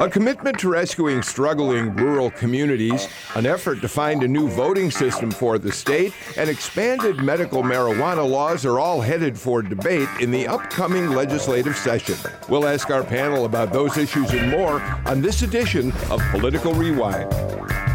A 0.00 0.08
commitment 0.08 0.56
to 0.60 0.68
rescuing 0.68 1.22
struggling 1.22 1.92
rural 1.96 2.30
communities, 2.30 3.08
an 3.34 3.46
effort 3.46 3.80
to 3.80 3.88
find 3.88 4.22
a 4.22 4.28
new 4.28 4.46
voting 4.46 4.92
system 4.92 5.28
for 5.28 5.58
the 5.58 5.72
state, 5.72 6.12
and 6.36 6.48
expanded 6.48 7.16
medical 7.16 7.64
marijuana 7.64 8.28
laws 8.28 8.64
are 8.64 8.78
all 8.78 9.00
headed 9.00 9.36
for 9.36 9.60
debate 9.60 10.08
in 10.20 10.30
the 10.30 10.46
upcoming 10.46 11.10
legislative 11.10 11.76
session. 11.76 12.14
We'll 12.48 12.68
ask 12.68 12.90
our 12.90 13.02
panel 13.02 13.44
about 13.44 13.72
those 13.72 13.96
issues 13.96 14.30
and 14.30 14.48
more 14.52 14.80
on 15.04 15.20
this 15.20 15.42
edition 15.42 15.90
of 16.10 16.22
Political 16.30 16.74
Rewind. 16.74 17.87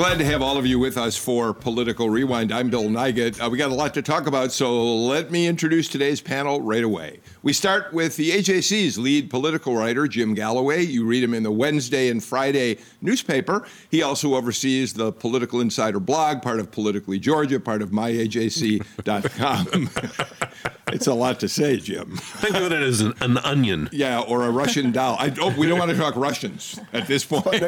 Glad 0.00 0.18
to 0.18 0.24
have 0.24 0.40
all 0.40 0.56
of 0.56 0.64
you 0.64 0.78
with 0.78 0.96
us 0.96 1.14
for 1.14 1.52
Political 1.52 2.08
Rewind. 2.08 2.52
I'm 2.52 2.70
Bill 2.70 2.84
Nigut. 2.84 3.38
Uh, 3.38 3.50
we 3.50 3.58
got 3.58 3.70
a 3.70 3.74
lot 3.74 3.92
to 3.92 4.00
talk 4.00 4.26
about, 4.26 4.50
so 4.50 4.96
let 4.96 5.30
me 5.30 5.46
introduce 5.46 5.88
today's 5.88 6.22
panel 6.22 6.62
right 6.62 6.82
away. 6.82 7.20
We 7.42 7.52
start 7.52 7.92
with 7.92 8.16
the 8.16 8.30
AJC's 8.30 8.96
lead 8.96 9.28
political 9.28 9.76
writer, 9.76 10.08
Jim 10.08 10.32
Galloway. 10.32 10.84
You 10.84 11.04
read 11.04 11.22
him 11.22 11.34
in 11.34 11.42
the 11.42 11.50
Wednesday 11.50 12.08
and 12.08 12.24
Friday 12.24 12.78
newspaper. 13.02 13.66
He 13.90 14.02
also 14.02 14.36
oversees 14.36 14.94
the 14.94 15.12
Political 15.12 15.60
Insider 15.60 16.00
blog, 16.00 16.40
part 16.40 16.60
of 16.60 16.70
Politically 16.70 17.18
Georgia, 17.18 17.60
part 17.60 17.82
of 17.82 17.90
myajc.com. 17.90 18.80
it's 20.92 21.06
a 21.06 21.14
lot 21.14 21.40
to 21.40 21.48
say, 21.48 21.76
Jim. 21.78 22.16
Think 22.16 22.56
of 22.56 22.64
it 22.64 22.72
as 22.72 23.00
an, 23.00 23.14
an 23.20 23.38
onion. 23.38 23.88
Yeah, 23.92 24.20
or 24.20 24.44
a 24.44 24.50
Russian 24.50 24.92
doll. 24.92 25.16
I, 25.18 25.32
oh, 25.40 25.54
we 25.58 25.66
don't 25.66 25.78
want 25.78 25.90
to 25.90 25.96
talk 25.96 26.16
Russians 26.16 26.78
at 26.92 27.06
this 27.06 27.24
point. 27.28 27.62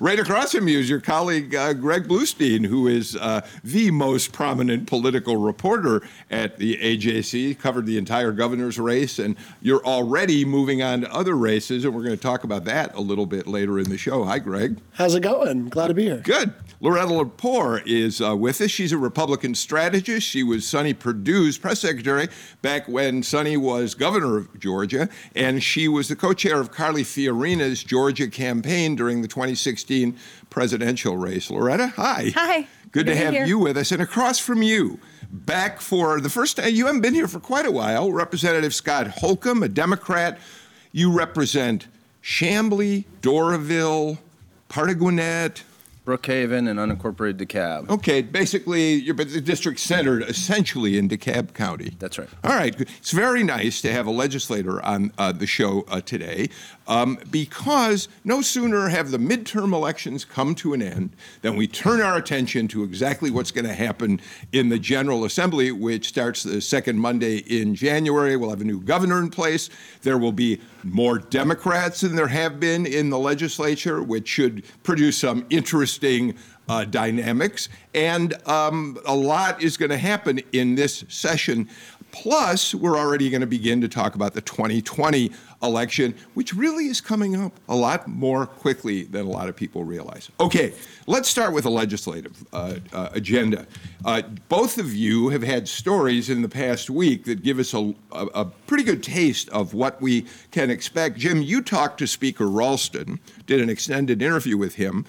right 0.00 0.18
across 0.18 0.52
from 0.52 0.68
you 0.68 0.78
is 0.78 0.88
your 0.88 1.00
colleague 1.00 1.54
uh, 1.54 1.72
Greg 1.74 2.08
Bluestein, 2.08 2.66
who 2.66 2.86
is 2.88 3.16
uh, 3.16 3.46
the 3.62 3.90
most 3.90 4.32
prominent 4.32 4.86
political 4.86 5.36
reporter 5.36 6.02
at 6.30 6.58
the 6.58 6.76
AJC. 6.76 7.58
Covered 7.58 7.86
the 7.86 7.98
entire 7.98 8.32
governor's 8.32 8.78
race, 8.78 9.18
and 9.18 9.36
you're 9.60 9.84
already 9.84 10.44
moving 10.44 10.82
on 10.82 11.02
to 11.02 11.12
other 11.12 11.34
races, 11.34 11.84
and 11.84 11.94
we're 11.94 12.04
going 12.04 12.16
to 12.16 12.22
talk 12.22 12.44
about 12.44 12.64
that 12.64 12.94
a 12.94 13.00
little 13.00 13.26
bit 13.26 13.46
later 13.46 13.78
in 13.78 13.88
the 13.88 13.98
show. 13.98 14.24
Hi, 14.24 14.38
Greg. 14.38 14.78
How's 14.92 15.14
it 15.14 15.20
going? 15.20 15.68
Glad 15.68 15.88
to 15.88 15.94
be 15.94 16.04
here. 16.04 16.18
Good. 16.18 16.54
Loretta 16.80 17.08
Lepore 17.08 17.82
is 17.86 18.20
uh, 18.20 18.36
with 18.36 18.60
us. 18.60 18.70
She's 18.70 18.92
a 18.92 18.98
Republican 18.98 19.54
strategist. 19.54 20.26
She 20.26 20.42
was 20.42 20.66
Sonny 20.66 20.94
Perdue's 20.94 21.58
press 21.58 21.80
secretary 21.80 22.21
back 22.60 22.88
when 22.88 23.22
Sonny 23.22 23.56
was 23.56 23.94
governor 23.94 24.38
of 24.38 24.60
Georgia, 24.60 25.08
and 25.34 25.62
she 25.62 25.88
was 25.88 26.08
the 26.08 26.16
co-chair 26.16 26.60
of 26.60 26.70
Carly 26.70 27.04
Fiorina's 27.04 27.82
Georgia 27.82 28.28
campaign 28.28 28.96
during 28.96 29.22
the 29.22 29.28
2016 29.28 30.16
presidential 30.50 31.16
race. 31.16 31.50
Loretta, 31.50 31.88
hi. 31.88 32.32
Hi. 32.34 32.60
Good, 32.90 33.06
Good 33.06 33.06
to, 33.06 33.12
to 33.12 33.18
have 33.18 33.34
here. 33.34 33.46
you 33.46 33.58
with 33.58 33.76
us. 33.76 33.90
And 33.92 34.02
across 34.02 34.38
from 34.38 34.62
you, 34.62 34.98
back 35.32 35.80
for 35.80 36.20
the 36.20 36.28
first 36.28 36.56
time, 36.58 36.74
you 36.74 36.86
haven't 36.86 37.00
been 37.00 37.14
here 37.14 37.28
for 37.28 37.40
quite 37.40 37.64
a 37.64 37.70
while, 37.70 38.12
Representative 38.12 38.74
Scott 38.74 39.06
Holcomb, 39.08 39.62
a 39.62 39.68
Democrat. 39.68 40.38
You 40.92 41.10
represent 41.10 41.86
Chamblee, 42.22 43.04
Doraville, 43.22 44.18
part 44.68 44.90
of 44.90 44.98
Gwinnett, 44.98 45.62
Brookhaven 46.04 46.68
and 46.68 46.78
unincorporated 46.80 47.34
DeKalb. 47.34 47.88
Okay, 47.88 48.22
basically, 48.22 48.94
you're 48.94 49.14
but 49.14 49.30
the 49.32 49.40
district 49.40 49.78
centered 49.78 50.22
essentially 50.24 50.98
in 50.98 51.08
DeKalb 51.08 51.54
County. 51.54 51.96
That's 51.98 52.18
right. 52.18 52.28
All 52.42 52.52
right, 52.52 52.78
it's 52.80 53.12
very 53.12 53.44
nice 53.44 53.80
to 53.82 53.92
have 53.92 54.06
a 54.06 54.10
legislator 54.10 54.84
on 54.84 55.12
uh, 55.16 55.30
the 55.30 55.46
show 55.46 55.84
uh, 55.88 56.00
today 56.00 56.48
um, 56.86 57.18
because 57.30 58.08
no 58.24 58.40
sooner 58.40 58.88
have 58.88 59.10
the 59.10 59.18
midterm 59.18 59.72
elections 59.72 60.24
come 60.24 60.54
to 60.56 60.74
an 60.74 60.82
end 60.82 61.10
than 61.42 61.56
we 61.56 61.66
turn 61.66 62.00
our 62.00 62.16
attention 62.16 62.68
to 62.68 62.84
exactly 62.84 63.30
what's 63.30 63.50
going 63.50 63.66
to 63.66 63.74
happen 63.74 64.20
in 64.52 64.68
the 64.68 64.78
General 64.78 65.24
Assembly, 65.24 65.72
which 65.72 66.08
starts 66.08 66.42
the 66.42 66.60
second 66.60 66.98
Monday 66.98 67.38
in 67.38 67.74
January. 67.74 68.36
We'll 68.36 68.50
have 68.50 68.60
a 68.60 68.64
new 68.64 68.80
governor 68.80 69.18
in 69.20 69.30
place. 69.30 69.70
There 70.02 70.18
will 70.18 70.32
be 70.32 70.60
more 70.82 71.18
Democrats 71.18 72.00
than 72.00 72.16
there 72.16 72.28
have 72.28 72.58
been 72.58 72.86
in 72.86 73.10
the 73.10 73.18
legislature, 73.18 74.02
which 74.02 74.28
should 74.28 74.64
produce 74.82 75.18
some 75.18 75.46
interesting 75.50 76.34
uh, 76.68 76.84
dynamics. 76.84 77.68
And 77.94 78.34
um, 78.48 78.98
a 79.06 79.14
lot 79.14 79.62
is 79.62 79.76
going 79.76 79.90
to 79.90 79.98
happen 79.98 80.40
in 80.52 80.74
this 80.74 81.04
session. 81.08 81.68
Plus, 82.12 82.74
we're 82.74 82.98
already 82.98 83.30
going 83.30 83.40
to 83.40 83.46
begin 83.46 83.80
to 83.80 83.88
talk 83.88 84.14
about 84.14 84.34
the 84.34 84.42
2020 84.42 85.32
election, 85.62 86.14
which 86.34 86.54
really 86.54 86.86
is 86.86 87.00
coming 87.00 87.36
up 87.36 87.52
a 87.68 87.76
lot 87.76 88.08
more 88.08 88.46
quickly 88.46 89.04
than 89.04 89.26
a 89.26 89.28
lot 89.28 89.48
of 89.48 89.56
people 89.56 89.84
realize. 89.84 90.30
Okay, 90.40 90.74
let's 91.06 91.28
start 91.28 91.52
with 91.52 91.64
the 91.64 91.70
legislative 91.70 92.44
uh, 92.52 92.74
uh, 92.92 93.08
agenda. 93.12 93.66
Uh, 94.04 94.22
both 94.48 94.78
of 94.78 94.94
you 94.94 95.28
have 95.28 95.42
had 95.42 95.68
stories 95.68 96.28
in 96.28 96.42
the 96.42 96.48
past 96.48 96.90
week 96.90 97.24
that 97.24 97.42
give 97.42 97.58
us 97.58 97.74
a, 97.74 97.94
a, 98.12 98.26
a 98.34 98.44
pretty 98.66 98.84
good 98.84 99.02
taste 99.02 99.48
of 99.50 99.74
what 99.74 100.00
we 100.00 100.26
can 100.50 100.70
expect. 100.70 101.18
Jim, 101.18 101.42
you 101.42 101.62
talked 101.62 101.98
to 101.98 102.06
Speaker 102.06 102.48
Ralston, 102.48 103.20
did 103.46 103.60
an 103.60 103.70
extended 103.70 104.20
interview 104.22 104.56
with 104.56 104.74
him, 104.74 105.04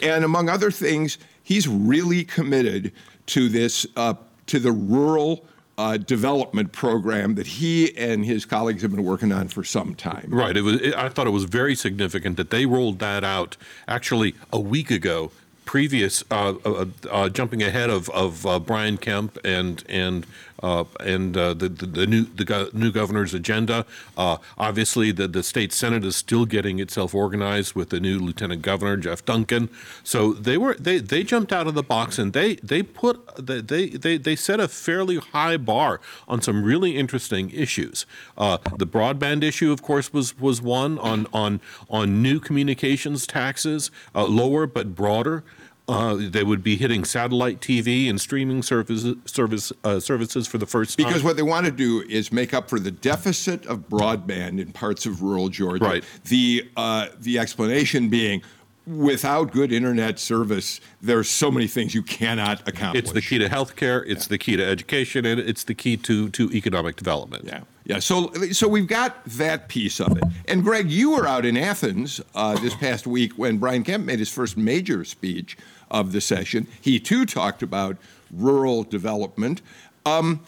and 0.00 0.24
among 0.24 0.48
other 0.48 0.70
things, 0.70 1.18
he's 1.42 1.66
really 1.66 2.24
committed 2.24 2.92
to 3.26 3.48
this, 3.48 3.86
uh, 3.96 4.14
to 4.46 4.58
the 4.58 4.72
rural 4.72 5.44
uh, 5.78 5.96
development 5.96 6.72
program 6.72 7.34
that 7.34 7.46
he 7.46 7.96
and 7.96 8.24
his 8.24 8.44
colleagues 8.44 8.82
have 8.82 8.90
been 8.90 9.04
working 9.04 9.32
on 9.32 9.48
for 9.48 9.62
some 9.62 9.94
time. 9.94 10.26
Right. 10.28 10.56
It 10.56 10.62
was. 10.62 10.80
It, 10.80 10.94
I 10.94 11.08
thought 11.08 11.26
it 11.26 11.30
was 11.30 11.44
very 11.44 11.74
significant 11.74 12.36
that 12.36 12.50
they 12.50 12.66
rolled 12.66 12.98
that 13.00 13.24
out 13.24 13.56
actually 13.86 14.34
a 14.52 14.60
week 14.60 14.90
ago. 14.90 15.30
Previous, 15.64 16.22
uh, 16.30 16.54
uh, 16.64 16.86
uh, 17.10 17.28
jumping 17.28 17.62
ahead 17.62 17.90
of 17.90 18.08
of 18.10 18.46
uh, 18.46 18.60
Brian 18.60 18.96
Kemp 18.96 19.36
and 19.44 19.82
and 19.88 20.24
and 20.62 21.36
uh, 21.36 21.54
the, 21.54 21.68
the 21.68 21.86
the 21.86 22.06
new 22.06 22.24
the 22.24 22.44
go- 22.44 22.70
new 22.72 22.90
governor's 22.90 23.34
agenda. 23.34 23.86
Uh, 24.16 24.38
obviously, 24.58 25.12
the 25.12 25.28
the 25.28 25.42
state 25.42 25.72
senate 25.72 26.04
is 26.04 26.16
still 26.16 26.46
getting 26.46 26.78
itself 26.78 27.14
organized 27.14 27.74
with 27.74 27.90
the 27.90 28.00
new 28.00 28.18
lieutenant 28.18 28.62
governor 28.62 28.96
Jeff 28.96 29.24
Duncan. 29.24 29.68
So 30.02 30.32
they 30.32 30.56
were 30.56 30.74
they 30.74 30.98
they 30.98 31.22
jumped 31.22 31.52
out 31.52 31.66
of 31.66 31.74
the 31.74 31.82
box 31.82 32.18
and 32.18 32.32
they 32.32 32.56
they 32.56 32.82
put 32.82 33.46
they 33.46 33.90
they, 33.90 34.16
they 34.16 34.36
set 34.36 34.60
a 34.60 34.68
fairly 34.68 35.16
high 35.16 35.56
bar 35.56 36.00
on 36.28 36.40
some 36.40 36.62
really 36.62 36.96
interesting 36.96 37.50
issues. 37.50 38.06
Uh, 38.36 38.58
the 38.76 38.86
broadband 38.86 39.42
issue, 39.42 39.72
of 39.72 39.82
course, 39.82 40.12
was 40.12 40.38
was 40.38 40.62
one 40.62 40.98
on 40.98 41.26
on 41.32 41.60
on 41.90 42.22
new 42.22 42.40
communications 42.40 43.26
taxes, 43.26 43.90
uh, 44.14 44.24
lower 44.24 44.66
but 44.66 44.94
broader. 44.94 45.44
Uh, 45.88 46.16
they 46.18 46.42
would 46.42 46.64
be 46.64 46.76
hitting 46.76 47.04
satellite 47.04 47.60
TV 47.60 48.10
and 48.10 48.20
streaming 48.20 48.60
services 48.60 49.14
service 49.24 49.72
uh, 49.84 50.00
services 50.00 50.46
for 50.46 50.58
the 50.58 50.66
first 50.66 50.98
time. 50.98 51.06
Because 51.06 51.22
what 51.22 51.36
they 51.36 51.42
want 51.42 51.64
to 51.66 51.72
do 51.72 52.02
is 52.08 52.32
make 52.32 52.52
up 52.52 52.68
for 52.68 52.80
the 52.80 52.90
deficit 52.90 53.64
of 53.66 53.88
broadband 53.88 54.60
in 54.60 54.72
parts 54.72 55.06
of 55.06 55.22
rural 55.22 55.48
Georgia. 55.48 55.84
Right. 55.84 56.04
The 56.24 56.68
uh, 56.76 57.08
the 57.18 57.38
explanation 57.38 58.08
being. 58.08 58.42
Without 58.86 59.50
good 59.50 59.72
internet 59.72 60.16
service, 60.20 60.80
there's 61.02 61.28
so 61.28 61.50
many 61.50 61.66
things 61.66 61.92
you 61.92 62.04
cannot 62.04 62.68
accomplish. 62.68 63.02
it's 63.02 63.10
the 63.10 63.20
key 63.20 63.36
to 63.38 63.48
healthcare, 63.48 64.04
it's 64.06 64.28
the 64.28 64.38
key 64.38 64.54
to 64.54 64.64
education, 64.64 65.26
and 65.26 65.40
it's 65.40 65.64
the 65.64 65.74
key 65.74 65.96
to 65.96 66.28
to 66.28 66.52
economic 66.52 66.94
development. 66.94 67.46
Yeah, 67.46 67.62
yeah. 67.84 67.98
So, 67.98 68.32
so 68.52 68.68
we've 68.68 68.86
got 68.86 69.24
that 69.24 69.68
piece 69.68 70.00
of 70.00 70.16
it. 70.16 70.22
And 70.46 70.62
Greg, 70.62 70.88
you 70.88 71.10
were 71.16 71.26
out 71.26 71.44
in 71.44 71.56
Athens 71.56 72.20
uh, 72.36 72.56
this 72.60 72.76
past 72.76 73.08
week 73.08 73.32
when 73.32 73.58
Brian 73.58 73.82
Kemp 73.82 74.04
made 74.04 74.20
his 74.20 74.30
first 74.30 74.56
major 74.56 75.04
speech 75.04 75.56
of 75.90 76.12
the 76.12 76.20
session. 76.20 76.66
He 76.80 76.98
too 76.98 77.26
talked 77.26 77.62
about 77.62 77.96
rural 78.30 78.82
development. 78.82 79.62
Um, 80.04 80.40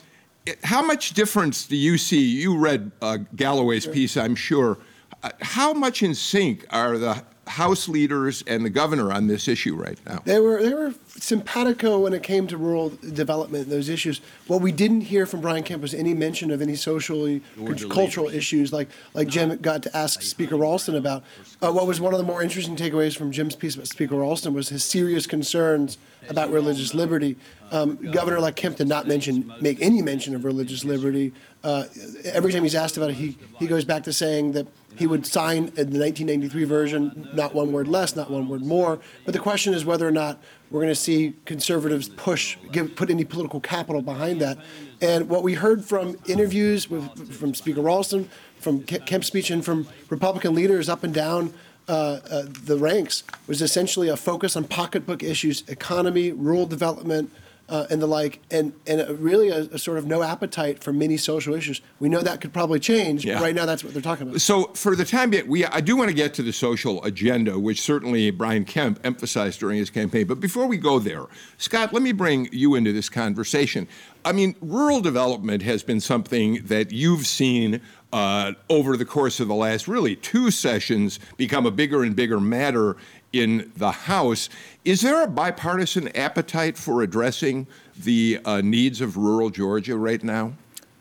how 0.65 0.83
much 0.83 1.13
difference 1.15 1.67
do 1.67 1.77
you 1.77 1.99
see? 1.99 2.23
You 2.23 2.57
read 2.57 2.91
uh, 3.03 3.19
Galloway's 3.37 3.87
piece, 3.87 4.17
I'm 4.17 4.35
sure. 4.35 4.79
Uh, 5.23 5.31
how 5.41 5.73
much 5.73 6.03
in 6.03 6.15
sync 6.15 6.67
are 6.71 6.97
the 6.97 7.23
House 7.49 7.89
leaders 7.89 8.43
and 8.47 8.65
the 8.65 8.71
governor 8.71 9.13
on 9.13 9.27
this 9.27 9.49
issue 9.49 9.75
right 9.75 9.99
now? 10.07 10.23
They 10.25 10.41
were 10.41 10.63
they 10.63 10.75
were 10.75 10.95
simpatico 11.09 12.01
when 12.01 12.13
it 12.13 12.23
came 12.23 12.47
to 12.49 12.57
rural 12.57 12.91
development 13.13 13.65
and 13.65 13.73
those 13.73 13.89
issues. 13.89 14.21
What 14.47 14.61
we 14.61 14.73
didn't 14.73 15.03
hear 15.03 15.27
from 15.27 15.41
Brian 15.41 15.63
Kemp 15.63 15.83
was 15.83 15.95
any 15.95 16.15
mention 16.15 16.51
of 16.51 16.63
any 16.63 16.77
socially 16.77 17.43
cultural 17.91 18.29
issues 18.29 18.73
like 18.73 18.89
like 19.15 19.29
Jim 19.29 19.57
got 19.59 19.83
to 19.85 19.97
ask 19.97 20.23
Speaker 20.23 20.57
Ralston 20.57 20.95
about. 20.95 21.25
Uh, 21.61 21.73
what 21.73 21.87
was 21.87 22.01
one 22.01 22.13
of 22.13 22.19
the 22.19 22.25
more 22.25 22.43
interesting 22.43 22.77
takeaways 22.77 23.17
from 23.17 23.33
Jim's 23.33 23.57
piece 23.57 23.75
about 23.75 23.89
Speaker 23.89 24.17
Ralston 24.17 24.55
was 24.55 24.69
his 24.69 24.85
serious 24.85 25.27
concerns 25.27 25.99
about 26.29 26.51
religious 26.51 26.95
liberty. 26.95 27.37
Um, 27.71 27.97
Governor-elect 28.13 28.57
Kemp 28.57 28.77
did 28.77 28.89
not 28.89 29.07
mention, 29.07 29.53
make 29.61 29.81
any 29.81 30.03
mention 30.03 30.35
of 30.35 30.45
religious 30.45 30.85
liberty. 30.85 31.33
Uh, 31.63 31.85
every 32.25 32.53
time 32.53 32.63
he's 32.63 32.75
asked 32.75 32.97
about 32.97 33.11
it, 33.11 33.17
he, 33.17 33.37
he 33.59 33.67
goes 33.67 33.85
back 33.85 34.05
to 34.05 34.13
saying 34.13 34.53
that 34.53 34.67
he 34.97 35.07
would 35.07 35.27
sign 35.27 35.67
the 35.67 35.85
1993 35.85 36.65
version, 36.65 37.29
not 37.33 37.55
one 37.55 37.73
word 37.73 37.87
less, 37.87 38.17
not 38.17 38.31
one 38.31 38.49
word 38.49 38.63
more. 38.63 38.99
But 39.25 39.33
the 39.33 39.41
question 39.41 39.75
is 39.75 39.85
whether 39.85 40.07
or 40.07 40.11
not 40.11 40.41
we're 40.71 40.81
going 40.81 40.91
to 40.93 41.01
see 41.01 41.35
conservatives 41.45 42.09
push, 42.09 42.57
give, 42.73 42.97
put 42.97 43.11
any 43.11 43.25
political 43.25 43.61
capital 43.61 44.03
behind 44.03 44.41
that. 44.41 44.59
And 45.01 45.29
what 45.29 45.43
we 45.43 45.55
heard 45.55 45.85
from 45.85 46.17
interviews 46.27 46.91
with, 46.91 47.33
from 47.33 47.55
Speaker 47.55 47.81
Ralston, 47.81 48.29
from 48.59 48.83
Kemp's 48.83 49.29
speech, 49.29 49.51
and 49.51 49.65
from 49.65 49.87
Republican 50.11 50.55
leaders 50.55 50.89
up 50.89 51.05
and 51.05 51.15
down 51.15 51.55
uh, 51.89 52.21
uh, 52.31 52.43
the 52.65 52.77
ranks 52.77 53.25
was 53.47 53.63
essentially 53.63 54.09
a 54.09 54.17
focus 54.17 54.57
on 54.57 54.65
pocketbook 54.65 55.23
issues, 55.23 55.63
economy, 55.69 56.33
rural 56.33 56.67
development, 56.67 57.33
uh, 57.69 57.87
and 57.91 58.01
the 58.01 58.07
like, 58.07 58.41
and 58.51 58.73
and 58.87 59.01
a, 59.01 59.15
really 59.15 59.49
a, 59.51 59.61
a, 59.73 59.79
sort 59.79 59.99
of 59.99 60.07
no 60.07 60.23
appetite 60.23 60.83
for 60.83 60.93
many 60.93 61.17
social 61.17 61.55
issues. 61.55 61.81
We 62.01 62.09
know 62.09 62.21
that 62.21 62.41
could 62.41 62.53
probably 62.53 62.81
change. 62.81 63.25
Yeah. 63.25 63.35
But 63.35 63.43
right 63.43 63.55
now, 63.55 63.67
that's 63.67 63.85
what 63.85 63.93
they're 63.93 64.03
talking 64.03 64.29
about. 64.29 64.41
So 64.41 64.73
for 64.75 64.97
the 64.97 65.05
time 65.05 65.31
being, 65.31 65.47
we 65.47 65.65
I 65.67 65.81
do 65.81 65.97
want 65.97 66.09
to 66.09 66.15
get 66.15 66.35
to 66.35 66.43
the 66.43 66.53
social 66.53 67.05
agenda, 67.05 67.59
which 67.59 67.81
certainly 67.81 68.31
Brian 68.31 68.65
Kemp 68.65 69.01
emphasized 69.05 69.61
during 69.61 69.79
his 69.79 69.91
campaign. 69.91 70.27
But 70.27 70.41
before 70.41 70.67
we 70.67 70.79
go 70.79 70.99
there, 70.99 71.27
Scott, 71.59 71.93
let 71.93 72.03
me 72.03 72.13
bring 72.13 72.49
you 72.53 72.75
into 72.75 72.93
this 72.93 73.09
conversation. 73.09 73.87
I 74.25 74.33
mean, 74.33 74.57
rural 74.61 75.01
development 75.01 75.63
has 75.63 75.83
been 75.83 76.01
something 76.01 76.65
that 76.65 76.91
you've 76.91 77.27
seen 77.27 77.81
uh, 78.13 78.53
over 78.71 78.97
the 78.97 79.05
course 79.05 79.41
of 79.41 79.49
the 79.49 79.55
last 79.55 79.87
really 79.87 80.17
two 80.17 80.51
sessions 80.51 81.21
become 81.37 81.67
a 81.67 81.71
bigger 81.71 82.03
and 82.03 82.17
bigger 82.17 82.41
matter 82.41 82.97
in 83.33 83.73
the 83.77 83.91
House. 83.91 84.49
Is 84.85 85.01
there 85.01 85.23
a 85.23 85.29
bipartisan 85.29 86.09
appetite 86.17 86.77
for 86.77 87.03
addressing 87.03 87.67
the 87.97 88.41
uh, 88.45 88.61
needs 88.61 89.01
of 89.01 89.17
rural 89.17 89.51
Georgia 89.51 89.97
right 89.97 90.23
now? 90.23 90.53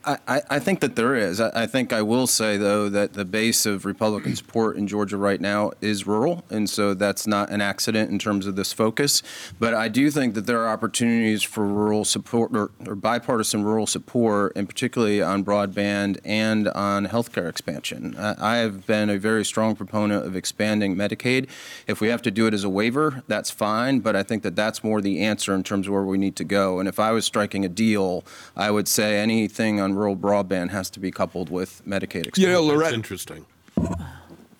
I, 0.07 0.41
I, 0.49 0.59
think 0.59 0.79
that 0.79 0.95
there 0.95 1.15
is. 1.15 1.41
I, 1.41 1.63
I, 1.63 1.67
think 1.67 1.91
I 1.91 2.01
will 2.01 2.27
say, 2.27 2.55
though, 2.55 2.87
that 2.87 3.13
the 3.13 3.25
base 3.25 3.65
of 3.65 3.83
Republican 3.83 4.37
support 4.37 4.77
in 4.77 4.87
Georgia 4.87 5.17
right 5.17 5.41
now 5.41 5.71
is 5.81 6.07
rural, 6.07 6.45
and 6.49 6.69
so 6.69 6.93
that's 6.93 7.27
not 7.27 7.49
an 7.49 7.59
accident 7.59 8.09
in 8.09 8.17
terms 8.17 8.47
of 8.47 8.55
this 8.55 8.71
focus. 8.71 9.21
But 9.59 9.73
I 9.73 9.89
do 9.89 10.09
think 10.09 10.33
that 10.35 10.45
there 10.45 10.61
are 10.61 10.69
opportunities 10.69 11.43
for 11.43 11.65
rural 11.65 12.05
support 12.05 12.55
or, 12.55 12.71
or 12.87 12.95
bipartisan 12.95 13.65
rural 13.65 13.85
support, 13.85 14.53
and 14.55 14.69
particularly 14.69 15.21
on 15.21 15.43
broadband 15.43 16.19
and 16.23 16.69
on 16.69 17.07
healthcare 17.07 17.49
expansion. 17.49 18.15
I, 18.17 18.35
I 18.39 18.55
have 18.57 18.87
been 18.87 19.09
a 19.09 19.17
very 19.17 19.43
strong 19.43 19.75
proponent 19.75 20.25
of 20.25 20.37
expanding 20.37 20.95
Medicaid. 20.95 21.49
If 21.85 21.99
we 21.99 22.07
have 22.07 22.21
to 22.21 22.31
do 22.31 22.47
it 22.47 22.53
as 22.53 22.63
a 22.63 22.69
waiver, 22.69 23.23
that's 23.27 23.51
fine, 23.51 23.99
but 23.99 24.15
I 24.15 24.23
think 24.23 24.43
that 24.43 24.55
that's 24.55 24.85
more 24.85 25.01
the 25.01 25.21
answer 25.21 25.53
in 25.53 25.63
terms 25.63 25.87
of 25.87 25.93
where 25.93 26.03
we 26.03 26.17
need 26.17 26.37
to 26.37 26.45
go. 26.45 26.79
And 26.79 26.87
if 26.87 26.97
I 26.97 27.11
was 27.11 27.25
striking 27.25 27.65
a 27.65 27.69
deal, 27.69 28.23
I 28.55 28.71
would 28.71 28.87
say 28.87 29.17
anything 29.19 29.81
on 29.81 29.96
rural 29.97 30.15
broadband 30.15 30.69
has 30.69 30.89
to 30.91 30.99
be 30.99 31.11
coupled 31.11 31.49
with 31.49 31.81
Medicaid 31.85 32.27
expansion. 32.27 32.43
You 32.43 32.49
know, 32.49 32.63
Lorette, 32.63 32.85
That's 32.85 32.93
interesting. 32.93 33.45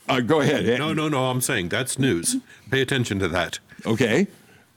Uh, 0.10 0.22
go 0.22 0.42
ahead. 0.42 0.66
No, 0.80 0.94
no, 0.94 1.10
no. 1.10 1.26
I'm 1.26 1.42
saying 1.42 1.70
that's 1.70 2.00
news. 2.00 2.38
Pay 2.72 2.82
attention 2.82 3.20
to 3.20 3.28
that. 3.30 3.60
Okay. 3.86 4.28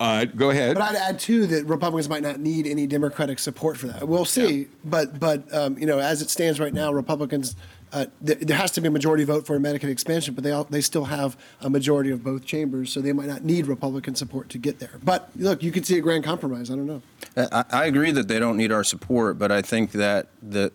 Uh, 0.01 0.25
go 0.25 0.51
ahead. 0.51 0.75
But 0.75 0.83
I'd 0.83 0.97
add 0.97 1.19
too 1.19 1.47
that 1.47 1.67
Republicans 1.67 2.09
might 2.09 2.23
not 2.23 2.41
need 2.41 2.67
any 2.67 2.87
Democratic 2.87 3.39
support 3.39 3.77
for 3.77 3.87
that. 3.89 4.09
We'll 4.09 4.25
see. 4.25 4.61
Yeah. 4.61 4.65
But 4.85 5.21
but 5.21 5.53
um, 5.55 5.79
you 5.79 5.87
know, 5.87 5.99
as 5.99 6.23
it 6.23 6.31
stands 6.31 6.59
right 6.59 6.73
now, 6.73 6.91
Republicans 6.93 7.55
uh, 7.93 8.07
th- 8.25 8.41
there 8.41 8.57
has 8.57 8.71
to 8.73 8.81
be 8.81 8.89
a 8.89 8.91
majority 8.91 9.25
vote 9.25 9.47
for 9.47 9.57
a 9.57 9.59
Medicaid 9.59 9.91
expansion, 9.91 10.35
but 10.35 10.45
they 10.45 10.53
all, 10.53 10.65
they 10.65 10.81
still 10.81 11.07
have 11.07 11.37
a 11.61 11.71
majority 11.71 12.11
of 12.11 12.23
both 12.23 12.45
chambers, 12.45 12.93
so 12.93 13.01
they 13.01 13.13
might 13.13 13.27
not 13.27 13.45
need 13.45 13.67
Republican 13.67 14.15
support 14.15 14.49
to 14.51 14.59
get 14.59 14.79
there. 14.79 14.99
But 15.03 15.31
look, 15.37 15.63
you 15.63 15.73
could 15.73 15.87
see 15.87 15.99
a 15.99 16.01
grand 16.01 16.25
compromise. 16.25 16.71
I 16.71 16.77
don't 16.77 16.87
know. 16.87 17.03
I, 17.37 17.65
I 17.71 17.85
agree 17.87 18.11
that 18.13 18.29
they 18.29 18.39
don't 18.39 18.57
need 18.57 18.73
our 18.73 18.85
support, 18.85 19.39
but 19.39 19.51
I 19.53 19.63
think 19.63 19.93
that 19.93 20.29
the 20.43 20.73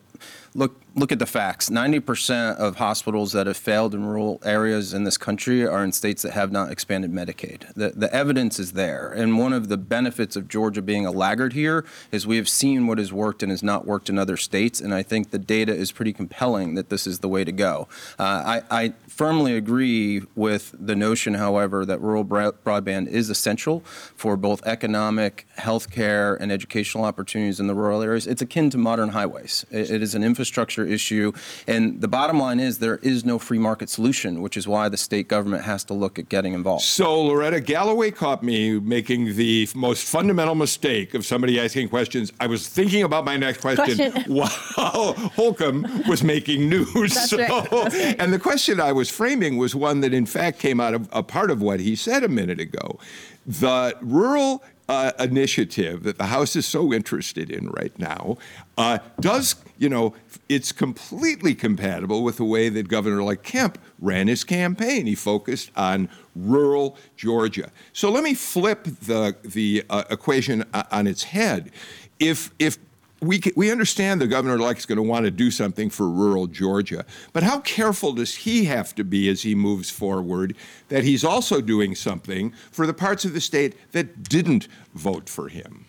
look 0.53 0.79
look 0.95 1.11
at 1.11 1.19
the 1.19 1.25
facts. 1.25 1.69
90% 1.69 2.55
of 2.55 2.77
hospitals 2.77 3.33
that 3.33 3.47
have 3.47 3.57
failed 3.57 3.93
in 3.93 4.05
rural 4.05 4.41
areas 4.45 4.93
in 4.93 5.03
this 5.03 5.17
country 5.17 5.67
are 5.67 5.83
in 5.83 5.91
states 5.91 6.21
that 6.21 6.31
have 6.31 6.53
not 6.53 6.71
expanded 6.71 7.11
Medicaid. 7.11 7.73
The, 7.73 7.89
the 7.89 8.13
evidence 8.13 8.59
is 8.59 8.71
there. 8.71 9.11
And 9.11 9.37
one 9.37 9.51
of 9.51 9.67
the 9.67 9.77
benefits 9.77 10.37
of 10.37 10.47
Georgia 10.47 10.81
being 10.81 11.05
a 11.05 11.11
laggard 11.11 11.51
here 11.51 11.85
is 12.13 12.25
we 12.25 12.37
have 12.37 12.47
seen 12.47 12.87
what 12.87 12.97
has 12.97 13.11
worked 13.11 13.43
and 13.43 13.51
has 13.51 13.61
not 13.61 13.85
worked 13.85 14.09
in 14.09 14.17
other 14.17 14.37
states. 14.37 14.79
And 14.79 14.93
I 14.93 15.03
think 15.03 15.31
the 15.31 15.39
data 15.39 15.75
is 15.75 15.91
pretty 15.91 16.13
compelling 16.13 16.75
that 16.75 16.89
this 16.89 17.05
is 17.05 17.19
the 17.19 17.27
way 17.27 17.43
to 17.43 17.51
go. 17.51 17.89
Uh, 18.17 18.61
I, 18.71 18.83
I 18.83 18.93
firmly 19.07 19.57
agree 19.57 20.23
with 20.33 20.73
the 20.79 20.95
notion, 20.95 21.33
however, 21.33 21.85
that 21.85 21.99
rural 21.99 22.23
broadband 22.23 23.07
is 23.07 23.29
essential 23.29 23.81
for 24.15 24.37
both 24.37 24.65
economic, 24.65 25.45
healthcare, 25.59 26.37
and 26.39 26.53
educational 26.53 27.03
opportunities 27.03 27.59
in 27.59 27.67
the 27.67 27.75
rural 27.75 28.01
areas. 28.01 28.27
It's 28.27 28.41
akin 28.41 28.69
to 28.69 28.77
modern 28.77 29.09
highways. 29.09 29.65
it, 29.71 29.91
it 29.91 30.01
is 30.01 30.15
an 30.15 30.23
infrastructure 30.23 30.84
issue. 30.85 31.31
And 31.67 32.01
the 32.01 32.07
bottom 32.07 32.39
line 32.39 32.59
is 32.59 32.79
there 32.79 32.97
is 32.97 33.25
no 33.25 33.39
free 33.39 33.59
market 33.59 33.89
solution, 33.89 34.41
which 34.41 34.57
is 34.57 34.67
why 34.67 34.89
the 34.89 34.97
state 34.97 35.27
government 35.27 35.63
has 35.63 35.83
to 35.85 35.93
look 35.93 36.19
at 36.19 36.29
getting 36.29 36.53
involved. 36.53 36.83
So, 36.83 37.21
Loretta 37.21 37.59
Galloway 37.59 38.11
caught 38.11 38.43
me 38.43 38.79
making 38.79 39.35
the 39.35 39.67
most 39.75 40.07
fundamental 40.07 40.55
mistake 40.55 41.13
of 41.13 41.25
somebody 41.25 41.59
asking 41.59 41.89
questions. 41.89 42.31
I 42.39 42.47
was 42.47 42.67
thinking 42.67 43.03
about 43.03 43.25
my 43.25 43.37
next 43.37 43.61
question, 43.61 44.11
question. 44.11 44.33
while 44.33 44.47
Holcomb 44.47 46.03
was 46.07 46.23
making 46.23 46.69
news. 46.69 47.13
That's 47.13 47.29
so, 47.29 47.37
right. 47.37 47.69
That's 47.69 47.95
right. 47.95 48.15
And 48.19 48.33
the 48.33 48.39
question 48.39 48.79
I 48.79 48.91
was 48.91 49.09
framing 49.09 49.57
was 49.57 49.75
one 49.75 50.01
that, 50.01 50.13
in 50.13 50.25
fact, 50.25 50.59
came 50.59 50.79
out 50.79 50.93
of 50.93 51.09
a 51.11 51.23
part 51.23 51.51
of 51.51 51.61
what 51.61 51.79
he 51.79 51.95
said 51.95 52.23
a 52.23 52.29
minute 52.29 52.59
ago. 52.59 52.99
The 53.45 53.95
rural 54.01 54.63
uh, 54.87 55.11
initiative 55.19 56.03
that 56.03 56.17
the 56.17 56.25
House 56.25 56.55
is 56.55 56.65
so 56.65 56.93
interested 56.93 57.49
in 57.49 57.69
right 57.69 57.97
now 57.97 58.37
uh, 58.77 58.99
does, 59.19 59.55
you 59.77 59.89
know, 59.89 60.13
it's 60.49 60.71
completely 60.71 61.55
compatible 61.55 62.23
with 62.23 62.37
the 62.37 62.45
way 62.45 62.69
that 62.69 62.87
Governor 62.87 63.23
like 63.23 63.43
Kemp 63.43 63.77
ran 63.99 64.27
his 64.27 64.43
campaign. 64.43 65.05
He 65.05 65.15
focused 65.15 65.71
on 65.75 66.09
rural 66.35 66.97
Georgia. 67.17 67.71
So 67.93 68.11
let 68.11 68.23
me 68.23 68.33
flip 68.33 68.83
the 68.83 69.35
the 69.43 69.83
uh, 69.89 70.03
equation 70.09 70.65
uh, 70.73 70.83
on 70.91 71.07
its 71.07 71.23
head. 71.23 71.71
If 72.19 72.51
if 72.59 72.77
we, 73.21 73.41
we 73.55 73.71
understand 73.71 74.21
the 74.21 74.27
governor 74.27 74.55
elect 74.55 74.79
is 74.79 74.85
going 74.85 74.97
to 74.97 75.03
want 75.03 75.25
to 75.25 75.31
do 75.31 75.49
something 75.49 75.89
for 75.89 76.09
rural 76.09 76.47
Georgia, 76.47 77.05
but 77.33 77.43
how 77.43 77.59
careful 77.61 78.13
does 78.13 78.35
he 78.35 78.65
have 78.65 78.93
to 78.95 79.03
be 79.03 79.29
as 79.29 79.41
he 79.41 79.55
moves 79.55 79.89
forward 79.89 80.55
that 80.89 81.03
he's 81.03 81.23
also 81.23 81.61
doing 81.61 81.95
something 81.95 82.51
for 82.71 82.85
the 82.85 82.93
parts 82.93 83.25
of 83.25 83.33
the 83.33 83.41
state 83.41 83.75
that 83.93 84.23
didn't 84.23 84.67
vote 84.93 85.29
for 85.29 85.47
him? 85.47 85.85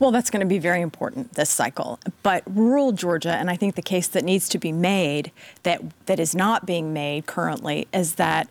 Well, 0.00 0.10
that's 0.10 0.30
going 0.30 0.40
to 0.40 0.46
be 0.46 0.58
very 0.58 0.80
important 0.80 1.34
this 1.34 1.50
cycle. 1.50 2.00
But 2.22 2.42
rural 2.46 2.92
Georgia, 2.92 3.34
and 3.34 3.50
I 3.50 3.56
think 3.56 3.74
the 3.74 3.82
case 3.82 4.08
that 4.08 4.24
needs 4.24 4.48
to 4.48 4.58
be 4.58 4.72
made 4.72 5.30
that 5.62 5.82
that 6.06 6.18
is 6.18 6.34
not 6.34 6.64
being 6.66 6.92
made 6.94 7.26
currently 7.26 7.86
is 7.92 8.14
that 8.14 8.48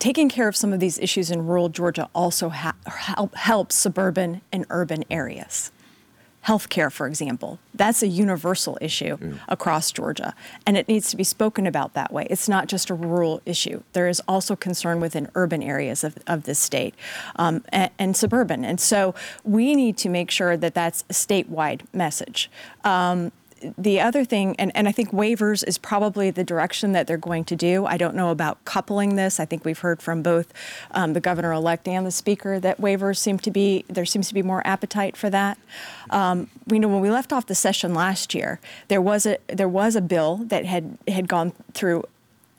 taking 0.00 0.28
care 0.28 0.48
of 0.48 0.56
some 0.56 0.72
of 0.72 0.80
these 0.80 0.98
issues 0.98 1.30
in 1.30 1.46
rural 1.46 1.68
Georgia 1.68 2.08
also 2.14 2.48
ha- 2.48 2.74
help, 2.84 3.34
helps 3.36 3.76
suburban 3.76 4.42
and 4.52 4.66
urban 4.68 5.04
areas 5.08 5.70
healthcare, 6.46 6.92
for 6.92 7.06
example. 7.06 7.58
That's 7.74 8.02
a 8.02 8.06
universal 8.06 8.78
issue 8.80 9.16
mm. 9.16 9.38
across 9.48 9.90
Georgia, 9.90 10.34
and 10.64 10.76
it 10.76 10.88
needs 10.88 11.10
to 11.10 11.16
be 11.16 11.24
spoken 11.24 11.66
about 11.66 11.94
that 11.94 12.12
way. 12.12 12.26
It's 12.30 12.48
not 12.48 12.68
just 12.68 12.88
a 12.88 12.94
rural 12.94 13.42
issue. 13.44 13.82
There 13.92 14.08
is 14.08 14.22
also 14.28 14.54
concern 14.54 15.00
within 15.00 15.28
urban 15.34 15.62
areas 15.62 16.04
of, 16.04 16.16
of 16.26 16.44
this 16.44 16.58
state 16.58 16.94
um, 17.36 17.64
and, 17.70 17.90
and, 17.98 18.16
suburban. 18.16 18.64
And 18.64 18.80
so 18.80 19.14
we 19.44 19.74
need 19.74 19.98
to 19.98 20.08
make 20.08 20.30
sure 20.30 20.56
that 20.56 20.74
that's 20.74 21.02
a 21.10 21.12
statewide 21.12 21.82
message. 21.92 22.50
Um, 22.84 23.32
the 23.78 24.00
other 24.00 24.24
thing, 24.24 24.54
and, 24.58 24.70
and 24.76 24.88
I 24.88 24.92
think 24.92 25.10
waivers 25.10 25.66
is 25.66 25.78
probably 25.78 26.30
the 26.30 26.44
direction 26.44 26.92
that 26.92 27.06
they're 27.06 27.16
going 27.16 27.44
to 27.44 27.56
do. 27.56 27.86
I 27.86 27.96
don't 27.96 28.14
know 28.14 28.30
about 28.30 28.64
coupling 28.64 29.16
this. 29.16 29.40
I 29.40 29.44
think 29.44 29.64
we've 29.64 29.78
heard 29.78 30.02
from 30.02 30.22
both 30.22 30.52
um, 30.90 31.14
the 31.14 31.20
governor 31.20 31.52
elect 31.52 31.88
and 31.88 32.06
the 32.06 32.10
speaker 32.10 32.60
that 32.60 32.80
waivers 32.80 33.18
seem 33.18 33.38
to 33.38 33.50
be, 33.50 33.84
there 33.88 34.04
seems 34.04 34.28
to 34.28 34.34
be 34.34 34.42
more 34.42 34.66
appetite 34.66 35.16
for 35.16 35.30
that. 35.30 35.58
Um, 36.10 36.48
we 36.66 36.78
know 36.78 36.88
when 36.88 37.00
we 37.00 37.10
left 37.10 37.32
off 37.32 37.46
the 37.46 37.54
session 37.54 37.94
last 37.94 38.34
year, 38.34 38.60
there 38.88 39.00
was 39.00 39.26
a, 39.26 39.38
there 39.46 39.68
was 39.68 39.96
a 39.96 40.02
bill 40.02 40.36
that 40.46 40.64
had, 40.64 40.98
had 41.08 41.26
gone 41.26 41.52
through 41.72 42.04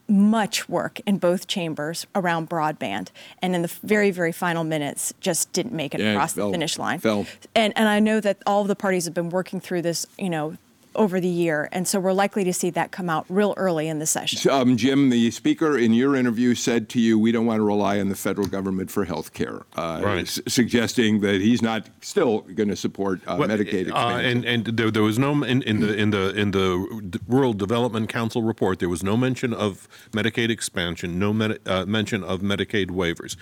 much 0.09 0.69
work 0.69 1.01
in 1.05 1.17
both 1.17 1.47
chambers 1.47 2.07
around 2.15 2.49
broadband, 2.49 3.09
and 3.41 3.53
in 3.53 3.61
the 3.61 3.67
very, 3.83 4.09
very 4.09 4.31
final 4.31 4.63
minutes, 4.63 5.13
just 5.19 5.51
didn't 5.51 5.73
make 5.73 5.93
it 5.93 5.99
yeah, 5.99 6.13
across 6.13 6.33
fell, 6.33 6.47
the 6.47 6.53
finish 6.53 6.77
line. 6.77 6.99
Fell. 6.99 7.25
And 7.53 7.73
and 7.75 7.89
I 7.89 7.99
know 7.99 8.21
that 8.21 8.37
all 8.45 8.61
of 8.61 8.69
the 8.69 8.75
parties 8.75 9.03
have 9.03 9.13
been 9.13 9.29
working 9.29 9.59
through 9.59 9.81
this, 9.81 10.05
you 10.17 10.29
know, 10.29 10.57
over 10.97 11.19
the 11.19 11.27
year. 11.27 11.69
And 11.71 11.87
so 11.87 11.99
we're 11.99 12.13
likely 12.13 12.43
to 12.43 12.53
see 12.53 12.69
that 12.71 12.91
come 12.91 13.09
out 13.09 13.25
real 13.29 13.53
early 13.57 13.87
in 13.87 13.99
the 13.99 14.05
session. 14.05 14.51
Um, 14.51 14.75
Jim, 14.75 15.09
the 15.09 15.31
speaker 15.31 15.77
in 15.77 15.93
your 15.93 16.15
interview 16.15 16.55
said 16.55 16.89
to 16.89 16.99
you, 16.99 17.17
we 17.17 17.31
don't 17.31 17.45
want 17.45 17.59
to 17.59 17.63
rely 17.63 17.99
on 17.99 18.09
the 18.09 18.15
federal 18.15 18.47
government 18.47 18.91
for 18.91 19.05
health 19.05 19.33
care, 19.33 19.61
uh, 19.75 20.01
right. 20.03 20.21
s- 20.21 20.39
suggesting 20.47 21.21
that 21.21 21.39
he's 21.41 21.61
not 21.61 21.89
still 22.01 22.41
going 22.41 22.69
to 22.69 22.75
support 22.75 23.21
uh, 23.27 23.37
well, 23.39 23.47
Medicaid 23.47 23.91
uh, 23.91 24.17
and 24.17 24.43
and 24.45 24.65
there, 24.65 24.91
there, 24.91 25.03
was 25.03 25.19
no, 25.19 25.43
in, 25.43 25.61
in, 25.61 25.79
the, 25.79 25.95
in, 25.95 26.09
the, 26.09 26.29
in 26.35 26.51
the 26.51 27.19
Rural 27.27 27.53
Development 27.53 28.09
Council 28.09 28.41
report, 28.41 28.79
there 28.79 28.89
was 28.89 29.03
no 29.03 29.15
mention 29.15 29.53
of 29.53 29.87
Medicaid 30.11 30.49
expansion, 30.49 31.19
no 31.19 31.33
med- 31.33 31.59
uh, 31.65 31.85
mention 31.85 32.23
of 32.23 32.41
Medicaid 32.41 32.87
waivers 32.87 33.35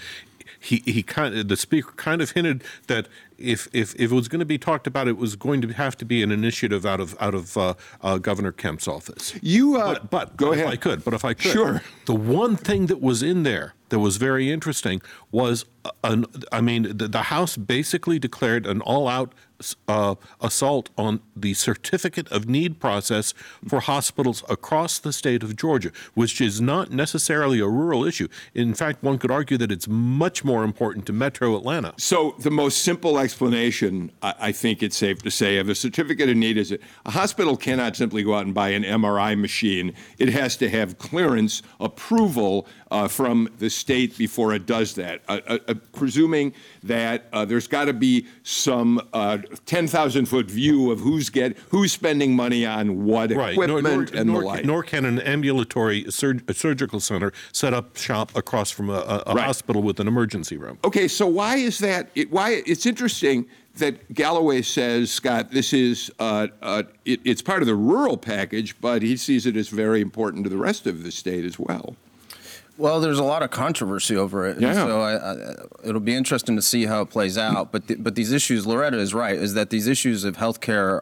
he 0.65 0.81
he 0.85 1.03
kind 1.03 1.35
of, 1.37 1.47
the 1.47 1.57
speaker 1.57 1.93
kind 1.95 2.21
of 2.21 2.31
hinted 2.31 2.63
that 2.87 3.07
if 3.37 3.67
if 3.71 3.93
if 3.95 4.11
it 4.11 4.15
was 4.15 4.27
going 4.27 4.39
to 4.39 4.45
be 4.45 4.57
talked 4.57 4.87
about, 4.87 5.07
it 5.07 5.17
was 5.17 5.35
going 5.35 5.61
to 5.61 5.67
have 5.73 5.95
to 5.97 6.05
be 6.05 6.23
an 6.23 6.31
initiative 6.31 6.85
out 6.85 6.99
of 6.99 7.15
out 7.19 7.35
of 7.35 7.55
uh, 7.57 7.73
uh, 8.01 8.17
Governor 8.17 8.51
Kemp's 8.51 8.87
office. 8.87 9.37
You, 9.41 9.77
uh, 9.77 9.93
but, 9.93 10.09
but 10.09 10.37
go 10.37 10.53
if 10.53 10.59
ahead. 10.59 10.73
I 10.73 10.75
could, 10.75 11.03
but 11.03 11.13
if 11.13 11.23
I 11.23 11.33
could, 11.33 11.51
Sure. 11.51 11.81
The 12.05 12.15
one 12.15 12.55
thing 12.55 12.87
that 12.87 13.01
was 13.01 13.21
in 13.21 13.43
there 13.43 13.73
that 13.89 13.99
was 13.99 14.17
very 14.17 14.51
interesting 14.51 15.01
was, 15.31 15.65
uh, 15.83 15.91
an, 16.03 16.25
I 16.51 16.61
mean, 16.61 16.97
the, 16.97 17.07
the 17.07 17.23
House 17.23 17.55
basically 17.57 18.17
declared 18.17 18.65
an 18.65 18.81
all-out 18.81 19.33
uh, 19.87 20.15
assault 20.41 20.89
on 20.97 21.21
the 21.35 21.53
certificate 21.53 22.27
of 22.31 22.47
need 22.47 22.79
process 22.79 23.33
for 23.67 23.79
hospitals 23.81 24.43
across 24.49 24.99
the 24.99 25.13
state 25.13 25.43
of 25.43 25.55
Georgia, 25.55 25.91
which 26.13 26.41
is 26.41 26.61
not 26.61 26.91
necessarily 26.91 27.59
a 27.59 27.67
rural 27.67 28.05
issue. 28.05 28.27
In 28.53 28.73
fact, 28.73 29.03
one 29.03 29.17
could 29.17 29.31
argue 29.31 29.57
that 29.57 29.71
it's 29.71 29.87
much 29.87 30.43
more 30.43 30.63
important 30.63 31.05
to 31.07 31.13
Metro 31.13 31.55
Atlanta. 31.55 31.93
So 31.97 32.35
the 32.39 32.51
most 32.51 32.79
simple 32.83 33.17
explanation, 33.19 34.11
I, 34.21 34.33
I 34.39 34.51
think 34.51 34.83
it's 34.83 34.97
safe 34.97 35.21
to 35.23 35.31
say, 35.31 35.57
of 35.57 35.69
a 35.69 35.75
certificate 35.75 36.29
of 36.29 36.37
need 36.37 36.57
is 36.57 36.69
that 36.69 36.81
a 37.05 37.11
hospital 37.11 37.57
cannot 37.57 37.95
simply 37.95 38.23
go 38.23 38.33
out 38.35 38.45
and 38.45 38.53
buy 38.53 38.69
an 38.69 38.83
MRI 38.83 39.37
machine. 39.39 39.93
It 40.17 40.29
has 40.29 40.57
to 40.57 40.69
have 40.69 40.97
clearance, 40.97 41.61
approval 41.79 42.67
uh, 42.91 43.07
from 43.07 43.49
the 43.57 43.69
state 43.69 44.17
before 44.17 44.53
it 44.53 44.65
does 44.65 44.95
that. 44.95 45.21
Uh, 45.27 45.39
uh, 45.47 45.57
uh, 45.67 45.73
presuming 45.93 46.53
that 46.83 47.25
uh, 47.33 47.45
there's 47.45 47.67
got 47.67 47.85
to 47.85 47.93
be 47.93 48.25
some 48.43 49.01
10,000 49.65 50.25
foot 50.25 50.49
view 50.49 50.91
of 50.91 50.99
who's 50.99 51.29
get 51.29 51.57
who's 51.69 51.91
spending 51.91 52.35
money 52.35 52.65
on 52.65 53.05
what 53.05 53.31
Right. 53.31 53.55
Nor, 53.55 53.79
equipment 53.79 54.11
nor, 54.13 54.21
and 54.21 54.29
nor, 54.29 54.39
the 54.41 54.45
like. 54.45 54.65
nor 54.65 54.83
can 54.83 55.05
an 55.05 55.19
ambulatory 55.19 56.05
surg- 56.09 56.43
surgical 56.53 56.99
center 56.99 57.31
set 57.51 57.73
up 57.73 57.95
shop 57.97 58.35
across 58.35 58.71
from 58.71 58.89
a, 58.89 58.93
a, 58.93 59.23
a 59.27 59.33
Right. 59.35 59.45
hospital 59.45 59.81
with 59.81 59.99
an 59.99 60.07
emergency 60.07 60.57
room. 60.57 60.77
Okay, 60.83 61.07
so 61.07 61.27
why 61.27 61.57
is 61.57 61.79
that? 61.79 62.09
It, 62.15 62.31
why 62.31 62.63
it's 62.65 62.85
interesting 62.85 63.45
that 63.77 64.13
Galloway 64.13 64.61
says, 64.61 65.11
Scott, 65.11 65.51
this 65.51 65.73
is 65.73 66.09
uh, 66.19 66.47
uh, 66.61 66.83
it, 67.03 67.19
it's 67.25 67.41
part 67.41 67.61
of 67.61 67.67
the 67.67 67.75
rural 67.75 68.15
package, 68.17 68.79
but 68.79 69.01
he 69.01 69.17
sees 69.17 69.45
it 69.45 69.57
as 69.57 69.67
very 69.67 69.99
important 70.01 70.43
to 70.45 70.49
the 70.49 70.57
rest 70.57 70.87
of 70.87 71.03
the 71.03 71.11
state 71.11 71.43
as 71.43 71.59
well. 71.59 71.95
Well, 72.77 72.99
there's 72.99 73.19
a 73.19 73.23
lot 73.23 73.41
of 73.41 73.51
controversy 73.51 74.17
over 74.17 74.45
it. 74.47 74.59
Yeah. 74.59 74.73
So 74.73 75.01
I, 75.01 75.13
I, 75.13 75.35
it'll 75.83 76.01
be 76.01 76.15
interesting 76.15 76.55
to 76.57 76.61
see 76.61 76.85
how 76.85 77.01
it 77.01 77.09
plays 77.09 77.37
out. 77.37 77.71
But 77.71 77.87
the, 77.87 77.95
but 77.95 78.15
these 78.15 78.31
issues, 78.31 78.67
Loretta 78.67 78.97
is 78.97 79.13
right, 79.13 79.35
is 79.35 79.53
that 79.53 79.69
these 79.69 79.87
issues 79.87 80.23
of 80.23 80.37
healthcare 80.37 81.01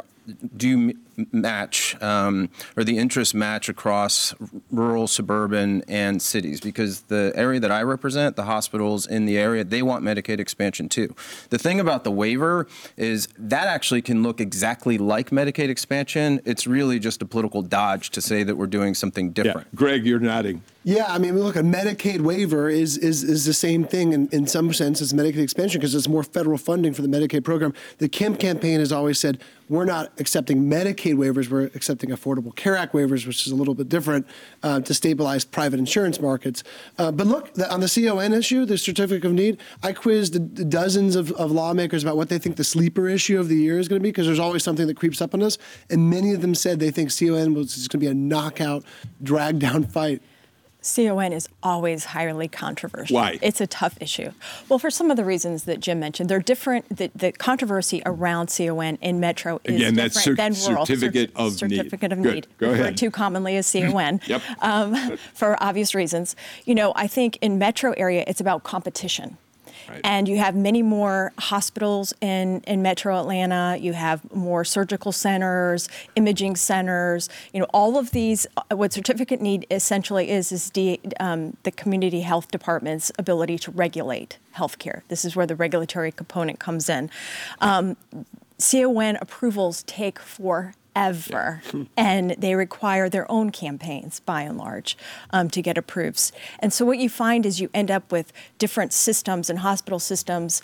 do 0.56 0.94
match 1.32 2.02
um, 2.02 2.50
or 2.78 2.84
the 2.84 2.98
interests 2.98 3.34
match 3.34 3.70
across 3.70 4.34
rural, 4.72 5.08
suburban, 5.08 5.84
and 5.88 6.22
cities 6.22 6.60
because 6.60 7.02
the 7.02 7.32
area 7.36 7.60
that 7.60 7.72
I 7.72 7.82
represent, 7.84 8.36
the 8.36 8.44
hospitals 8.44 9.06
in 9.06 9.26
the 9.26 9.38
area, 9.38 9.64
they 9.64 9.82
want 9.82 10.04
Medicaid 10.04 10.40
expansion 10.40 10.90
too. 10.90 11.16
The 11.50 11.58
thing 11.58 11.80
about 11.80 12.04
the 12.04 12.12
waiver 12.12 12.68
is 12.98 13.28
that 13.38 13.68
actually 13.68 14.02
can 14.02 14.24
look 14.24 14.40
exactly 14.40 14.98
like 14.98 15.30
Medicaid 15.30 15.70
expansion. 15.70 16.42
It's 16.46 16.68
really 16.68 17.00
just 17.00 17.22
a 17.22 17.26
political 17.26 17.62
dodge 17.62 18.10
to 18.12 18.22
say 18.22 18.44
that 18.44 18.56
we're 18.56 18.68
doing 18.68 18.94
something 18.94 19.32
different. 19.32 19.68
Yeah. 19.72 19.78
Greg, 19.78 20.06
you're 20.06 20.20
nodding. 20.20 20.62
Yeah, 20.86 21.06
I 21.08 21.18
mean, 21.18 21.40
look, 21.40 21.56
a 21.56 21.60
Medicaid 21.60 22.20
waiver 22.20 22.68
is 22.68 22.98
is, 22.98 23.24
is 23.24 23.46
the 23.46 23.54
same 23.54 23.86
thing 23.86 24.12
in, 24.12 24.28
in 24.34 24.48
some 24.48 24.74
sense 24.74 25.02
as 25.02 25.14
Medicaid 25.14 25.42
expansion 25.42 25.80
because 25.80 25.96
it's 25.96 26.10
more 26.10 26.24
federal 26.24 26.58
funding 26.58 26.94
for 26.94 27.02
the 27.02 27.08
Medicaid 27.08 27.46
program. 27.46 27.74
The 28.00 28.10
Kemp 28.10 28.38
campaign 28.38 28.80
has 28.80 28.92
always 28.92 29.18
said 29.18 29.40
we're 29.70 29.86
not 29.86 30.12
accepting 30.20 30.70
Medicaid 30.70 31.03
waivers, 31.12 31.50
we're 31.50 31.66
accepting 31.76 32.10
Affordable 32.10 32.56
Care 32.56 32.76
Act 32.76 32.94
waivers, 32.94 33.28
which 33.28 33.46
is 33.46 33.52
a 33.52 33.56
little 33.56 33.74
bit 33.74 33.90
different 33.90 34.26
uh, 34.64 34.80
to 34.82 34.94
stabilize 34.94 35.44
private 35.44 35.80
insurance 35.80 36.20
markets. 36.20 36.64
Uh, 36.98 37.12
but 37.12 37.28
look, 37.28 37.54
the, 37.54 37.72
on 37.72 37.82
the 37.82 37.88
CON 37.88 38.34
issue, 38.34 38.66
the 38.66 38.78
certificate 38.78 39.26
of 39.26 39.34
need, 39.34 39.60
I 39.84 39.94
quizzed 39.94 40.70
dozens 40.70 41.16
of, 41.16 41.32
of 41.34 41.52
lawmakers 41.52 42.04
about 42.04 42.18
what 42.18 42.30
they 42.30 42.40
think 42.40 42.56
the 42.56 42.64
sleeper 42.64 43.10
issue 43.10 43.40
of 43.40 43.50
the 43.50 43.56
year 43.56 43.80
is 43.80 43.88
going 43.88 44.00
to 44.00 44.04
be 44.04 44.10
because 44.10 44.26
there's 44.26 44.40
always 44.40 44.64
something 44.64 44.88
that 44.88 44.98
creeps 44.98 45.22
up 45.22 45.34
on 45.34 45.44
us. 45.44 45.58
And 45.90 46.10
many 46.10 46.34
of 46.34 46.42
them 46.42 46.56
said 46.56 46.80
they 46.80 46.92
think 46.92 47.12
CON 47.18 47.54
was 47.54 47.76
going 47.76 47.90
to 47.90 47.98
be 47.98 48.08
a 48.08 48.14
knockout, 48.14 48.84
drag 49.22 49.60
down 49.60 49.84
fight. 49.84 50.22
CON 50.84 51.32
is 51.32 51.48
always 51.64 52.06
highly 52.06 52.48
controversial. 52.48 53.16
Why? 53.16 53.40
It's 53.42 53.62
a 53.62 53.68
tough 53.68 53.98
issue. 54.02 54.32
Well, 54.68 54.80
for 54.80 54.92
some 54.92 55.10
of 55.10 55.18
the 55.18 55.24
reasons 55.24 55.64
that 55.64 55.80
Jim 55.80 56.00
mentioned, 56.00 56.30
they're 56.30 56.40
different. 56.42 56.96
The, 56.96 57.10
the 57.16 57.32
controversy 57.32 58.02
around 58.06 58.54
CON 58.56 58.98
in 59.02 59.20
Metro 59.20 59.62
is 59.64 59.76
Again, 59.76 59.96
that's 59.96 60.16
different 60.24 60.56
cer- 60.56 60.64
than 60.66 60.72
rural. 60.74 60.86
certificate 60.86 61.32
Cer- 61.32 61.42
of 61.42 61.52
need. 61.62 61.78
certificate 61.78 62.12
of 62.12 62.22
Good. 62.22 62.34
need. 62.34 62.48
Go 62.58 62.68
referred 62.70 62.82
ahead. 62.82 62.98
too 62.98 63.12
commonly 63.12 63.56
as 63.58 63.72
CON. 63.72 64.20
Yep. 64.28 64.42
um, 64.62 65.18
for 65.34 65.56
obvious 65.64 65.96
reasons. 65.96 66.36
You 66.66 66.76
know, 66.76 66.92
I 66.96 67.08
think 67.08 67.38
in 67.42 67.58
Metro 67.58 67.94
area, 67.94 68.24
it's 68.28 68.42
about 68.42 68.64
competition. 68.64 69.38
And 70.04 70.28
you 70.28 70.38
have 70.38 70.56
many 70.56 70.82
more 70.82 71.34
hospitals 71.38 72.14
in, 72.22 72.62
in 72.62 72.82
metro 72.82 73.20
Atlanta. 73.20 73.78
You 73.80 73.94
have 73.94 74.34
more 74.34 74.64
surgical 74.64 75.12
centers, 75.12 75.90
imaging 76.16 76.56
centers. 76.56 77.30
You 77.54 77.62
know, 77.62 77.68
all 77.74 77.98
of 77.98 78.12
these, 78.12 78.48
uh, 78.58 78.76
what 78.76 78.94
certificate 78.94 79.42
need 79.42 79.66
essentially 79.72 80.30
is, 80.30 80.52
is 80.52 80.70
the, 80.72 81.00
um, 81.20 81.58
the 81.64 81.72
community 81.72 82.22
health 82.22 82.52
department's 82.52 83.12
ability 83.18 83.58
to 83.60 83.72
regulate 83.72 84.38
healthcare. 84.56 85.02
This 85.08 85.26
is 85.26 85.36
where 85.36 85.46
the 85.46 85.56
regulatory 85.56 86.12
component 86.12 86.60
comes 86.60 86.90
in. 86.90 87.10
Um, 87.60 87.98
CON 88.60 89.18
approvals 89.20 89.84
take 89.84 90.20
forever, 90.94 91.62
and 91.98 92.32
they 92.32 92.56
require 92.56 93.10
their 93.10 93.30
own 93.32 93.52
campaigns 93.52 94.20
by 94.20 94.42
and 94.42 94.58
large 94.58 94.98
um, 95.32 95.50
to 95.50 95.62
get 95.62 95.78
approved. 95.78 96.32
And 96.60 96.72
so 96.72 96.86
what 96.86 96.98
you 96.98 97.10
find 97.10 97.46
is 97.46 97.60
you 97.60 97.70
end 97.74 97.92
up 97.92 98.12
with 98.12 98.32
different 98.58 98.94
systems 98.94 99.50
and 99.50 99.60
hospital 99.60 100.00
systems 100.00 100.62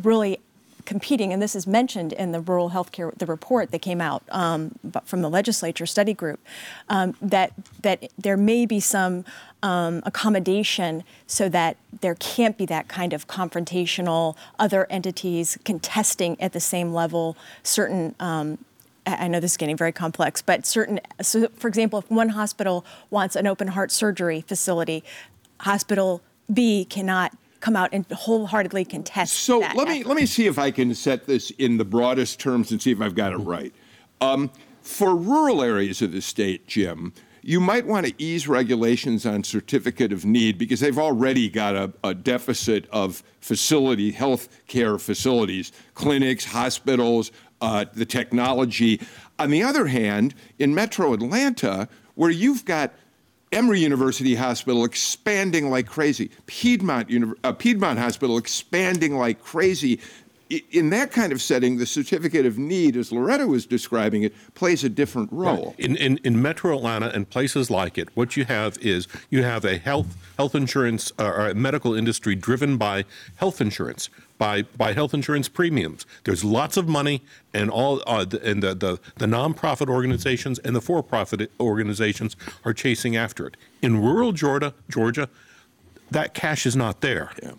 really 0.00 0.38
competing, 0.84 1.32
and 1.32 1.40
this 1.40 1.54
is 1.54 1.64
mentioned 1.64 2.12
in 2.12 2.32
the 2.32 2.40
rural 2.40 2.70
healthcare 2.70 3.16
the 3.16 3.26
report 3.26 3.70
that 3.70 3.80
came 3.80 4.00
out 4.00 4.22
um, 4.30 4.72
from 5.04 5.22
the 5.22 5.30
legislature 5.30 5.86
study 5.86 6.12
group 6.12 6.40
um, 6.88 7.14
that 7.22 7.52
that 7.82 8.10
there 8.18 8.36
may 8.36 8.66
be 8.66 8.80
some 8.80 9.24
um, 9.62 10.02
accommodation 10.04 11.04
so 11.28 11.48
that 11.48 11.76
there 12.00 12.16
can't 12.16 12.58
be 12.58 12.66
that 12.66 12.88
kind 12.88 13.12
of 13.12 13.28
confrontational 13.28 14.36
other 14.58 14.86
entities 14.90 15.56
contesting 15.64 16.40
at 16.40 16.52
the 16.52 16.60
same 16.60 16.92
level 16.92 17.36
certain. 17.62 18.14
I 19.06 19.24
I 19.24 19.28
know 19.28 19.40
this 19.40 19.52
is 19.52 19.56
getting 19.56 19.76
very 19.76 19.92
complex, 19.92 20.42
but 20.42 20.66
certain. 20.66 21.00
So, 21.20 21.48
for 21.56 21.68
example, 21.68 21.98
if 21.98 22.10
one 22.10 22.30
hospital 22.30 22.84
wants 23.10 23.36
an 23.36 23.46
open 23.46 23.68
heart 23.68 23.90
surgery 23.90 24.42
facility, 24.42 25.04
hospital 25.60 26.22
B 26.52 26.84
cannot 26.84 27.36
come 27.60 27.76
out 27.76 27.90
and 27.92 28.04
wholeheartedly 28.10 28.84
contest. 28.84 29.34
So 29.34 29.60
that 29.60 29.76
let 29.76 29.88
me 29.88 30.00
effort. 30.00 30.08
let 30.08 30.16
me 30.16 30.26
see 30.26 30.46
if 30.46 30.58
I 30.58 30.70
can 30.70 30.94
set 30.94 31.26
this 31.26 31.50
in 31.52 31.78
the 31.78 31.84
broadest 31.84 32.40
terms 32.40 32.72
and 32.72 32.82
see 32.82 32.90
if 32.90 33.00
I've 33.00 33.14
got 33.14 33.32
it 33.32 33.38
right. 33.38 33.72
Um, 34.20 34.50
for 34.82 35.14
rural 35.14 35.62
areas 35.62 36.02
of 36.02 36.12
the 36.12 36.20
state, 36.20 36.66
Jim, 36.66 37.12
you 37.40 37.60
might 37.60 37.86
want 37.86 38.06
to 38.06 38.14
ease 38.18 38.46
regulations 38.46 39.26
on 39.26 39.42
certificate 39.42 40.12
of 40.12 40.24
need 40.24 40.58
because 40.58 40.80
they've 40.80 40.98
already 40.98 41.48
got 41.48 41.74
a, 41.74 41.92
a 42.04 42.14
deficit 42.14 42.88
of 42.90 43.22
facility 43.40 44.12
health 44.12 44.48
care 44.66 44.98
facilities, 44.98 45.72
clinics, 45.94 46.44
hospitals, 46.44 47.32
uh, 47.62 47.86
the 47.94 48.04
technology. 48.04 49.00
On 49.38 49.50
the 49.50 49.62
other 49.62 49.86
hand, 49.86 50.34
in 50.58 50.74
Metro 50.74 51.14
Atlanta, 51.14 51.88
where 52.14 52.30
you've 52.30 52.66
got 52.66 52.92
Emory 53.52 53.80
University 53.80 54.34
Hospital 54.34 54.84
expanding 54.84 55.70
like 55.70 55.86
crazy. 55.86 56.30
Piedmont, 56.46 57.08
Uni- 57.08 57.34
uh, 57.44 57.52
Piedmont 57.52 57.98
Hospital 57.98 58.36
expanding 58.36 59.16
like 59.16 59.42
crazy. 59.42 60.00
In 60.70 60.90
that 60.90 61.12
kind 61.12 61.32
of 61.32 61.40
setting, 61.40 61.78
the 61.78 61.86
certificate 61.86 62.44
of 62.44 62.58
need, 62.58 62.94
as 62.94 63.10
Loretta 63.10 63.46
was 63.46 63.64
describing 63.64 64.22
it, 64.22 64.34
plays 64.54 64.84
a 64.84 64.90
different 64.90 65.32
role. 65.32 65.74
In, 65.78 65.96
in, 65.96 66.18
in 66.24 66.42
Metro 66.42 66.76
Atlanta 66.76 67.08
and 67.08 67.28
places 67.28 67.70
like 67.70 67.96
it, 67.96 68.10
what 68.14 68.36
you 68.36 68.44
have 68.44 68.76
is 68.78 69.08
you 69.30 69.44
have 69.44 69.64
a 69.64 69.78
health 69.78 70.14
health 70.36 70.54
insurance 70.54 71.10
uh, 71.18 71.24
or 71.24 71.48
a 71.48 71.54
medical 71.54 71.94
industry 71.94 72.34
driven 72.34 72.76
by 72.76 73.04
health 73.36 73.62
insurance, 73.62 74.10
by 74.42 74.62
by 74.76 74.92
health 74.92 75.14
insurance 75.14 75.48
premiums. 75.48 76.04
There's 76.24 76.42
lots 76.42 76.76
of 76.76 76.88
money, 76.88 77.22
and 77.54 77.70
all 77.70 78.02
uh, 78.06 78.24
the, 78.24 78.38
and 78.50 78.60
the, 78.60 78.74
the 78.74 78.92
the 79.22 79.26
nonprofit 79.26 79.88
organizations 79.88 80.58
and 80.64 80.74
the 80.74 80.80
for-profit 80.80 81.50
organizations 81.60 82.36
are 82.64 82.74
chasing 82.74 83.16
after 83.16 83.46
it. 83.46 83.56
In 83.82 84.02
rural 84.02 84.32
Georgia, 84.32 84.74
Georgia, 84.90 85.28
that 86.10 86.34
cash 86.34 86.66
is 86.66 86.74
not 86.74 87.00
there. 87.00 87.30
Yeah. 87.40 87.52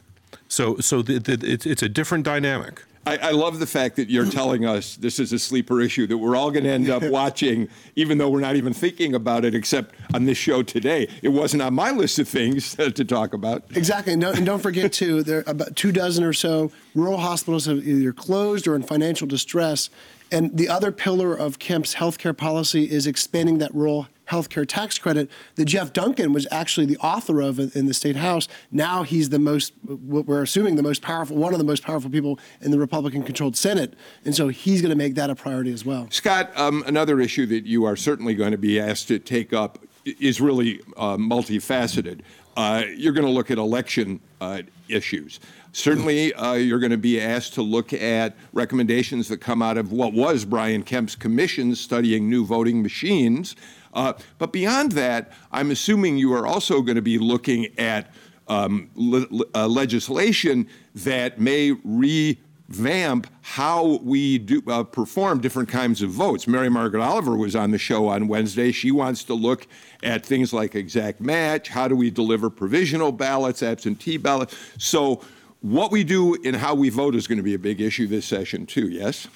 So 0.49 0.63
so 0.79 1.01
the, 1.01 1.19
the, 1.19 1.35
it's 1.53 1.65
it's 1.65 1.83
a 1.83 1.89
different 1.89 2.25
dynamic. 2.25 2.83
I, 3.05 3.17
I 3.17 3.31
love 3.31 3.59
the 3.59 3.67
fact 3.67 3.97
that 3.97 4.09
you're 4.09 4.29
telling 4.29 4.65
us 4.65 4.95
this 4.95 5.19
is 5.19 5.33
a 5.33 5.39
sleeper 5.39 5.81
issue 5.81 6.07
that 6.07 6.17
we're 6.17 6.35
all 6.35 6.51
going 6.51 6.63
to 6.63 6.69
end 6.69 6.89
up 6.89 7.03
watching, 7.11 7.67
even 7.95 8.17
though 8.17 8.29
we're 8.29 8.39
not 8.39 8.55
even 8.55 8.73
thinking 8.73 9.13
about 9.13 9.43
it, 9.43 9.53
except 9.53 9.95
on 10.13 10.25
this 10.25 10.37
show 10.37 10.63
today. 10.63 11.09
It 11.21 11.29
wasn't 11.29 11.63
on 11.63 11.73
my 11.73 11.91
list 11.91 12.19
of 12.19 12.27
things 12.27 12.75
to 12.75 12.91
talk 12.91 13.33
about. 13.33 13.63
Exactly, 13.75 14.13
and 14.13 14.21
don't, 14.21 14.37
and 14.37 14.45
don't 14.45 14.59
forget 14.59 14.93
too. 14.93 15.23
There 15.33 15.39
are 15.39 15.43
about 15.47 15.75
two 15.75 15.91
dozen 15.91 16.23
or 16.23 16.33
so 16.33 16.71
rural 16.95 17.17
hospitals 17.17 17.65
have 17.65 17.87
either 17.87 18.11
closed 18.13 18.67
or 18.67 18.75
in 18.75 18.83
financial 18.83 19.25
distress. 19.25 19.89
And 20.31 20.55
the 20.57 20.67
other 20.67 20.91
pillar 20.91 21.33
of 21.33 21.59
Kemp's 21.59 21.95
healthcare 21.95 22.35
policy 22.35 22.89
is 22.89 23.07
expanding 23.07 23.59
that 23.59 23.73
rural 23.73 24.07
healthcare 24.29 24.65
tax 24.67 24.97
credit 24.97 25.29
that 25.55 25.65
Jeff 25.65 25.93
Duncan 25.93 26.33
was 26.33 26.47
actually 26.51 26.85
the 26.85 26.97
author 26.97 27.41
of 27.41 27.59
in 27.59 27.85
the 27.87 27.93
state 27.93 28.15
house. 28.15 28.47
Now 28.71 29.03
he's 29.03 29.29
the 29.29 29.39
most, 29.39 29.73
we're 29.85 30.41
assuming 30.41 30.75
the 30.75 30.83
most 30.83 31.01
powerful, 31.01 31.35
one 31.35 31.53
of 31.53 31.59
the 31.59 31.65
most 31.65 31.83
powerful 31.83 32.09
people 32.09 32.39
in 32.61 32.71
the 32.71 32.79
Republican 32.79 33.23
controlled 33.23 33.57
Senate. 33.57 33.93
And 34.25 34.35
so 34.35 34.47
he's 34.47 34.81
going 34.81 34.91
to 34.91 34.97
make 34.97 35.15
that 35.15 35.29
a 35.29 35.35
priority 35.35 35.73
as 35.73 35.85
well. 35.85 36.07
Scott, 36.09 36.51
um, 36.55 36.83
another 36.87 37.19
issue 37.19 37.45
that 37.47 37.65
you 37.65 37.85
are 37.85 37.95
certainly 37.95 38.35
going 38.35 38.51
to 38.51 38.57
be 38.57 38.79
asked 38.79 39.07
to 39.09 39.19
take 39.19 39.53
up 39.53 39.79
is 40.05 40.41
really 40.41 40.81
uh, 40.97 41.17
multifaceted. 41.17 42.21
Uh, 42.55 42.83
you're 42.95 43.13
going 43.13 43.25
to 43.25 43.31
look 43.31 43.49
at 43.49 43.57
election 43.57 44.19
uh, 44.39 44.61
issues. 44.87 45.39
Certainly, 45.71 46.35
uh, 46.35 46.53
you're 46.53 46.79
going 46.79 46.91
to 46.91 46.97
be 46.97 47.19
asked 47.19 47.55
to 47.55 47.63
look 47.63 47.93
at 47.93 48.35
recommendations 48.53 49.27
that 49.29 49.37
come 49.37 49.63
out 49.63 49.75
of 49.75 49.91
what 49.91 50.13
was 50.13 50.45
Brian 50.45 50.83
Kemp's 50.83 51.15
commission 51.15 51.73
studying 51.73 52.29
new 52.29 52.45
voting 52.45 52.83
machines. 52.83 53.55
Uh, 53.93 54.13
but 54.37 54.51
beyond 54.51 54.93
that, 54.93 55.31
I'm 55.51 55.71
assuming 55.71 56.17
you 56.17 56.33
are 56.33 56.47
also 56.47 56.81
going 56.81 56.95
to 56.95 57.01
be 57.01 57.17
looking 57.17 57.67
at 57.77 58.13
um, 58.47 58.89
le- 58.95 59.45
uh, 59.55 59.67
legislation 59.67 60.67
that 60.95 61.39
may 61.39 61.71
revamp 61.83 63.27
how 63.41 63.99
we 64.03 64.37
do 64.37 64.61
uh, 64.67 64.83
perform 64.83 65.39
different 65.39 65.69
kinds 65.69 66.01
of 66.01 66.09
votes. 66.09 66.47
Mary 66.47 66.69
Margaret 66.69 67.01
Oliver 67.01 67.35
was 67.37 67.55
on 67.55 67.71
the 67.71 67.77
show 67.77 68.07
on 68.07 68.27
Wednesday. 68.27 68.71
She 68.71 68.91
wants 68.91 69.23
to 69.25 69.33
look 69.33 69.67
at 70.01 70.25
things 70.25 70.51
like 70.53 70.75
exact 70.75 71.21
match. 71.21 71.69
How 71.69 71.87
do 71.87 71.95
we 71.95 72.09
deliver 72.09 72.49
provisional 72.49 73.11
ballots, 73.11 73.63
absentee 73.63 74.17
ballots? 74.17 74.55
So 74.77 75.21
what 75.61 75.91
we 75.91 76.03
do 76.03 76.35
and 76.43 76.55
how 76.55 76.75
we 76.75 76.89
vote 76.89 77.15
is 77.15 77.27
going 77.27 77.37
to 77.37 77.43
be 77.43 77.53
a 77.53 77.59
big 77.59 77.79
issue 77.79 78.07
this 78.07 78.25
session, 78.25 78.65
too, 78.65 78.89
yes? 78.89 79.27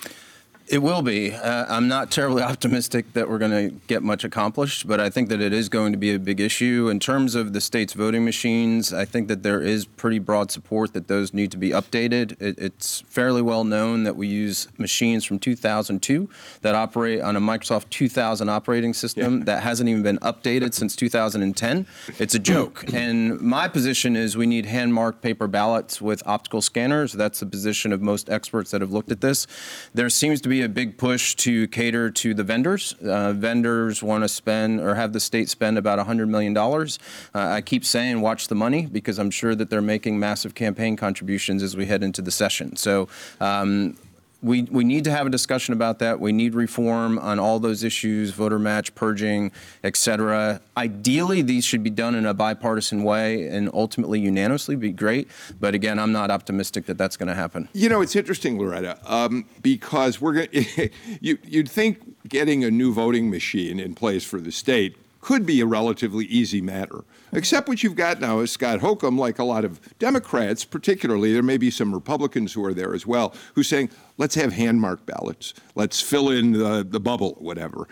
It 0.70 0.80
will 0.80 1.02
be. 1.02 1.32
Uh, 1.34 1.66
I'm 1.70 1.88
not 1.88 2.12
terribly 2.12 2.44
optimistic 2.54 3.14
that 3.14 3.30
we're 3.30 3.38
going 3.38 3.52
to 3.52 3.76
get 3.88 4.04
much 4.04 4.26
accomplished, 4.26 4.86
but 4.86 5.00
I 5.00 5.10
think 5.10 5.30
that 5.30 5.40
it 5.40 5.54
is 5.54 5.70
going 5.70 5.94
to 5.94 5.98
be 5.98 6.14
a 6.14 6.20
big 6.20 6.42
issue. 6.42 6.90
In 6.90 7.00
terms 7.00 7.36
of 7.36 7.54
the 7.54 7.62
state's 7.62 7.94
voting 7.94 8.26
machines, 8.26 8.94
I 8.94 9.06
think 9.06 9.30
that 9.30 9.44
there 9.44 9.62
is 9.62 9.86
pretty 9.86 10.20
broad 10.20 10.52
support 10.52 10.94
that 10.94 11.08
those 11.08 11.34
need 11.34 11.52
to 11.52 11.58
be 11.58 11.70
updated. 11.70 12.42
It, 12.42 12.60
it's 12.60 13.02
fairly 13.08 13.42
well 13.42 13.64
known 13.64 14.04
that 14.04 14.18
we 14.18 14.28
use 14.28 14.68
machines 14.78 15.24
from 15.24 15.40
2002 15.40 16.30
that 16.62 16.76
operate 16.76 17.22
on 17.22 17.38
a 17.38 17.42
Microsoft 17.42 17.90
2000 17.90 18.50
operating 18.50 18.94
system 18.94 19.40
yeah. 19.40 19.46
that 19.46 19.64
hasn't 19.64 19.90
even 19.90 20.04
been 20.04 20.20
updated 20.20 20.74
since 20.74 20.98
2010. 20.98 21.88
It's 22.20 22.36
a 22.36 22.40
joke. 22.40 22.84
and 22.94 23.40
my 23.40 23.70
position 23.70 24.18
is 24.18 24.36
we 24.36 24.46
need 24.46 24.66
hand 24.66 24.94
marked 24.94 25.22
paper 25.22 25.48
ballots 25.48 26.02
with 26.02 26.22
optical 26.26 26.62
scanners. 26.62 27.14
That's 27.14 27.40
the 27.40 27.46
position 27.46 27.94
of 27.94 28.02
most 28.02 28.30
experts 28.30 28.72
that 28.72 28.82
have 28.82 28.92
looked 28.92 29.12
at 29.12 29.22
this. 29.22 29.48
There 29.94 30.10
seems 30.10 30.42
to 30.42 30.50
be 30.50 30.57
a 30.62 30.70
big 30.70 30.98
push 30.98 31.36
to 31.36 31.68
cater 31.68 32.10
to 32.12 32.34
the 32.34 32.44
vendors. 32.44 32.94
Uh, 32.94 33.34
vendors 33.34 34.02
want 34.02 34.24
to 34.24 34.28
spend 34.28 34.80
or 34.80 34.96
have 34.96 35.14
the 35.14 35.20
state 35.20 35.50
spend 35.50 35.78
about 35.78 36.06
$100 36.06 36.28
million. 36.28 36.56
Uh, 36.58 36.86
I 37.34 37.62
keep 37.62 37.86
saying 37.86 38.22
watch 38.22 38.48
the 38.48 38.56
money 38.56 38.86
because 38.86 39.20
I'm 39.20 39.32
sure 39.32 39.56
that 39.56 39.70
they're 39.70 39.82
making 39.82 40.20
massive 40.20 40.56
campaign 40.56 40.96
contributions 40.96 41.64
as 41.64 41.76
we 41.76 41.86
head 41.86 42.04
into 42.04 42.22
the 42.22 42.32
session. 42.32 42.76
So 42.76 43.08
um, 43.40 43.98
we, 44.42 44.64
we 44.64 44.84
need 44.84 45.04
to 45.06 45.12
have 45.12 45.26
a 45.26 45.30
discussion 45.30 45.74
about 45.74 46.00
that. 46.00 46.20
We 46.20 46.32
need 46.32 46.54
reform 46.54 47.18
on 47.20 47.40
all 47.40 47.60
those 47.60 47.84
issues, 47.84 48.32
voter 48.32 48.60
match, 48.60 48.94
purging, 48.94 49.52
et 49.84 49.98
cetera. 49.98 50.62
Ideally, 50.76 51.42
these 51.42 51.66
should 51.66 51.84
be 51.84 51.90
done 51.90 52.14
in 52.14 52.26
a 52.26 52.34
bipartisan 52.34 53.04
way 53.04 53.48
and 53.48 53.70
ultimately 53.74 54.20
unanimously 54.20 54.76
be 54.76 54.92
great. 54.92 55.28
But 55.60 55.74
again, 55.74 55.98
I'm 55.98 56.12
not 56.12 56.30
optimistic 56.30 56.86
that 56.86 56.98
that's 56.98 57.18
going 57.18 57.28
to 57.28 57.36
happen. 57.36 57.68
You 57.74 57.90
know, 57.90 58.02
it's 58.02 58.16
interesting, 58.16 58.60
Loretta, 58.60 59.00
um, 59.06 59.46
because 59.62 60.22
we're 60.22 60.34
going 60.34 60.50
you, 61.22 61.38
you'd 61.44 61.70
think 61.70 62.28
getting 62.28 62.64
a 62.64 62.70
new 62.70 62.94
voting 62.94 63.30
machine 63.30 63.80
in 63.80 63.96
place 63.96 64.24
for 64.24 64.40
the 64.40 64.52
state 64.52 64.98
could 65.22 65.46
be 65.46 65.62
a 65.62 65.66
relatively 65.66 66.26
easy 66.26 66.62
matter. 66.62 67.04
Except 67.34 67.68
what 67.68 67.84
you've 67.84 67.96
got 67.96 68.20
now 68.20 68.40
is 68.40 68.52
Scott 68.52 68.80
Holcomb, 68.80 69.18
like 69.18 69.40
a 69.40 69.44
lot 69.44 69.66
of 69.66 69.80
Democrats, 70.00 70.64
particularly, 70.64 71.34
there 71.34 71.44
may 71.44 71.58
be 71.58 71.70
some 71.70 71.94
Republicans 71.94 72.54
who 72.54 72.64
are 72.64 72.74
there 72.74 72.94
as 72.94 73.06
well, 73.06 73.34
who's 73.56 73.68
saying, 73.68 73.90
let's 74.18 74.36
have 74.36 74.54
hand 74.54 74.80
marked 74.80 75.06
ballots. 75.06 75.54
Let's 75.76 76.02
fill 76.02 76.30
in 76.30 76.54
the, 76.54 76.86
the 76.88 77.00
bubble, 77.00 77.36
whatever. 77.40 77.88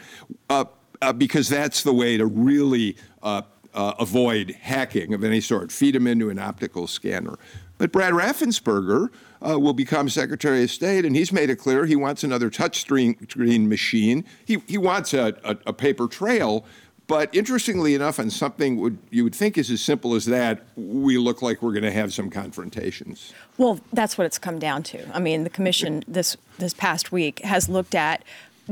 Uh, 0.49 0.65
uh, 1.01 1.11
because 1.13 1.49
that's 1.49 1.83
the 1.83 1.93
way 1.93 2.17
to 2.17 2.25
really 2.25 2.95
uh, 3.21 3.41
uh 3.73 3.93
avoid 3.99 4.51
hacking 4.61 5.13
of 5.13 5.23
any 5.23 5.41
sort. 5.41 5.71
Feed 5.71 5.95
them 5.95 6.07
into 6.07 6.29
an 6.29 6.39
optical 6.39 6.87
scanner. 6.87 7.37
But 7.77 7.91
Brad 7.91 8.13
Raffensperger 8.13 9.09
uh, 9.45 9.59
will 9.59 9.73
become 9.73 10.07
Secretary 10.07 10.63
of 10.63 10.71
State, 10.71 11.03
and 11.03 11.15
he's 11.15 11.33
made 11.33 11.49
it 11.49 11.57
clear 11.57 11.85
he 11.85 11.95
wants 11.95 12.23
another 12.23 12.49
touchscreen 12.49 13.67
machine. 13.67 14.23
He, 14.45 14.61
he 14.67 14.77
wants 14.77 15.13
a, 15.13 15.35
a, 15.43 15.57
a 15.67 15.73
paper 15.73 16.07
trail 16.07 16.65
but 17.07 17.33
interestingly 17.35 17.93
enough, 17.93 18.19
on 18.19 18.29
something 18.29 18.77
would, 18.77 18.97
you 19.09 19.23
would 19.23 19.35
think 19.35 19.57
is 19.57 19.69
as 19.69 19.81
simple 19.81 20.15
as 20.15 20.25
that, 20.25 20.63
we 20.75 21.17
look 21.17 21.41
like 21.41 21.61
we're 21.61 21.73
going 21.73 21.83
to 21.83 21.91
have 21.91 22.13
some 22.13 22.29
confrontations. 22.29 23.33
Well, 23.57 23.79
that's 23.93 24.17
what 24.17 24.25
it's 24.25 24.39
come 24.39 24.59
down 24.59 24.83
to. 24.83 25.15
I 25.15 25.19
mean, 25.19 25.43
the 25.43 25.49
commission 25.49 26.03
this 26.07 26.37
this 26.57 26.73
past 26.73 27.11
week 27.11 27.39
has 27.39 27.69
looked 27.69 27.95
at 27.95 28.23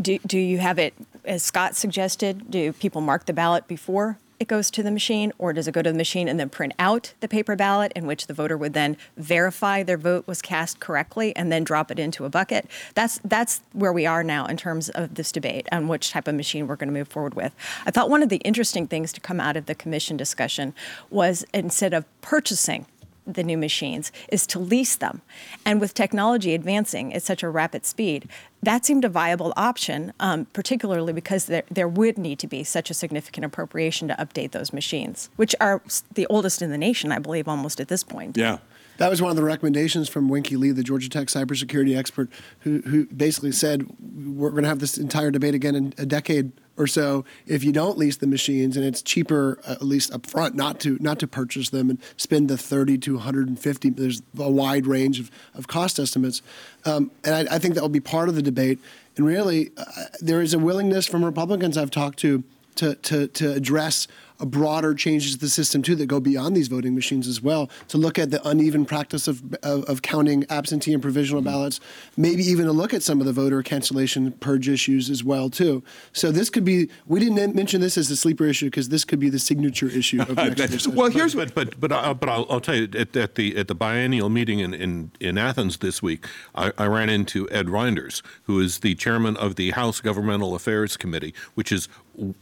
do, 0.01 0.17
do 0.25 0.39
you 0.39 0.57
have 0.57 0.79
it, 0.79 0.93
as 1.25 1.43
Scott 1.43 1.75
suggested, 1.75 2.49
do 2.49 2.73
people 2.73 3.01
mark 3.01 3.25
the 3.25 3.33
ballot 3.33 3.67
before 3.67 4.17
it 4.39 4.47
goes 4.47 4.69
to 4.71 4.83
the 4.83 4.91
machine, 4.91 5.31
or 5.37 5.53
does 5.53 5.67
it 5.67 5.73
go 5.73 5.81
to 5.81 5.91
the 5.91 5.97
machine 5.97 6.27
and 6.27 6.39
then 6.39 6.49
print 6.49 6.73
out 6.79 7.13
the 7.19 7.27
paper 7.27 7.55
ballot 7.55 7.91
in 7.95 8.05
which 8.05 8.27
the 8.27 8.33
voter 8.33 8.57
would 8.57 8.73
then 8.73 8.97
verify 9.17 9.83
their 9.83 9.97
vote 9.97 10.27
was 10.27 10.41
cast 10.41 10.79
correctly 10.79 11.35
and 11.35 11.51
then 11.51 11.63
drop 11.63 11.91
it 11.91 11.99
into 11.99 12.25
a 12.25 12.29
bucket? 12.29 12.67
That's 12.93 13.19
that's 13.23 13.61
where 13.73 13.93
we 13.93 14.05
are 14.05 14.23
now 14.23 14.45
in 14.45 14.57
terms 14.57 14.89
of 14.89 15.15
this 15.15 15.31
debate 15.31 15.67
on 15.71 15.87
which 15.87 16.11
type 16.11 16.27
of 16.27 16.35
machine 16.35 16.67
we're 16.67 16.75
going 16.75 16.89
to 16.89 16.93
move 16.93 17.07
forward 17.07 17.33
with. 17.35 17.53
I 17.85 17.91
thought 17.91 18.09
one 18.09 18.23
of 18.23 18.29
the 18.29 18.37
interesting 18.37 18.87
things 18.87 19.13
to 19.13 19.21
come 19.21 19.39
out 19.39 19.57
of 19.57 19.65
the 19.65 19.75
commission 19.75 20.17
discussion 20.17 20.73
was 21.09 21.45
instead 21.53 21.93
of 21.93 22.05
purchasing 22.21 22.85
the 23.25 23.43
new 23.43 23.57
machines 23.57 24.11
is 24.29 24.45
to 24.47 24.59
lease 24.59 24.95
them. 24.95 25.21
And 25.65 25.79
with 25.79 25.93
technology 25.93 26.53
advancing 26.53 27.13
at 27.13 27.23
such 27.23 27.43
a 27.43 27.49
rapid 27.49 27.85
speed, 27.85 28.27
that 28.61 28.85
seemed 28.85 29.03
a 29.03 29.09
viable 29.09 29.53
option, 29.57 30.13
um, 30.19 30.45
particularly 30.53 31.13
because 31.13 31.45
there, 31.45 31.63
there 31.69 31.87
would 31.87 32.17
need 32.17 32.39
to 32.39 32.47
be 32.47 32.63
such 32.63 32.89
a 32.89 32.93
significant 32.93 33.45
appropriation 33.45 34.07
to 34.07 34.15
update 34.15 34.51
those 34.51 34.71
machines, 34.71 35.29
which 35.35 35.55
are 35.59 35.81
the 36.13 36.25
oldest 36.27 36.61
in 36.61 36.69
the 36.69 36.77
nation, 36.77 37.11
I 37.11 37.19
believe, 37.19 37.47
almost 37.47 37.79
at 37.79 37.89
this 37.89 38.03
point. 38.03 38.37
Yeah. 38.37 38.59
That 38.97 39.09
was 39.09 39.21
one 39.21 39.31
of 39.31 39.35
the 39.35 39.43
recommendations 39.43 40.09
from 40.09 40.29
Wenke 40.29 40.57
Lee, 40.57 40.71
the 40.71 40.83
Georgia 40.83 41.09
Tech 41.09 41.27
cybersecurity 41.27 41.97
expert, 41.97 42.29
who, 42.59 42.81
who 42.81 43.05
basically 43.07 43.51
said 43.51 43.87
we're 43.99 44.51
going 44.51 44.63
to 44.63 44.69
have 44.69 44.79
this 44.79 44.97
entire 44.97 45.31
debate 45.31 45.55
again 45.55 45.75
in 45.75 45.93
a 45.97 46.05
decade 46.05 46.51
or 46.77 46.87
so. 46.87 47.23
If 47.45 47.63
you 47.63 47.71
don't 47.71 47.97
lease 47.97 48.17
the 48.17 48.27
machines 48.27 48.77
and 48.77 48.85
it's 48.85 49.01
cheaper 49.01 49.59
uh, 49.67 49.73
at 49.73 49.83
least 49.83 50.11
up 50.11 50.25
front 50.25 50.55
not 50.55 50.79
to 50.81 50.97
not 50.99 51.19
to 51.19 51.27
purchase 51.27 51.69
them 51.69 51.89
and 51.89 51.99
spend 52.17 52.49
the 52.49 52.57
30 52.57 52.97
to 52.99 53.15
150 53.15 53.89
there's 53.91 54.21
a 54.39 54.49
wide 54.49 54.87
range 54.87 55.19
of, 55.19 55.31
of 55.53 55.67
cost 55.67 55.99
estimates. 55.99 56.41
Um, 56.85 57.11
and 57.23 57.35
I, 57.35 57.55
I, 57.55 57.59
think 57.59 57.75
that 57.75 57.81
will 57.81 57.89
be 57.89 57.99
part 57.99 58.27
of 58.27 58.35
the 58.35 58.41
debate. 58.41 58.79
And 59.17 59.25
really 59.25 59.71
uh, 59.77 59.85
there 60.19 60.41
is 60.41 60.53
a 60.53 60.59
willingness 60.59 61.05
from 61.05 61.23
republicans 61.23 61.77
i've 61.77 61.91
talked 61.91 62.19
to 62.19 62.43
to, 62.75 62.95
to, 62.95 63.27
to 63.27 63.53
address 63.53 64.07
a 64.39 64.45
broader 64.45 64.93
changes 64.93 65.33
to 65.33 65.39
the 65.39 65.49
system 65.49 65.81
too 65.81 65.95
that 65.95 66.07
go 66.07 66.19
beyond 66.19 66.55
these 66.55 66.67
voting 66.67 66.95
machines 66.95 67.27
as 67.27 67.41
well 67.41 67.69
to 67.87 67.97
look 67.97 68.17
at 68.17 68.31
the 68.31 68.45
uneven 68.47 68.85
practice 68.85 69.27
of, 69.27 69.41
of, 69.63 69.83
of 69.85 70.01
counting 70.01 70.45
absentee 70.49 70.93
and 70.93 71.01
provisional 71.01 71.41
mm-hmm. 71.41 71.51
ballots 71.51 71.79
maybe 72.17 72.43
even 72.43 72.65
to 72.65 72.71
look 72.71 72.93
at 72.93 73.03
some 73.03 73.19
of 73.19 73.25
the 73.25 73.33
voter 73.33 73.61
cancellation 73.63 74.31
purge 74.33 74.67
issues 74.67 75.09
as 75.09 75.23
well 75.23 75.49
too 75.49 75.83
so 76.11 76.31
this 76.31 76.49
could 76.49 76.65
be 76.65 76.89
we 77.07 77.19
didn't 77.19 77.55
mention 77.55 77.81
this 77.81 77.97
as 77.97 78.09
a 78.09 78.15
sleeper 78.15 78.45
issue 78.45 78.67
because 78.67 78.89
this 78.89 79.05
could 79.05 79.19
be 79.19 79.29
the 79.29 79.39
signature 79.39 79.87
issue 79.87 80.21
of 80.21 80.35
next 80.57 80.87
well 80.87 81.09
here's 81.09 81.35
but 81.35 81.53
but 81.53 81.79
but, 81.79 81.91
uh, 81.91 82.13
but 82.13 82.29
I'll, 82.29 82.45
I'll, 82.49 82.61
tell 82.61 82.75
you 82.75 82.83
at, 82.97 83.15
at, 83.15 83.35
the 83.35 83.57
at 83.57 83.67
the 83.67 83.75
biennial 83.75 84.29
meeting 84.29 84.59
in, 84.59 84.73
in, 84.73 85.11
in 85.19 85.37
Athens 85.37 85.77
this 85.77 86.01
week 86.01 86.25
I, 86.55 86.71
I 86.77 86.85
ran 86.87 87.09
into 87.09 87.49
Ed 87.49 87.67
Rynders 87.67 88.21
who 88.43 88.59
is 88.59 88.79
the 88.79 88.95
chairman 88.95 89.37
of 89.37 89.55
the 89.55 89.71
House 89.71 90.01
Governmental 90.01 90.55
Affairs 90.55 90.97
Committee 90.97 91.33
which 91.55 91.71
is 91.71 91.87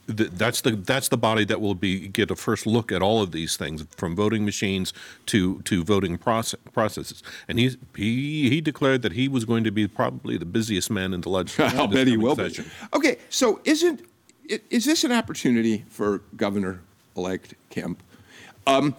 that's 0.07 0.62
the 0.62 0.71
that's 0.71 1.07
the 1.07 1.17
body 1.17 1.45
that 1.45 1.62
will 1.62 1.75
be 1.75 2.07
get 2.07 2.29
a 2.29 2.36
first 2.36 2.65
look 2.65 2.91
at 2.91 3.01
all 3.01 3.21
of 3.21 3.31
these 3.31 3.55
things 3.55 3.86
from 3.95 4.15
voting 4.15 4.43
machines 4.43 4.93
to 5.27 5.62
to 5.62 5.84
voting 5.84 6.17
process, 6.17 6.60
processes. 6.73 7.23
And 7.47 7.57
he 7.57 7.77
he 7.95 8.49
he 8.49 8.62
declared 8.62 9.01
that 9.03 9.13
he 9.13 9.27
was 9.27 9.45
going 9.45 9.63
to 9.63 9.71
be 9.71 9.88
probably 9.88 10.38
the 10.38 10.45
busiest 10.45 10.89
man 10.91 11.13
in 11.13 11.21
the 11.21 11.29
legislature 11.29 11.77
I'll 11.79 11.88
bet 11.88 12.07
he 12.07 12.17
will 12.17 12.36
session. 12.36 12.65
be 12.65 12.97
okay 12.97 13.17
so 13.29 13.62
isn't 13.63 14.01
is 14.69 14.86
this 14.86 15.03
an 15.03 15.12
opportunity 15.12 15.86
for 15.89 16.19
Governor 16.36 16.81
elect 17.15 17.55
Kemp? 17.69 18.03
Um, 18.67 18.95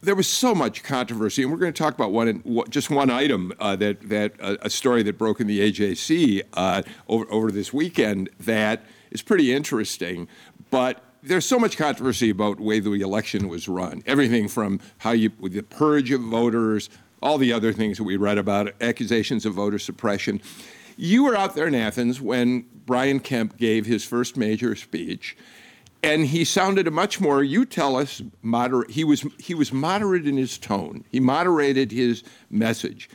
there 0.00 0.14
was 0.14 0.28
so 0.28 0.54
much 0.54 0.82
controversy, 0.82 1.42
and 1.42 1.50
we're 1.50 1.58
going 1.58 1.72
to 1.72 1.78
talk 1.78 1.94
about 1.94 2.12
one, 2.12 2.42
just 2.68 2.88
one 2.88 3.10
item 3.10 3.52
uh, 3.58 3.76
that 3.76 4.08
that 4.08 4.34
uh, 4.40 4.56
a 4.62 4.70
story 4.70 5.02
that 5.04 5.18
broke 5.18 5.40
in 5.40 5.46
the 5.46 5.60
AJC 5.60 6.42
uh, 6.54 6.82
over 7.08 7.26
over 7.30 7.50
this 7.50 7.72
weekend 7.72 8.30
that 8.40 8.82
is 9.10 9.22
pretty 9.22 9.52
interesting. 9.52 10.28
But 10.70 11.02
there's 11.22 11.46
so 11.46 11.58
much 11.58 11.76
controversy 11.76 12.30
about 12.30 12.58
the 12.58 12.62
way 12.62 12.80
the 12.80 12.92
election 12.92 13.48
was 13.48 13.68
run. 13.68 14.02
Everything 14.06 14.48
from 14.48 14.80
how 14.98 15.10
you, 15.12 15.30
the 15.42 15.62
purge 15.62 16.10
of 16.12 16.20
voters, 16.20 16.88
all 17.20 17.38
the 17.38 17.52
other 17.52 17.72
things 17.72 17.98
that 17.98 18.04
we 18.04 18.16
read 18.16 18.38
about, 18.38 18.72
accusations 18.80 19.44
of 19.44 19.54
voter 19.54 19.78
suppression. 19.78 20.40
You 20.96 21.24
were 21.24 21.36
out 21.36 21.54
there 21.54 21.66
in 21.66 21.74
Athens 21.74 22.20
when 22.20 22.66
Brian 22.86 23.20
Kemp 23.20 23.56
gave 23.56 23.86
his 23.86 24.04
first 24.04 24.36
major 24.36 24.74
speech. 24.76 25.36
and 26.02 26.26
he 26.26 26.44
sounded 26.44 26.86
a 26.86 26.90
much 26.90 27.20
more. 27.20 27.42
You 27.42 27.64
tell 27.64 27.96
us 27.96 28.22
moderate. 28.42 28.90
He 28.90 29.04
was 29.04 29.26
he 29.38 29.54
was 29.54 29.72
moderate 29.72 30.26
in 30.26 30.36
his 30.36 30.58
tone. 30.58 31.04
He 31.10 31.20
moderated 31.20 31.90
his 31.90 32.22
message. 32.50 33.10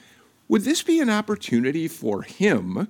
Would 0.49 0.63
this 0.63 0.83
be 0.83 0.99
an 0.99 1.09
opportunity 1.09 1.87
for 1.87 2.23
him? 2.23 2.87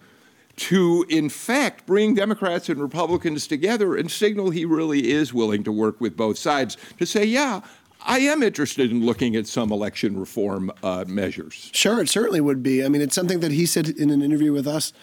To, 0.56 1.06
in 1.10 1.30
fact, 1.30 1.86
bring 1.86 2.14
Democrats 2.14 2.70
and 2.70 2.80
Republicans 2.80 3.48
together 3.48 3.96
and 3.96 4.10
signal 4.12 4.52
he 4.52 4.66
really 4.66 5.12
is 5.12 5.34
willing 5.34 5.64
to 5.64 5.72
work 5.72 6.00
with 6.00 6.16
both 6.16 6.38
sides 6.38 6.78
to 7.00 7.06
say, 7.06 7.26
yeah, 7.26 7.62
I 8.06 8.20
am 8.20 8.44
interested 8.44 8.92
in 8.92 9.06
looking 9.06 9.36
at 9.36 9.48
some 9.48 9.72
election 9.72 10.20
reform 10.20 10.72
uh, 10.84 11.06
measures. 11.08 11.72
Sure, 11.74 12.02
it 12.02 12.10
certainly 12.10 12.42
would 12.42 12.62
be. 12.62 12.84
I 12.84 12.90
mean, 12.90 13.02
it's 13.02 13.16
something 13.16 13.40
that 13.40 13.52
he 13.52 13.66
said 13.66 13.90
in 13.90 14.10
an 14.10 14.22
interview 14.22 14.52
with 14.52 14.68
us 14.68 14.94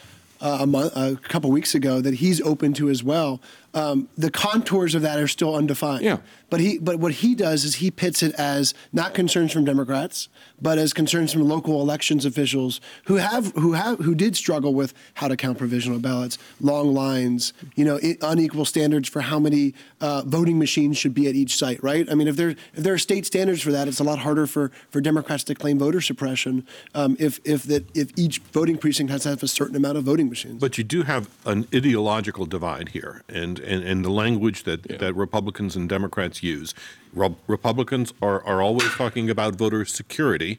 uh, 0.40 0.66
a, 0.70 1.10
a 1.10 1.16
couple 1.16 1.50
weeks 1.50 1.74
ago 1.74 2.00
that 2.00 2.14
he's 2.14 2.40
open 2.42 2.72
to 2.74 2.88
as 2.88 3.02
well. 3.02 3.40
Um, 3.72 4.08
the 4.18 4.30
contours 4.30 4.94
of 4.94 5.02
that 5.02 5.18
are 5.18 5.28
still 5.28 5.54
undefined. 5.54 6.02
Yeah. 6.02 6.18
But 6.48 6.58
he, 6.58 6.78
but 6.78 6.98
what 6.98 7.12
he 7.12 7.36
does 7.36 7.64
is 7.64 7.76
he 7.76 7.92
pits 7.92 8.24
it 8.24 8.34
as 8.34 8.74
not 8.92 9.14
concerns 9.14 9.52
from 9.52 9.64
Democrats, 9.64 10.28
but 10.60 10.78
as 10.78 10.92
concerns 10.92 11.32
from 11.32 11.42
local 11.48 11.80
elections 11.80 12.24
officials 12.24 12.80
who 13.04 13.16
have, 13.16 13.52
who 13.54 13.74
have, 13.74 14.00
who 14.00 14.16
did 14.16 14.34
struggle 14.34 14.74
with 14.74 14.92
how 15.14 15.28
to 15.28 15.36
count 15.36 15.58
provisional 15.58 16.00
ballots, 16.00 16.38
long 16.60 16.92
lines, 16.92 17.52
you 17.76 17.84
know, 17.84 18.00
unequal 18.22 18.64
standards 18.64 19.08
for 19.08 19.20
how 19.20 19.38
many 19.38 19.74
uh, 20.00 20.22
voting 20.26 20.58
machines 20.58 20.98
should 20.98 21.14
be 21.14 21.28
at 21.28 21.36
each 21.36 21.56
site. 21.56 21.80
Right. 21.84 22.10
I 22.10 22.14
mean, 22.14 22.26
if 22.26 22.34
there, 22.34 22.50
if 22.50 22.58
there 22.74 22.94
are 22.94 22.98
state 22.98 23.24
standards 23.26 23.62
for 23.62 23.70
that, 23.70 23.86
it's 23.86 24.00
a 24.00 24.04
lot 24.04 24.18
harder 24.18 24.48
for, 24.48 24.72
for 24.90 25.00
Democrats 25.00 25.44
to 25.44 25.54
claim 25.54 25.78
voter 25.78 26.00
suppression 26.00 26.66
um, 26.96 27.16
if, 27.20 27.38
if 27.44 27.62
that, 27.64 27.84
if 27.96 28.10
each 28.18 28.40
voting 28.40 28.76
precinct 28.76 29.12
has 29.12 29.22
to 29.22 29.28
have 29.28 29.42
a 29.44 29.48
certain 29.48 29.76
amount 29.76 29.98
of 29.98 30.02
voting 30.02 30.28
machines. 30.28 30.60
But 30.60 30.78
you 30.78 30.82
do 30.82 31.02
have 31.02 31.30
an 31.46 31.68
ideological 31.72 32.46
divide 32.46 32.88
here, 32.88 33.22
and 33.28 33.59
and, 33.60 33.82
and 33.84 34.04
the 34.04 34.10
language 34.10 34.64
that, 34.64 34.88
yeah. 34.88 34.96
that 34.98 35.14
Republicans 35.14 35.76
and 35.76 35.88
Democrats 35.88 36.42
use. 36.42 36.74
Re- 37.12 37.36
Republicans 37.46 38.12
are, 38.20 38.44
are 38.44 38.62
always 38.62 38.90
talking 38.94 39.30
about 39.30 39.54
voter 39.54 39.84
security. 39.84 40.58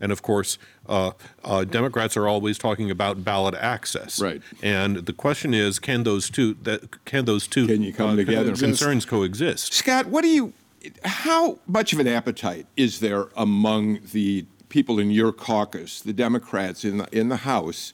And 0.00 0.12
of 0.12 0.22
course, 0.22 0.58
uh, 0.88 1.12
uh, 1.42 1.64
Democrats 1.64 2.16
are 2.16 2.28
always 2.28 2.58
talking 2.58 2.90
about 2.90 3.24
ballot 3.24 3.54
access. 3.54 4.20
Right. 4.20 4.42
And 4.62 4.96
the 4.96 5.12
question 5.12 5.54
is, 5.54 5.78
can 5.78 6.02
those 6.02 6.28
two 6.28 6.54
that 6.62 7.04
can 7.06 7.24
those 7.24 7.46
two 7.46 7.66
can 7.66 7.82
you 7.82 7.94
come 7.94 8.10
uh, 8.10 8.16
together? 8.16 8.54
concerns 8.54 9.06
coexist? 9.06 9.72
Scott, 9.72 10.06
what 10.06 10.22
do 10.22 10.28
you? 10.28 10.52
How 11.02 11.58
much 11.66 11.94
of 11.94 11.98
an 11.98 12.06
appetite 12.06 12.66
is 12.76 13.00
there 13.00 13.28
among 13.36 14.00
the 14.12 14.44
people 14.68 14.98
in 14.98 15.10
your 15.10 15.32
caucus, 15.32 16.00
the 16.00 16.12
Democrats 16.12 16.84
in 16.84 16.98
the, 16.98 17.18
in 17.18 17.28
the 17.28 17.38
House, 17.38 17.92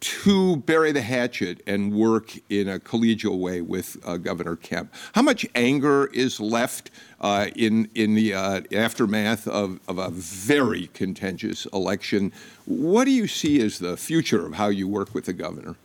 to 0.00 0.56
bury 0.56 0.92
the 0.92 1.02
hatchet 1.02 1.62
and 1.66 1.92
work 1.92 2.32
in 2.48 2.68
a 2.68 2.78
collegial 2.78 3.38
way 3.38 3.60
with 3.60 3.96
uh, 4.04 4.16
Governor 4.16 4.56
Kemp. 4.56 4.92
How 5.14 5.22
much 5.22 5.46
anger 5.54 6.06
is 6.06 6.40
left 6.40 6.90
uh, 7.20 7.48
in 7.54 7.90
in 7.94 8.14
the 8.14 8.34
uh, 8.34 8.62
aftermath 8.72 9.46
of, 9.46 9.78
of 9.86 9.98
a 9.98 10.10
very 10.10 10.88
contentious 10.94 11.66
election? 11.66 12.32
What 12.64 13.04
do 13.04 13.10
you 13.10 13.26
see 13.26 13.60
as 13.60 13.78
the 13.78 13.96
future 13.96 14.46
of 14.46 14.54
how 14.54 14.68
you 14.68 14.88
work 14.88 15.14
with 15.14 15.26
the 15.26 15.32
governor? 15.32 15.76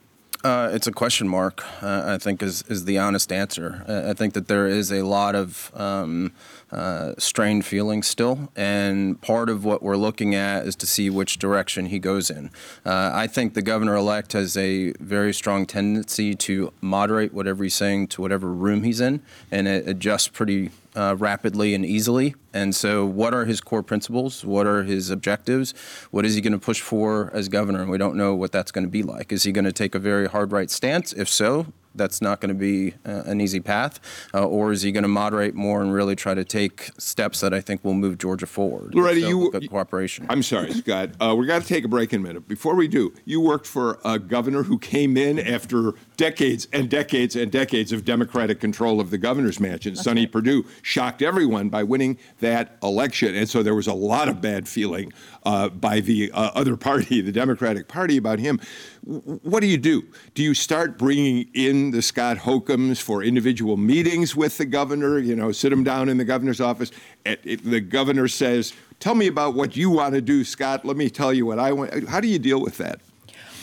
Uh, 0.45 0.69
it's 0.71 0.85
a 0.85 0.91
question 0.91 1.27
mark. 1.27 1.63
Uh, 1.81 2.03
I 2.05 2.19
think 2.19 2.43
is 2.43 2.61
is 2.69 2.85
the 2.85 2.99
honest 2.99 3.31
answer. 3.31 3.83
I 4.07 4.13
think 4.13 4.35
that 4.35 4.47
there 4.47 4.67
is 4.67 4.91
a 4.91 5.01
lot 5.01 5.33
of 5.33 5.71
um, 5.73 6.33
uh, 6.71 7.13
strained 7.17 7.65
feelings 7.65 8.05
still, 8.05 8.51
and 8.55 9.19
part 9.21 9.49
of 9.49 9.65
what 9.65 9.81
we're 9.81 9.97
looking 9.97 10.35
at 10.35 10.67
is 10.67 10.75
to 10.75 10.85
see 10.85 11.09
which 11.09 11.39
direction 11.39 11.87
he 11.87 11.97
goes 11.97 12.29
in. 12.29 12.51
Uh, 12.85 13.09
I 13.11 13.25
think 13.25 13.55
the 13.55 13.63
governor 13.63 13.95
elect 13.95 14.33
has 14.33 14.55
a 14.55 14.93
very 14.99 15.33
strong 15.33 15.65
tendency 15.65 16.35
to 16.35 16.71
moderate 16.79 17.33
whatever 17.33 17.63
he's 17.63 17.73
saying 17.73 18.09
to 18.09 18.21
whatever 18.21 18.51
room 18.51 18.83
he's 18.83 19.01
in, 19.01 19.23
and 19.49 19.67
it 19.67 19.87
adjusts 19.87 20.27
pretty 20.27 20.69
uh, 20.95 21.15
rapidly 21.17 21.73
and 21.73 21.85
easily. 21.85 22.35
And 22.53 22.75
so, 22.75 23.05
what 23.05 23.33
are 23.33 23.45
his 23.45 23.61
core 23.61 23.83
principles? 23.83 24.45
What 24.45 24.65
are 24.65 24.83
his 24.83 25.09
objectives? 25.09 25.73
What 26.11 26.25
is 26.25 26.35
he 26.35 26.41
going 26.41 26.53
to 26.53 26.59
push 26.59 26.81
for 26.81 27.31
as 27.33 27.49
governor? 27.49 27.81
And 27.81 27.91
we 27.91 27.97
don't 27.97 28.15
know 28.15 28.33
what 28.33 28.51
that's 28.51 28.71
going 28.71 28.85
to 28.85 28.89
be 28.89 29.03
like. 29.03 29.31
Is 29.31 29.43
he 29.43 29.51
going 29.51 29.65
to 29.65 29.73
take 29.73 29.95
a 29.95 29.99
very 29.99 30.27
hard 30.27 30.51
right 30.51 30.69
stance? 30.69 31.13
If 31.13 31.27
so, 31.27 31.67
that's 31.95 32.21
not 32.21 32.41
going 32.41 32.49
to 32.49 32.55
be 32.55 32.93
uh, 33.05 33.23
an 33.25 33.41
easy 33.41 33.59
path? 33.59 33.99
Uh, 34.33 34.45
or 34.45 34.71
is 34.71 34.81
he 34.81 34.91
going 34.91 35.03
to 35.03 35.09
moderate 35.09 35.55
more 35.55 35.81
and 35.81 35.93
really 35.93 36.15
try 36.15 36.33
to 36.33 36.43
take 36.43 36.89
steps 36.97 37.41
that 37.41 37.53
I 37.53 37.61
think 37.61 37.83
will 37.83 37.93
move 37.93 38.17
Georgia 38.17 38.45
forward? 38.45 38.93
Loretta, 38.93 39.21
so 39.21 39.27
you 39.27 39.67
cooperation. 39.69 40.25
I'm 40.29 40.43
sorry, 40.43 40.73
Scott. 40.73 41.11
Uh, 41.19 41.35
we're 41.37 41.45
going 41.45 41.61
to 41.61 41.67
take 41.67 41.85
a 41.85 41.87
break 41.87 42.13
in 42.13 42.21
a 42.21 42.23
minute. 42.23 42.47
Before 42.47 42.75
we 42.75 42.87
do, 42.87 43.13
you 43.25 43.41
worked 43.41 43.67
for 43.67 43.99
a 44.03 44.19
governor 44.19 44.63
who 44.63 44.77
came 44.77 45.17
in 45.17 45.39
after 45.39 45.93
decades 46.17 46.67
and 46.71 46.89
decades 46.89 47.35
and 47.35 47.51
decades 47.51 47.91
of 47.91 48.05
Democratic 48.05 48.59
control 48.59 48.99
of 48.99 49.09
the 49.09 49.17
governor's 49.17 49.59
mansion. 49.59 49.95
Sonny 49.95 50.21
right. 50.21 50.31
Perdue 50.31 50.65
shocked 50.81 51.21
everyone 51.21 51.69
by 51.69 51.83
winning 51.83 52.17
that 52.39 52.77
election, 52.83 53.35
and 53.35 53.49
so 53.49 53.63
there 53.63 53.75
was 53.75 53.87
a 53.87 53.93
lot 53.93 54.27
of 54.27 54.41
bad 54.41 54.67
feeling 54.67 55.11
uh, 55.45 55.69
by 55.69 55.99
the 55.99 56.31
uh, 56.31 56.51
other 56.55 56.75
party, 56.75 57.21
the 57.21 57.31
Democratic 57.31 57.87
Party, 57.87 58.17
about 58.17 58.39
him. 58.39 58.59
What 59.03 59.61
do 59.61 59.67
you 59.67 59.77
do? 59.77 60.03
Do 60.33 60.43
you 60.43 60.53
start 60.53 60.97
bringing 60.97 61.49
in 61.53 61.91
the 61.91 62.01
Scott 62.01 62.37
Holcombs 62.37 62.99
for 62.99 63.23
individual 63.23 63.77
meetings 63.77 64.35
with 64.35 64.57
the 64.57 64.65
governor? 64.65 65.19
You 65.19 65.35
know, 65.35 65.51
sit 65.51 65.71
him 65.71 65.83
down 65.83 66.09
in 66.09 66.17
the 66.17 66.25
governor's 66.25 66.59
office. 66.59 66.91
It, 67.25 67.39
it, 67.43 67.63
the 67.63 67.79
governor 67.79 68.27
says, 68.27 68.73
"Tell 68.99 69.15
me 69.15 69.27
about 69.27 69.53
what 69.53 69.75
you 69.75 69.89
want 69.91 70.15
to 70.15 70.21
do, 70.21 70.43
Scott. 70.43 70.85
Let 70.85 70.97
me 70.97 71.09
tell 71.09 71.33
you 71.33 71.45
what 71.45 71.59
I 71.59 71.71
want." 71.71 72.09
How 72.09 72.19
do 72.19 72.27
you 72.27 72.39
deal 72.39 72.61
with 72.61 72.77
that? 72.77 72.99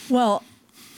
Well, 0.08 0.44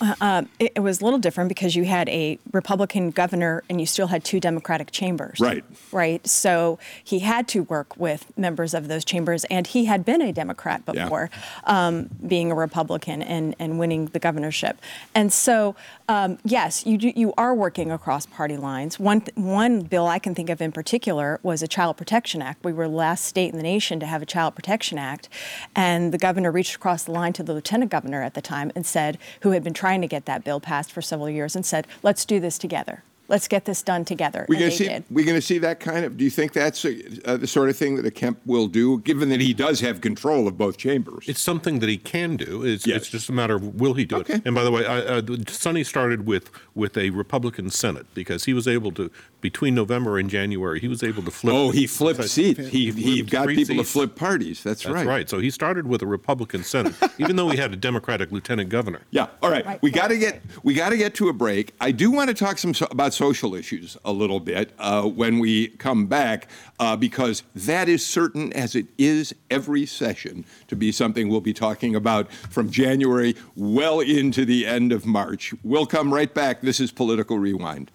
uh, 0.01 0.43
it, 0.59 0.73
it, 0.77 0.81
was 0.81 1.01
a 1.01 1.05
little 1.05 1.19
different 1.19 1.49
because 1.49 1.77
you 1.77 1.85
had 1.85 2.09
a 2.09 2.39
Republican 2.53 3.11
governor 3.11 3.63
and 3.69 3.81
you 3.81 3.87
still 3.87 4.09
had 4.09 4.25
two 4.25 4.41
Democratic 4.41 4.91
chambers. 4.91 5.41
Right. 5.41 5.65
Right. 5.93 6.27
So 6.27 6.79
he 7.03 7.21
had 7.21 7.49
to 7.49 7.63
work 7.65 7.97
with 7.97 8.37
members 8.37 8.75
of 8.75 8.89
those 8.89 9.05
chambers, 9.05 9.45
and 9.45 9.67
he 9.67 9.85
had 9.85 10.05
been 10.05 10.21
a 10.21 10.33
Democrat 10.33 10.85
before, 10.85 11.31
yeah. 11.33 11.87
um, 11.87 12.11
being 12.27 12.51
a 12.51 12.55
Republican 12.55 13.23
and, 13.23 13.55
and 13.59 13.79
winning 13.79 14.07
the 14.07 14.19
governorship. 14.19 14.81
And 15.15 15.33
so, 15.33 15.77
um, 16.09 16.39
yes, 16.45 16.85
you 16.85 16.99
do, 16.99 17.13
you 17.15 17.33
are 17.37 17.55
working 17.55 17.91
across 17.91 18.27
party 18.27 18.57
lines. 18.57 18.99
One 18.99 19.23
one 19.35 19.83
bill 19.83 20.07
I 20.07 20.19
can 20.19 20.35
think 20.35 20.51
of 20.51 20.61
in 20.61 20.73
particular 20.73 21.41
was 21.43 21.63
a 21.63 21.69
Child 21.69 21.97
Protection 21.97 22.43
Act. 22.43 22.65
We 22.65 22.73
were 22.73 22.89
the 22.89 22.95
last 22.95 23.25
state 23.25 23.53
in 23.53 23.57
the 23.57 23.63
nation 23.63 24.01
to 24.01 24.07
have 24.07 24.23
a 24.23 24.27
Child 24.27 24.55
Protection 24.55 24.99
Act, 24.99 25.29
and 25.75 26.13
the 26.13 26.19
governor 26.19 26.51
reached 26.51 26.75
across 26.75 27.05
the 27.05 27.13
line 27.13 27.33
to 27.35 27.43
the 27.43 27.55
lieutenant 27.55 27.91
governor 27.91 28.23
at 28.23 28.35
the 28.35 28.43
time 28.43 28.73
and 28.75 28.85
said, 28.85 29.19
who 29.41 29.51
had 29.51 29.63
been 29.65 29.75
trying 29.75 29.94
to 30.01 30.09
get 30.09 30.27
that 30.27 30.45
bill 30.45 30.61
passed 30.61 30.93
for 30.93 31.03
several 31.03 31.31
years 31.31 31.55
and 31.57 31.65
said, 31.65 31.87
let's 32.03 32.25
do 32.25 32.41
this 32.41 32.59
together. 32.59 33.03
Let's 33.29 33.49
get 33.49 33.65
this 33.65 33.83
done 33.83 34.05
together. 34.05 34.47
We're 34.49 34.59
going 34.59 34.71
to 34.71 34.77
see. 34.77 35.05
We're 35.11 35.25
going 35.25 35.37
to 35.37 35.43
see 35.43 35.59
that 35.59 35.81
kind 35.81 36.05
of. 36.05 36.17
Do 36.17 36.25
you 36.25 36.31
think 36.31 36.53
that's 36.53 36.85
a, 36.85 37.29
uh, 37.29 37.37
the 37.37 37.47
sort 37.47 37.71
of 37.71 37.77
thing 37.77 37.97
that 37.97 38.07
a 38.07 38.11
Kemp 38.11 38.39
will 38.45 38.67
do, 38.67 39.01
given 39.01 39.31
that 39.31 39.41
he 39.41 39.55
does 39.55 39.81
have 39.81 40.01
control 40.01 40.47
of 40.47 40.59
both 40.59 40.77
chambers? 40.77 41.29
It's 41.29 41.41
something 41.41 41.79
that 41.79 41.89
he 41.89 41.97
can 41.97 42.37
do. 42.37 42.63
It's, 42.63 42.87
yes. 42.87 42.99
it's 42.99 43.09
just 43.09 43.29
a 43.29 43.33
matter 43.33 43.57
of 43.57 43.81
will 43.81 43.95
he 43.95 44.05
do 44.05 44.17
okay. 44.17 44.35
it. 44.35 44.43
And 44.45 44.55
by 44.55 44.63
the 44.63 44.71
way, 44.71 44.85
I, 44.87 44.99
uh, 44.99 45.23
Sonny 45.49 45.85
started 45.85 46.27
with 46.27 46.51
with 46.75 46.97
a 46.99 47.11
Republican 47.11 47.71
Senate 47.71 48.07
because 48.15 48.45
he 48.45 48.53
was 48.53 48.69
able 48.69 48.93
to 48.93 49.11
between 49.41 49.75
November 49.75 50.19
and 50.19 50.29
January 50.29 50.81
he 50.81 50.89
was 50.89 51.03
able 51.03 51.23
to 51.23 51.31
flip. 51.31 51.55
Oh, 51.55 51.71
he 51.71 51.87
flipped 51.87 52.25
seats. 52.25 52.69
He, 52.69 52.91
he, 52.91 53.17
he 53.17 53.23
got 53.23 53.49
people 53.49 53.65
seats. 53.65 53.81
to 53.81 53.85
flip 53.85 54.17
parties. 54.17 54.63
That's, 54.63 54.85
right. 54.85 54.93
That's 54.93 55.07
right. 55.07 55.13
right. 55.13 55.31
So 55.31 55.39
he 55.39 55.51
started 55.51 55.87
with 55.87 56.03
a 56.03 56.07
Republican 56.07 56.63
Senate, 56.63 56.95
even 57.19 57.37
though 57.37 57.49
he 57.49 57.57
had 57.57 57.73
a 57.73 57.77
Democratic 57.77 58.31
lieutenant 58.33 58.69
governor. 58.69 59.03
Yeah. 59.11 59.29
All 59.43 59.51
right. 59.51 59.65
right. 59.65 59.83
We 59.83 59.91
got 59.91 60.09
to 60.09 60.19
get 60.19 60.43
we 60.63 60.75
got 60.75 60.91
to 60.91 60.97
get 60.97 61.15
to 61.15 61.29
a 61.29 61.33
break. 61.33 61.75
I 61.81 61.91
do 61.91 62.11
want 62.11 62.29
to 62.29 62.35
talk 62.35 62.59
some 62.59 62.75
about 62.91 63.14
social 63.15 63.55
issues 63.55 63.97
a 64.05 64.13
little 64.13 64.41
bit 64.41 64.73
uh, 64.79 65.03
when 65.03 65.39
we 65.39 65.69
come 65.69 66.07
back, 66.07 66.49
uh, 66.79 66.97
because 66.97 67.43
that 67.55 67.89
is 67.89 68.05
certain, 68.05 68.53
as 68.53 68.75
it 68.75 68.87
is 68.99 69.35
every 69.51 69.87
session, 69.87 70.45
to 70.69 70.77
be 70.77 70.93
something 70.93 71.29
we'll 71.29 71.41
be 71.41 71.55
talking 71.55 71.95
about 71.95 72.33
from 72.33 72.71
January 72.71 73.35
well 73.57 74.01
into 74.01 74.45
the 74.45 74.67
end 74.67 74.93
of 74.93 75.07
March. 75.07 75.55
We'll 75.63 75.87
come 75.87 76.13
right 76.13 76.33
back. 76.33 76.61
This 76.61 76.81
is 76.81 76.91
Political 76.91 77.39
Rewind. 77.39 77.91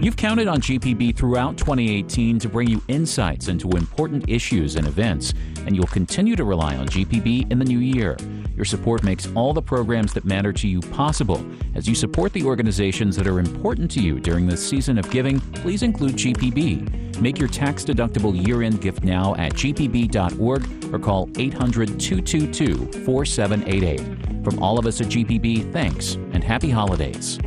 You've 0.00 0.16
counted 0.16 0.48
on 0.48 0.62
GPB 0.62 1.14
throughout 1.14 1.58
2018 1.58 2.38
to 2.38 2.48
bring 2.48 2.70
you 2.70 2.82
insights 2.88 3.48
into 3.48 3.68
important 3.72 4.30
issues 4.30 4.76
and 4.76 4.86
events, 4.86 5.34
and 5.66 5.76
you'll 5.76 5.86
continue 5.88 6.34
to 6.36 6.44
rely 6.44 6.74
on 6.76 6.88
GPB 6.88 7.52
in 7.52 7.58
the 7.58 7.66
new 7.66 7.80
year. 7.80 8.16
Your 8.56 8.64
support 8.64 9.02
makes 9.02 9.28
all 9.34 9.52
the 9.52 9.60
programs 9.60 10.14
that 10.14 10.24
matter 10.24 10.54
to 10.54 10.66
you 10.66 10.80
possible. 10.80 11.44
As 11.74 11.86
you 11.86 11.94
support 11.94 12.32
the 12.32 12.44
organizations 12.44 13.14
that 13.16 13.26
are 13.26 13.40
important 13.40 13.90
to 13.90 14.00
you 14.00 14.20
during 14.20 14.46
this 14.46 14.66
season 14.66 14.96
of 14.96 15.10
giving, 15.10 15.38
please 15.38 15.82
include 15.82 16.12
GPB. 16.12 17.20
Make 17.20 17.38
your 17.38 17.48
tax 17.48 17.84
deductible 17.84 18.46
year 18.46 18.62
end 18.62 18.80
gift 18.80 19.04
now 19.04 19.34
at 19.34 19.52
gpb.org 19.52 20.94
or 20.94 20.98
call 20.98 21.28
800 21.36 22.00
222 22.00 23.04
4788. 23.04 24.44
From 24.44 24.62
all 24.62 24.78
of 24.78 24.86
us 24.86 25.02
at 25.02 25.08
GPB, 25.08 25.70
thanks 25.74 26.14
and 26.14 26.42
happy 26.42 26.70
holidays. 26.70 27.38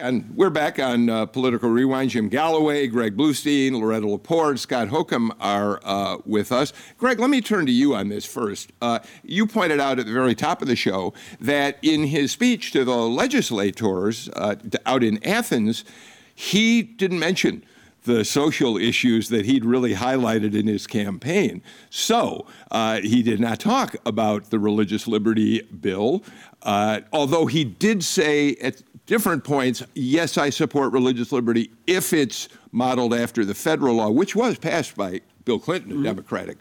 And 0.00 0.32
we're 0.36 0.50
back 0.50 0.78
on 0.78 1.10
uh, 1.10 1.26
Political 1.26 1.70
Rewind. 1.70 2.10
Jim 2.10 2.28
Galloway, 2.28 2.86
Greg 2.86 3.16
Bluestein, 3.16 3.72
Loretta 3.72 4.06
Lepore, 4.06 4.56
Scott 4.56 4.86
Holcomb 4.86 5.32
are 5.40 5.80
uh, 5.82 6.18
with 6.24 6.52
us. 6.52 6.72
Greg, 6.98 7.18
let 7.18 7.30
me 7.30 7.40
turn 7.40 7.66
to 7.66 7.72
you 7.72 7.96
on 7.96 8.08
this 8.08 8.24
first. 8.24 8.70
Uh, 8.80 9.00
you 9.24 9.44
pointed 9.44 9.80
out 9.80 9.98
at 9.98 10.06
the 10.06 10.12
very 10.12 10.36
top 10.36 10.62
of 10.62 10.68
the 10.68 10.76
show 10.76 11.14
that 11.40 11.78
in 11.82 12.04
his 12.04 12.30
speech 12.30 12.70
to 12.72 12.84
the 12.84 12.94
legislators 12.94 14.28
uh, 14.36 14.54
out 14.86 15.02
in 15.02 15.20
Athens, 15.26 15.84
he 16.32 16.80
didn't 16.82 17.18
mention 17.18 17.64
the 18.08 18.24
social 18.24 18.76
issues 18.76 19.28
that 19.28 19.44
he'd 19.44 19.64
really 19.64 19.94
highlighted 19.94 20.54
in 20.54 20.66
his 20.66 20.86
campaign. 20.86 21.62
So 21.90 22.46
uh, 22.70 23.00
he 23.00 23.22
did 23.22 23.40
not 23.40 23.60
talk 23.60 23.96
about 24.06 24.50
the 24.50 24.58
religious 24.58 25.06
liberty 25.06 25.62
bill, 25.62 26.22
uh, 26.62 27.00
although 27.12 27.46
he 27.46 27.64
did 27.64 28.02
say 28.02 28.54
at 28.56 28.82
different 29.08 29.42
points, 29.42 29.82
yes, 29.94 30.38
I 30.38 30.50
support 30.50 30.92
religious 30.92 31.32
liberty 31.32 31.72
if 31.86 32.12
it's 32.12 32.48
modeled 32.70 33.14
after 33.14 33.44
the 33.44 33.54
federal 33.54 33.96
law, 33.96 34.10
which 34.10 34.36
was 34.36 34.58
passed 34.58 34.94
by 34.94 35.22
Bill 35.44 35.58
Clinton, 35.58 35.90
a 35.90 35.94
mm-hmm. 35.94 36.04
Democratic 36.04 36.58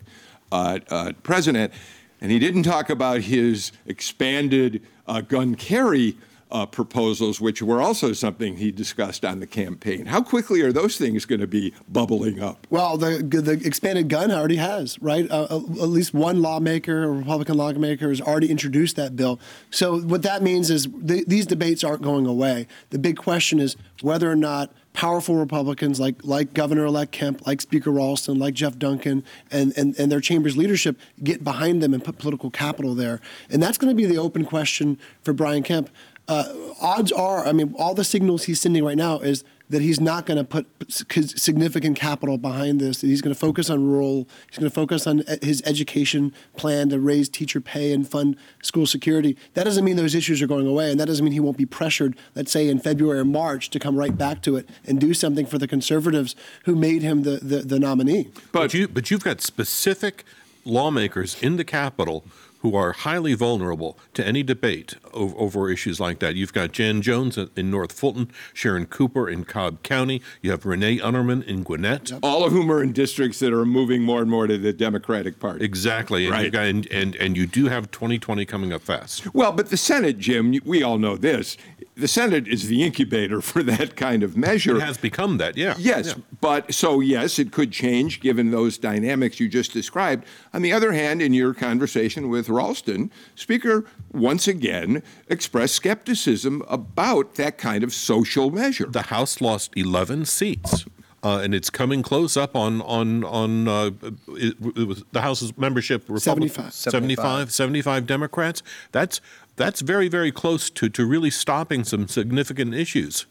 uh, 0.51 0.79
uh, 0.89 1.11
president. 1.21 1.73
And 2.21 2.31
he 2.31 2.39
didn't 2.39 2.63
talk 2.63 2.89
about 2.89 3.21
his 3.21 3.73
expanded 3.85 4.81
uh, 5.05 5.21
gun 5.21 5.55
carry 5.55 6.17
uh, 6.51 6.65
proposals, 6.65 7.41
which 7.41 7.61
were 7.61 7.81
also 7.81 8.13
something 8.13 8.57
he 8.57 8.71
discussed 8.71 9.25
on 9.25 9.39
the 9.39 9.47
campaign. 9.47 10.05
How 10.05 10.21
quickly 10.21 10.61
are 10.61 10.71
those 10.71 10.97
things 10.97 11.25
going 11.25 11.41
to 11.41 11.47
be 11.47 11.73
bubbling 11.89 12.41
up? 12.41 12.65
Well, 12.69 12.97
the 12.97 13.17
the 13.23 13.61
expanded 13.65 14.09
gun 14.09 14.31
already 14.31 14.55
has, 14.57 14.99
right? 15.01 15.29
Uh, 15.29 15.47
uh, 15.49 15.55
at 15.57 15.89
least 15.89 16.13
one 16.13 16.41
lawmaker, 16.41 17.03
a 17.03 17.11
Republican 17.11 17.57
lawmaker, 17.57 18.09
has 18.09 18.21
already 18.21 18.49
introduced 18.49 18.95
that 18.95 19.15
bill. 19.15 19.39
So 19.71 19.99
what 19.99 20.21
that 20.23 20.41
means 20.41 20.69
is 20.69 20.87
th- 21.05 21.25
these 21.25 21.45
debates 21.45 21.83
aren't 21.83 22.01
going 22.01 22.25
away. 22.25 22.67
The 22.89 22.99
big 22.99 23.17
question 23.17 23.59
is 23.59 23.75
whether 24.01 24.31
or 24.31 24.35
not 24.35 24.71
powerful 24.93 25.35
Republicans 25.35 25.99
like 25.99 26.15
like 26.23 26.55
Governor-elect 26.55 27.11
Kemp, 27.11 27.45
like 27.45 27.61
Speaker 27.61 27.91
Ralston, 27.91 28.39
like 28.39 28.55
Jeff 28.55 28.79
Duncan, 28.79 29.23
and, 29.51 29.77
and, 29.77 29.97
and 29.99 30.11
their 30.11 30.19
chamber's 30.21 30.57
leadership 30.57 30.97
get 31.23 31.43
behind 31.43 31.83
them 31.83 31.93
and 31.93 32.03
put 32.03 32.17
political 32.17 32.49
capital 32.49 32.95
there. 32.95 33.21
And 33.51 33.61
that's 33.61 33.77
going 33.77 33.95
to 33.95 33.95
be 33.95 34.07
the 34.07 34.17
open 34.17 34.43
question 34.43 34.97
for 35.21 35.33
Brian 35.33 35.61
Kemp 35.61 35.91
uh, 36.27 36.53
odds 36.81 37.11
are, 37.11 37.45
I 37.45 37.53
mean, 37.53 37.73
all 37.77 37.93
the 37.93 38.03
signals 38.03 38.43
he's 38.43 38.59
sending 38.59 38.83
right 38.83 38.97
now 38.97 39.19
is 39.19 39.43
that 39.69 39.81
he's 39.81 39.99
not 39.99 40.25
going 40.25 40.37
to 40.37 40.43
put 40.43 40.65
significant 40.89 41.97
capital 41.97 42.37
behind 42.37 42.79
this. 42.79 43.01
He's 43.01 43.21
going 43.21 43.33
to 43.33 43.39
focus 43.39 43.69
on 43.69 43.85
rural. 43.85 44.27
He's 44.49 44.57
going 44.57 44.69
to 44.69 44.73
focus 44.73 45.05
on 45.05 45.23
his 45.41 45.61
education 45.65 46.33
plan 46.55 46.89
to 46.89 46.99
raise 46.99 47.27
teacher 47.27 47.59
pay 47.59 47.91
and 47.91 48.07
fund 48.07 48.37
school 48.61 48.85
security. 48.85 49.37
That 49.55 49.65
doesn't 49.65 49.83
mean 49.83 49.97
those 49.97 50.15
issues 50.15 50.41
are 50.41 50.47
going 50.47 50.67
away, 50.67 50.91
and 50.91 50.99
that 50.99 51.05
doesn't 51.07 51.23
mean 51.23 51.33
he 51.33 51.41
won't 51.41 51.57
be 51.57 51.65
pressured, 51.65 52.17
let's 52.33 52.51
say 52.51 52.69
in 52.69 52.79
February 52.79 53.19
or 53.19 53.25
March, 53.25 53.69
to 53.71 53.79
come 53.79 53.97
right 53.97 54.17
back 54.17 54.41
to 54.43 54.55
it 54.55 54.69
and 54.85 55.01
do 55.01 55.13
something 55.13 55.45
for 55.45 55.57
the 55.57 55.67
conservatives 55.67 56.35
who 56.63 56.75
made 56.75 57.01
him 57.01 57.23
the, 57.23 57.37
the, 57.37 57.57
the 57.57 57.79
nominee. 57.79 58.29
But, 58.51 58.61
but 58.61 58.73
you 58.73 58.87
but 58.87 59.11
you've 59.11 59.23
got 59.23 59.41
specific 59.41 60.23
lawmakers 60.63 61.41
in 61.41 61.57
the 61.57 61.63
Capitol 61.63 62.25
who 62.59 62.75
are 62.75 62.91
highly 62.91 63.33
vulnerable 63.33 63.97
to 64.13 64.25
any 64.25 64.43
debate 64.43 64.95
over, 65.13 65.69
issues 65.69 65.99
like 65.99 66.19
that. 66.19 66.35
You've 66.35 66.53
got 66.53 66.71
Jan 66.71 67.01
Jones 67.01 67.37
in 67.37 67.71
North 67.71 67.91
Fulton, 67.91 68.31
Sharon 68.53 68.85
Cooper 68.85 69.29
in 69.29 69.43
Cobb 69.43 69.83
County, 69.83 70.21
you 70.41 70.51
have 70.51 70.65
Renee 70.65 70.99
Unterman 70.99 71.43
in 71.45 71.63
Gwinnett. 71.63 72.11
All 72.23 72.45
of 72.45 72.51
whom 72.51 72.71
are 72.71 72.81
in 72.81 72.93
districts 72.93 73.39
that 73.39 73.53
are 73.53 73.65
moving 73.65 74.01
more 74.03 74.21
and 74.21 74.29
more 74.29 74.47
to 74.47 74.57
the 74.57 74.73
Democratic 74.73 75.39
Party. 75.39 75.65
Exactly. 75.65 76.25
And, 76.25 76.33
right. 76.33 76.51
Got, 76.51 76.65
and, 76.65 76.87
and, 76.91 77.15
and 77.15 77.35
you 77.35 77.47
do 77.47 77.67
have 77.67 77.91
2020 77.91 78.45
coming 78.45 78.71
up 78.71 78.81
fast. 78.81 79.33
Well, 79.33 79.51
but 79.51 79.69
the 79.69 79.77
Senate, 79.77 80.17
Jim, 80.19 80.59
we 80.65 80.83
all 80.83 80.97
know 80.97 81.17
this, 81.17 81.57
the 81.97 82.07
Senate 82.07 82.47
is 82.47 82.67
the 82.67 82.83
incubator 82.83 83.41
for 83.41 83.63
that 83.63 83.95
kind 83.95 84.23
of 84.23 84.37
measure. 84.37 84.77
It 84.77 84.81
has 84.81 84.97
become 84.97 85.37
that, 85.37 85.57
yeah. 85.57 85.75
Yes, 85.77 86.07
yeah. 86.07 86.23
but 86.39 86.73
so 86.73 86.99
yes, 86.99 87.39
it 87.39 87.51
could 87.51 87.71
change 87.71 88.19
given 88.19 88.51
those 88.51 88.77
dynamics 88.77 89.39
you 89.39 89.47
just 89.47 89.73
described. 89.73 90.25
On 90.53 90.61
the 90.61 90.71
other 90.71 90.93
hand, 90.93 91.21
in 91.21 91.33
your 91.33 91.53
conversation 91.53 92.29
with 92.29 92.49
Ralston, 92.49 93.11
Speaker 93.35 93.85
once 94.11 94.47
again 94.47 95.03
expressed 95.27 95.75
skepticism 95.75 96.63
about 96.67 97.35
that 97.35 97.57
kind 97.57 97.83
of 97.83 97.93
social 97.93 98.51
measure. 98.51 98.85
The 98.85 99.03
House 99.03 99.41
lost 99.41 99.71
11 99.75 100.25
seats. 100.25 100.85
Uh, 101.23 101.39
and 101.39 101.55
it's 101.55 101.71
coming 101.71 102.03
close 102.03 102.37
up 102.37 102.55
on 102.55 102.79
on 102.83 103.23
on 103.23 103.67
uh, 103.67 103.89
it, 104.29 104.55
it 104.75 104.87
was 104.87 105.03
the 105.13 105.21
House's 105.21 105.57
membership. 105.57 106.03
Republic, 106.07 106.51
75. 106.51 106.73
75, 106.73 107.51
75 107.51 108.05
Democrats. 108.05 108.61
That's 108.91 109.19
that's 109.57 109.81
very, 109.81 110.07
very 110.07 110.31
close 110.31 110.69
to, 110.69 110.87
to 110.87 111.05
really 111.05 111.29
stopping 111.29 111.83
some 111.83 112.07
significant 112.07 112.73
issues. 112.73 113.25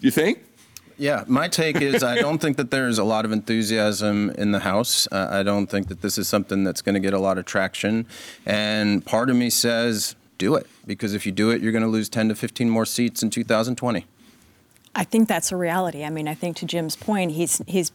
You 0.00 0.10
think? 0.10 0.38
Yeah, 0.96 1.24
my 1.26 1.48
take 1.48 1.80
is 1.80 2.02
I 2.02 2.16
don't 2.16 2.38
think 2.38 2.56
that 2.56 2.70
there's 2.70 2.98
a 2.98 3.04
lot 3.04 3.24
of 3.24 3.32
enthusiasm 3.32 4.30
in 4.30 4.52
the 4.52 4.60
House. 4.60 5.08
Uh, 5.10 5.28
I 5.30 5.42
don't 5.42 5.66
think 5.66 5.88
that 5.88 6.00
this 6.00 6.16
is 6.16 6.28
something 6.28 6.64
that's 6.64 6.80
going 6.80 6.94
to 6.94 7.00
get 7.00 7.12
a 7.12 7.18
lot 7.18 7.38
of 7.38 7.44
traction. 7.44 8.06
And 8.46 9.04
part 9.04 9.28
of 9.28 9.36
me 9.36 9.50
says, 9.50 10.14
do 10.38 10.54
it, 10.54 10.66
because 10.86 11.14
if 11.14 11.26
you 11.26 11.32
do 11.32 11.50
it, 11.50 11.60
you're 11.60 11.72
going 11.72 11.84
to 11.84 11.88
lose 11.88 12.08
10 12.08 12.28
to 12.28 12.34
15 12.34 12.70
more 12.70 12.86
seats 12.86 13.22
in 13.22 13.30
2020. 13.30 14.06
I 14.94 15.04
think 15.04 15.28
that's 15.28 15.50
a 15.50 15.56
reality. 15.56 16.04
I 16.04 16.10
mean, 16.10 16.28
I 16.28 16.34
think 16.34 16.56
to 16.58 16.66
Jim's 16.66 16.96
point, 16.96 17.32
he's 17.32 17.62
he's 17.66 17.92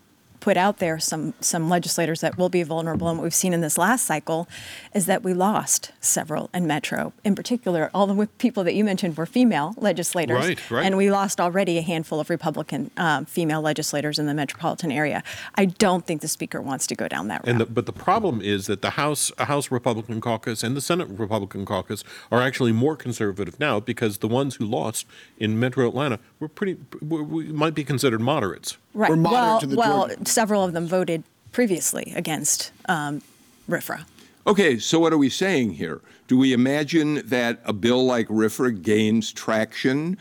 put 0.48 0.56
out 0.56 0.78
there 0.78 0.98
some 0.98 1.34
some 1.42 1.68
legislators 1.68 2.22
that 2.22 2.38
will 2.38 2.48
be 2.48 2.64
vulnerable. 2.64 3.10
And 3.10 3.18
what 3.18 3.24
we've 3.24 3.36
seen 3.36 3.52
in 3.52 3.60
this 3.60 3.78
last 3.78 4.06
cycle 4.06 4.48
is 4.94 5.06
that 5.06 5.22
we 5.22 5.34
lost 5.34 5.92
several 6.00 6.50
in 6.54 6.66
Metro. 6.66 7.12
In 7.26 7.36
particular, 7.36 7.92
all 7.94 8.08
the 8.08 8.28
people 8.38 8.64
that 8.64 8.74
you 8.74 8.86
mentioned 8.86 9.18
were 9.18 9.26
female 9.26 9.74
legislators, 9.76 10.38
right, 10.38 10.72
right. 10.72 10.86
and 10.86 10.96
we 10.96 11.12
lost 11.12 11.42
already 11.42 11.78
a 11.78 11.82
handful 11.82 12.22
of 12.22 12.30
Republican 12.30 12.92
um, 12.96 13.26
female 13.26 13.62
legislators 13.62 14.20
in 14.20 14.26
the 14.26 14.34
metropolitan 14.34 14.90
area. 14.90 15.22
I 15.56 15.66
don't 15.66 16.06
think 16.08 16.22
the 16.22 16.30
Speaker 16.30 16.62
wants 16.62 16.88
to 16.88 16.96
go 16.96 17.10
down 17.10 17.28
that 17.28 17.46
route. 17.46 17.58
The, 17.58 17.66
but 17.66 17.86
the 17.86 17.92
problem 17.92 18.40
is 18.40 18.68
that 18.68 18.82
the 18.82 18.92
House 18.92 19.34
House 19.40 19.70
Republican 19.70 20.22
caucus 20.22 20.64
and 20.64 20.78
the 20.78 20.82
Senate 20.82 21.10
Republican 21.10 21.66
caucus 21.66 22.06
are 22.32 22.42
actually 22.42 22.72
more 22.72 22.96
conservative 22.96 23.60
now 23.60 23.82
because 23.82 24.20
the 24.20 24.30
ones 24.30 24.56
who 24.56 24.66
lost 24.66 25.06
in 25.38 25.60
Metro 25.60 25.86
Atlanta 25.90 26.20
were 26.39 26.47
pretty 26.47 26.78
were, 27.02 27.23
might 27.23 27.73
be 27.76 27.84
considered 27.84 28.21
moderates. 28.21 28.78
Right. 28.93 29.12
well, 29.12 29.62
well, 29.65 30.10
several 30.26 30.63
of 30.63 30.73
them 30.73 30.88
voted 30.88 31.23
previously 31.52 32.13
against 32.15 32.71
um, 32.88 33.21
RFRA. 33.69 34.06
Okay, 34.45 34.80
so 34.80 35.00
what 35.00 35.12
are 35.12 35.17
we 35.17 35.30
saying 35.30 35.73
here? 35.73 36.02
Do 36.28 36.38
we 36.38 36.54
imagine 36.54 37.21
that 37.28 37.60
a 37.65 37.73
bill 37.73 38.06
like 38.06 38.28
RFRA 38.28 38.82
gains 38.82 39.34
traction, 39.34 40.17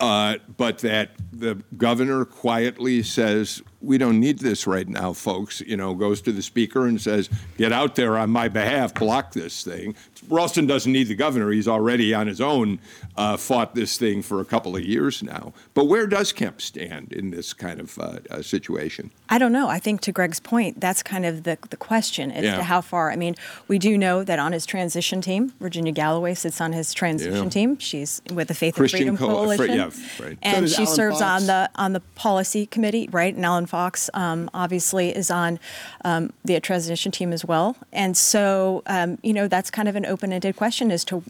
uh, 0.00 0.36
but 0.56 0.78
that 0.78 1.10
the 1.32 1.60
governor 1.76 2.24
quietly 2.24 3.02
says, 3.02 3.62
we 3.80 3.98
don't 3.98 4.20
need 4.20 4.38
this 4.38 4.66
right 4.66 4.88
now, 4.88 5.12
folks, 5.12 5.60
you 5.62 5.76
know, 5.76 5.94
goes 5.94 6.20
to 6.22 6.32
the 6.32 6.42
speaker 6.42 6.86
and 6.86 7.00
says, 7.00 7.28
get 7.56 7.72
out 7.72 7.96
there 7.96 8.16
on 8.16 8.30
my 8.30 8.48
behalf, 8.48 8.94
block 8.94 9.32
this 9.32 9.64
thing. 9.64 9.96
Ralston 10.28 10.66
doesn't 10.66 10.92
need 10.92 11.08
the 11.08 11.14
governor. 11.14 11.50
He's 11.50 11.68
already 11.68 12.14
on 12.14 12.26
his 12.26 12.40
own 12.40 12.78
uh, 13.16 13.36
fought 13.36 13.74
this 13.74 13.98
thing 13.98 14.22
for 14.22 14.40
a 14.40 14.44
couple 14.44 14.76
of 14.76 14.84
years 14.84 15.22
now. 15.22 15.52
But 15.74 15.86
where 15.86 16.06
does 16.06 16.32
Kemp 16.32 16.60
stand 16.60 17.12
in 17.12 17.30
this 17.30 17.52
kind 17.52 17.80
of 17.80 17.98
uh, 17.98 18.18
uh, 18.30 18.42
situation? 18.42 19.10
I 19.28 19.38
don't 19.38 19.52
know. 19.52 19.68
I 19.68 19.78
think 19.78 20.00
to 20.02 20.12
Greg's 20.12 20.40
point, 20.40 20.80
that's 20.80 21.02
kind 21.02 21.26
of 21.26 21.42
the, 21.44 21.58
the 21.70 21.76
question 21.76 22.30
as 22.30 22.44
yeah. 22.44 22.56
to 22.56 22.62
how 22.62 22.80
far. 22.80 23.10
I 23.10 23.16
mean, 23.16 23.34
we 23.66 23.78
do 23.78 23.98
know 23.98 24.24
that 24.24 24.38
on 24.38 24.52
his 24.52 24.66
transition 24.66 25.20
team, 25.20 25.52
Virginia 25.60 25.92
Galloway 25.92 26.34
sits 26.34 26.60
on 26.60 26.72
his 26.72 26.94
transition 26.94 27.44
yeah. 27.44 27.50
team. 27.50 27.78
She's 27.78 28.22
with 28.32 28.48
the 28.48 28.54
Faith 28.54 28.74
Christian 28.74 29.08
and 29.08 29.18
Freedom 29.18 29.34
Co- 29.34 29.40
Coalition. 29.40 29.76
yeah, 29.76 29.90
right. 30.24 30.38
And 30.42 30.68
so 30.68 30.76
she 30.76 30.82
Alan 30.82 30.94
serves 30.94 31.20
Fox. 31.20 31.42
on 31.42 31.46
the 31.46 31.70
on 31.74 31.92
the 31.92 32.00
policy 32.14 32.66
committee, 32.66 33.08
right? 33.12 33.34
And 33.34 33.44
Alan 33.44 33.66
Fox 33.66 34.10
um, 34.14 34.50
obviously 34.54 35.14
is 35.14 35.30
on 35.30 35.58
um, 36.04 36.32
the 36.44 36.58
transition 36.60 37.12
team 37.12 37.32
as 37.32 37.44
well. 37.44 37.76
And 37.92 38.16
so, 38.16 38.82
um, 38.86 39.18
you 39.22 39.32
know, 39.32 39.48
that's 39.48 39.70
kind 39.70 39.88
of 39.88 39.96
an 39.96 40.04
open-ended 40.08 40.56
question 40.56 40.90
as 40.90 41.04
to, 41.04 41.22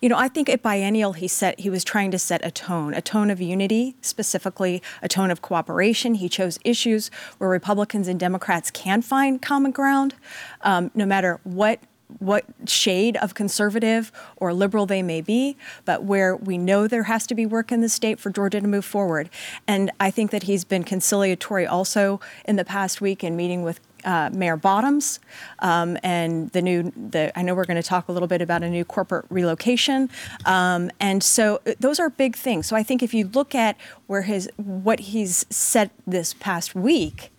you 0.00 0.08
know, 0.08 0.16
I 0.16 0.28
think 0.28 0.48
at 0.48 0.62
biennial 0.62 1.12
he 1.12 1.28
set 1.28 1.60
he 1.60 1.70
was 1.70 1.84
trying 1.84 2.10
to 2.10 2.18
set 2.18 2.44
a 2.44 2.50
tone, 2.50 2.94
a 2.94 3.00
tone 3.00 3.30
of 3.30 3.40
unity, 3.40 3.96
specifically 4.00 4.82
a 5.02 5.08
tone 5.08 5.30
of 5.30 5.42
cooperation. 5.42 6.14
He 6.14 6.28
chose 6.28 6.58
issues 6.64 7.10
where 7.38 7.50
Republicans 7.50 8.08
and 8.08 8.18
Democrats 8.18 8.70
can 8.70 9.02
find 9.02 9.40
common 9.40 9.70
ground, 9.70 10.14
um, 10.62 10.90
no 10.94 11.06
matter 11.06 11.40
what 11.44 11.80
what 12.18 12.44
shade 12.66 13.16
of 13.16 13.34
conservative 13.34 14.12
or 14.36 14.52
liberal 14.52 14.86
they 14.86 15.02
may 15.02 15.20
be, 15.20 15.56
but 15.84 16.04
where 16.04 16.36
we 16.36 16.58
know 16.58 16.86
there 16.86 17.04
has 17.04 17.26
to 17.26 17.34
be 17.34 17.46
work 17.46 17.72
in 17.72 17.80
the 17.80 17.88
state 17.88 18.20
for 18.20 18.30
Georgia 18.30 18.60
to 18.60 18.68
move 18.68 18.84
forward. 18.84 19.28
And 19.66 19.90
I 19.98 20.10
think 20.10 20.30
that 20.30 20.44
he's 20.44 20.64
been 20.64 20.84
conciliatory 20.84 21.66
also 21.66 22.20
in 22.44 22.56
the 22.56 22.64
past 22.64 23.00
week 23.00 23.24
in 23.24 23.36
meeting 23.36 23.62
with 23.62 23.80
uh, 24.04 24.30
Mayor 24.32 24.56
Bottoms 24.56 25.20
um, 25.60 25.98
and 26.02 26.50
the 26.50 26.62
new. 26.62 26.92
The 27.10 27.36
I 27.38 27.42
know 27.42 27.54
we're 27.54 27.64
going 27.64 27.80
to 27.80 27.88
talk 27.88 28.08
a 28.08 28.12
little 28.12 28.28
bit 28.28 28.40
about 28.42 28.62
a 28.62 28.70
new 28.70 28.84
corporate 28.84 29.26
relocation, 29.30 30.10
um, 30.44 30.90
and 31.00 31.22
so 31.22 31.60
uh, 31.66 31.72
those 31.80 31.98
are 31.98 32.10
big 32.10 32.36
things. 32.36 32.66
So 32.66 32.76
I 32.76 32.82
think 32.82 33.02
if 33.02 33.14
you 33.14 33.28
look 33.28 33.54
at 33.54 33.76
where 34.06 34.22
his 34.22 34.50
what 34.56 35.00
he's 35.00 35.46
said 35.50 35.90
this 36.06 36.34
past 36.34 36.74
week. 36.74 37.30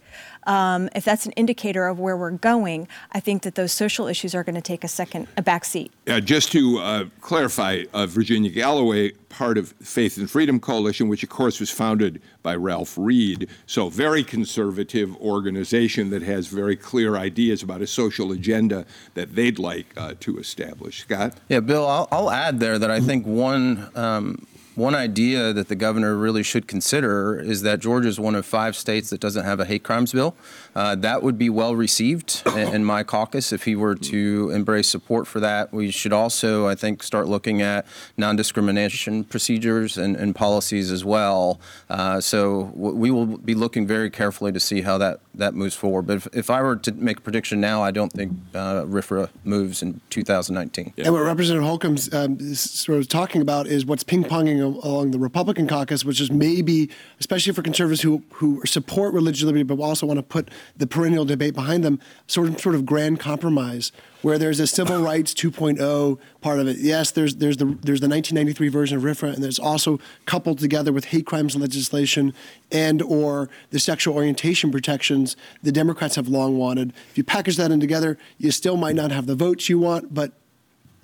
Um, 0.45 0.89
if 0.95 1.05
that's 1.05 1.25
an 1.25 1.31
indicator 1.33 1.87
of 1.87 1.99
where 1.99 2.17
we're 2.17 2.31
going, 2.31 2.87
I 3.11 3.19
think 3.19 3.43
that 3.43 3.55
those 3.55 3.71
social 3.71 4.07
issues 4.07 4.35
are 4.35 4.43
going 4.43 4.55
to 4.55 4.61
take 4.61 4.83
a 4.83 4.87
second, 4.87 5.27
a 5.37 5.41
back 5.41 5.65
seat. 5.65 5.91
Uh, 6.07 6.19
just 6.19 6.51
to 6.51 6.79
uh, 6.79 7.05
clarify, 7.21 7.83
uh, 7.93 8.05
Virginia 8.05 8.51
Galloway, 8.51 9.11
part 9.29 9.57
of 9.57 9.73
Faith 9.81 10.17
and 10.17 10.29
Freedom 10.29 10.59
Coalition, 10.59 11.09
which 11.09 11.23
of 11.23 11.29
course 11.29 11.59
was 11.59 11.69
founded 11.69 12.21
by 12.41 12.55
Ralph 12.55 12.97
Reed, 12.97 13.49
so 13.65 13.89
very 13.89 14.23
conservative 14.23 15.15
organization 15.17 16.09
that 16.11 16.21
has 16.21 16.47
very 16.47 16.75
clear 16.75 17.17
ideas 17.17 17.61
about 17.61 17.81
a 17.81 17.87
social 17.87 18.31
agenda 18.31 18.85
that 19.13 19.35
they'd 19.35 19.59
like 19.59 19.87
uh, 19.97 20.13
to 20.21 20.37
establish. 20.37 21.01
Scott? 21.01 21.35
Yeah, 21.49 21.59
Bill, 21.59 21.85
I'll, 21.85 22.07
I'll 22.11 22.31
add 22.31 22.59
there 22.59 22.79
that 22.79 22.91
I 22.91 22.99
think 22.99 23.25
one 23.25 23.89
um, 23.95 24.47
one 24.75 24.95
idea 24.95 25.53
that 25.53 25.67
the 25.67 25.75
governor 25.75 26.15
really 26.15 26.43
should 26.43 26.67
consider 26.67 27.39
is 27.39 27.61
that 27.61 27.79
Georgia 27.79 28.07
is 28.07 28.19
one 28.19 28.35
of 28.35 28.45
five 28.45 28.75
states 28.75 29.09
that 29.09 29.19
doesn't 29.19 29.45
have 29.45 29.59
a 29.59 29.65
hate 29.65 29.83
crimes 29.83 30.11
bill. 30.11 30.35
Uh, 30.75 30.95
that 30.95 31.23
would 31.23 31.37
be 31.37 31.49
well 31.49 31.75
received 31.75 32.43
in 32.55 32.83
my 32.83 33.03
caucus 33.03 33.53
if 33.53 33.63
he 33.63 33.75
were 33.75 33.95
to 33.95 34.51
embrace 34.53 34.87
support 34.87 35.27
for 35.27 35.39
that. 35.39 35.71
We 35.71 35.91
should 35.91 36.11
also, 36.11 36.67
I 36.67 36.75
think, 36.75 37.03
start 37.03 37.27
looking 37.27 37.61
at 37.61 37.85
non 38.17 38.35
discrimination 38.35 39.23
procedures 39.23 39.97
and, 39.97 40.15
and, 40.15 40.35
policies 40.35 40.91
as 40.91 41.05
well. 41.05 41.61
Uh, 41.89 42.19
so 42.19 42.71
we 42.75 43.09
will 43.09 43.25
be 43.25 43.55
looking 43.55 43.87
very 43.87 44.09
carefully 44.09 44.51
to 44.51 44.59
see 44.59 44.81
how 44.81 44.97
that, 44.97 45.21
that 45.33 45.53
moves 45.53 45.75
forward. 45.75 46.07
But 46.07 46.17
if, 46.17 46.27
if 46.33 46.49
I 46.49 46.61
were 46.61 46.75
to 46.75 46.91
make 46.91 47.19
a 47.19 47.21
prediction 47.21 47.61
now, 47.61 47.81
I 47.81 47.91
don't 47.91 48.11
think 48.11 48.33
uh, 48.53 48.83
RFRA 48.83 49.29
moves 49.45 49.81
in 49.81 50.01
2019. 50.09 50.93
Yeah. 50.97 51.05
And 51.05 51.13
what 51.13 51.23
Representative 51.23 51.65
Holcomb's 51.65 52.13
um, 52.13 52.37
sort 52.55 52.99
of 52.99 53.07
talking 53.07 53.41
about 53.41 53.67
is 53.67 53.85
what's 53.85 54.03
ping 54.03 54.25
ponging 54.25 54.64
along 54.65 55.11
the 55.11 55.19
Republican 55.19 55.67
caucus, 55.67 56.03
which 56.03 56.19
is 56.19 56.31
maybe, 56.31 56.89
especially 57.19 57.53
for 57.53 57.61
conservatives 57.61 58.01
who, 58.01 58.23
who 58.33 58.61
support 58.65 59.13
religious 59.13 59.43
liberty 59.43 59.63
but 59.63 59.79
also 59.79 60.05
want 60.05 60.17
to 60.17 60.23
put 60.23 60.49
the 60.75 60.87
perennial 60.87 61.25
debate 61.25 61.53
behind 61.53 61.83
them, 61.83 61.99
sort 62.27 62.49
of 62.49 62.59
sort 62.59 62.75
of 62.75 62.85
grand 62.85 63.19
compromise 63.19 63.91
where 64.21 64.39
there's 64.39 64.59
a 64.59 64.65
civil 64.65 65.01
rights 65.03 65.33
2.0 65.33 66.19
part 66.41 66.59
of 66.59 66.67
it. 66.67 66.77
Yes, 66.77 67.11
there's 67.11 67.35
there's 67.35 67.57
the 67.57 67.65
there's 67.65 68.01
the 68.01 68.09
1993 68.09 68.69
version 68.69 68.97
of 68.97 69.03
RFRA, 69.03 69.33
and 69.33 69.43
there's 69.43 69.59
also 69.59 69.99
coupled 70.25 70.59
together 70.59 70.91
with 70.91 71.05
hate 71.05 71.25
crimes 71.25 71.55
legislation 71.55 72.33
and 72.71 73.01
or 73.03 73.49
the 73.69 73.79
sexual 73.79 74.15
orientation 74.15 74.71
protections 74.71 75.35
the 75.61 75.71
Democrats 75.71 76.15
have 76.15 76.27
long 76.27 76.57
wanted. 76.57 76.93
If 77.11 77.17
you 77.17 77.23
package 77.23 77.57
that 77.57 77.71
in 77.71 77.79
together, 77.79 78.17
you 78.37 78.51
still 78.51 78.77
might 78.77 78.95
not 78.95 79.11
have 79.11 79.27
the 79.27 79.35
votes 79.35 79.69
you 79.69 79.79
want, 79.79 80.13
but 80.13 80.33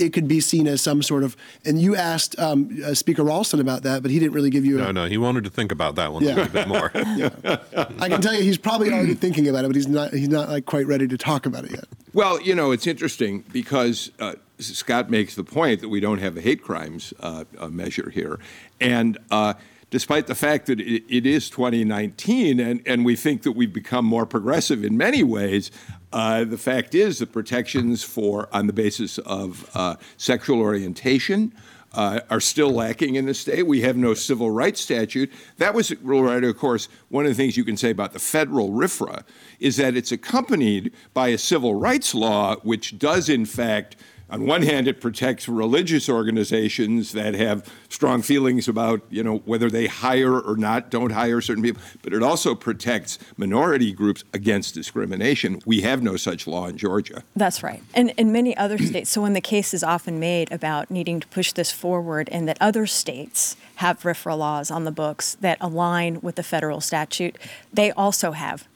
it 0.01 0.13
could 0.13 0.27
be 0.27 0.39
seen 0.39 0.67
as 0.67 0.81
some 0.81 1.01
sort 1.01 1.23
of. 1.23 1.37
And 1.65 1.81
you 1.81 1.95
asked 1.95 2.37
um, 2.39 2.77
uh, 2.83 2.93
Speaker 2.93 3.23
Ralston 3.23 3.59
about 3.59 3.83
that, 3.83 4.01
but 4.01 4.11
he 4.11 4.19
didn't 4.19 4.33
really 4.33 4.49
give 4.49 4.65
you. 4.65 4.79
A, 4.79 4.81
no, 4.83 4.91
no, 4.91 5.05
he 5.05 5.17
wanted 5.17 5.43
to 5.43 5.49
think 5.49 5.71
about 5.71 5.95
that 5.95 6.11
one 6.11 6.23
yeah. 6.23 6.33
a 6.33 6.35
little 6.35 6.53
bit 6.53 6.67
more. 6.67 6.91
yeah. 6.95 7.89
I 7.99 8.09
can 8.09 8.21
tell 8.21 8.33
you, 8.33 8.41
he's 8.41 8.57
probably 8.57 8.91
already 8.91 9.13
thinking 9.13 9.47
about 9.47 9.65
it, 9.65 9.67
but 9.67 9.75
he's 9.75 9.87
not. 9.87 10.13
He's 10.13 10.29
not 10.29 10.49
like 10.49 10.65
quite 10.65 10.87
ready 10.87 11.07
to 11.07 11.17
talk 11.17 11.45
about 11.45 11.65
it 11.65 11.71
yet. 11.71 11.85
Well, 12.13 12.41
you 12.41 12.55
know, 12.55 12.71
it's 12.71 12.87
interesting 12.87 13.43
because. 13.51 14.11
Uh, 14.19 14.33
Scott 14.59 15.09
makes 15.09 15.33
the 15.33 15.43
point 15.43 15.81
that 15.81 15.89
we 15.89 15.99
don't 15.99 16.19
have 16.19 16.37
a 16.37 16.41
hate 16.41 16.61
crimes 16.61 17.15
uh, 17.19 17.45
measure 17.71 18.11
here, 18.11 18.37
and 18.79 19.17
uh, 19.31 19.55
despite 19.91 20.25
the 20.25 20.35
fact 20.35 20.65
that 20.65 20.79
it, 20.79 21.03
it 21.09 21.27
is 21.27 21.49
2019 21.49 22.59
and, 22.59 22.81
and 22.87 23.05
we 23.05 23.15
think 23.15 23.43
that 23.43 23.51
we've 23.51 23.73
become 23.73 24.05
more 24.05 24.25
progressive 24.25 24.83
in 24.83 24.97
many 24.97 25.21
ways, 25.21 25.69
uh, 26.13 26.43
the 26.43 26.57
fact 26.57 26.95
is 26.95 27.19
the 27.19 27.27
protections 27.27 28.03
for 28.03 28.49
on 28.51 28.67
the 28.67 28.73
basis 28.73 29.17
of 29.19 29.69
uh, 29.73 29.95
sexual 30.17 30.59
orientation 30.59 31.53
uh, 31.93 32.21
are 32.29 32.39
still 32.39 32.71
lacking 32.71 33.15
in 33.15 33.25
the 33.25 33.33
state. 33.33 33.67
We 33.67 33.81
have 33.81 33.97
no 33.97 34.13
civil 34.13 34.49
rights 34.49 34.81
statute. 34.81 35.31
That 35.57 35.73
was, 35.73 35.93
right, 36.01 36.43
of 36.43 36.57
course, 36.57 36.87
one 37.09 37.25
of 37.25 37.31
the 37.31 37.35
things 37.35 37.57
you 37.57 37.65
can 37.65 37.77
say 37.77 37.89
about 37.89 38.13
the 38.13 38.19
federal 38.19 38.69
RFRA 38.69 39.23
is 39.59 39.77
that 39.77 39.95
it's 39.95 40.11
accompanied 40.11 40.93
by 41.13 41.29
a 41.29 41.37
civil 41.37 41.75
rights 41.75 42.15
law, 42.15 42.55
which 42.63 42.97
does, 42.97 43.29
in 43.29 43.45
fact, 43.45 43.97
on 44.31 44.45
one 44.45 44.61
hand, 44.61 44.87
it 44.87 45.01
protects 45.01 45.49
religious 45.49 46.07
organizations 46.07 47.11
that 47.11 47.33
have 47.33 47.69
strong 47.89 48.21
feelings 48.21 48.69
about, 48.69 49.01
you 49.09 49.23
know, 49.23 49.39
whether 49.39 49.69
they 49.69 49.87
hire 49.87 50.39
or 50.39 50.55
not, 50.55 50.89
don't 50.89 51.11
hire 51.11 51.41
certain 51.41 51.61
people, 51.61 51.81
but 52.01 52.13
it 52.13 52.23
also 52.23 52.55
protects 52.55 53.19
minority 53.35 53.91
groups 53.91 54.23
against 54.33 54.73
discrimination. 54.73 55.59
We 55.65 55.81
have 55.81 56.01
no 56.01 56.15
such 56.15 56.47
law 56.47 56.67
in 56.67 56.77
Georgia. 56.77 57.23
That's 57.35 57.61
right. 57.61 57.83
And 57.93 58.11
in 58.11 58.31
many 58.31 58.55
other 58.55 58.77
states, 58.77 59.09
so 59.11 59.21
when 59.21 59.33
the 59.33 59.41
case 59.41 59.73
is 59.73 59.83
often 59.83 60.19
made 60.19 60.49
about 60.51 60.89
needing 60.89 61.19
to 61.19 61.27
push 61.27 61.51
this 61.51 61.71
forward 61.71 62.29
and 62.31 62.47
that 62.47 62.57
other 62.61 62.87
states 62.87 63.57
have 63.75 63.99
RFRA 63.99 64.37
laws 64.37 64.71
on 64.71 64.85
the 64.85 64.91
books 64.91 65.35
that 65.41 65.57
align 65.59 66.21
with 66.21 66.35
the 66.35 66.43
federal 66.43 66.79
statute, 66.79 67.35
they 67.73 67.91
also 67.91 68.31
have 68.31 68.67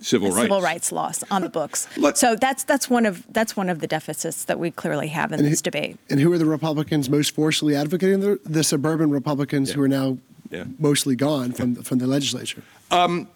civil 0.00 0.28
rights 0.28 0.40
civil 0.40 0.60
rights 0.60 0.92
laws 0.92 1.24
on 1.30 1.42
the 1.42 1.48
books. 1.48 1.88
Let, 1.96 2.18
so 2.18 2.36
that's 2.36 2.64
that's 2.64 2.88
one 2.88 3.06
of 3.06 3.24
that's 3.32 3.56
one 3.56 3.68
of 3.68 3.80
the 3.80 3.86
deficits 3.86 4.44
that 4.44 4.58
we 4.58 4.70
clearly 4.70 5.08
have 5.08 5.32
in 5.32 5.42
this 5.42 5.60
who, 5.60 5.64
debate. 5.64 5.98
And 6.10 6.20
who 6.20 6.32
are 6.32 6.38
the 6.38 6.46
Republicans 6.46 7.08
most 7.10 7.34
forcefully 7.34 7.74
advocating? 7.74 8.20
The, 8.20 8.40
the 8.44 8.64
suburban 8.64 9.10
Republicans 9.10 9.70
yeah. 9.70 9.74
who 9.74 9.82
are 9.82 9.88
now 9.88 10.18
yeah. 10.50 10.64
mostly 10.78 11.16
gone 11.16 11.52
from 11.52 11.76
from 11.76 11.98
the 11.98 12.06
legislature. 12.06 12.62
Um, 12.90 13.28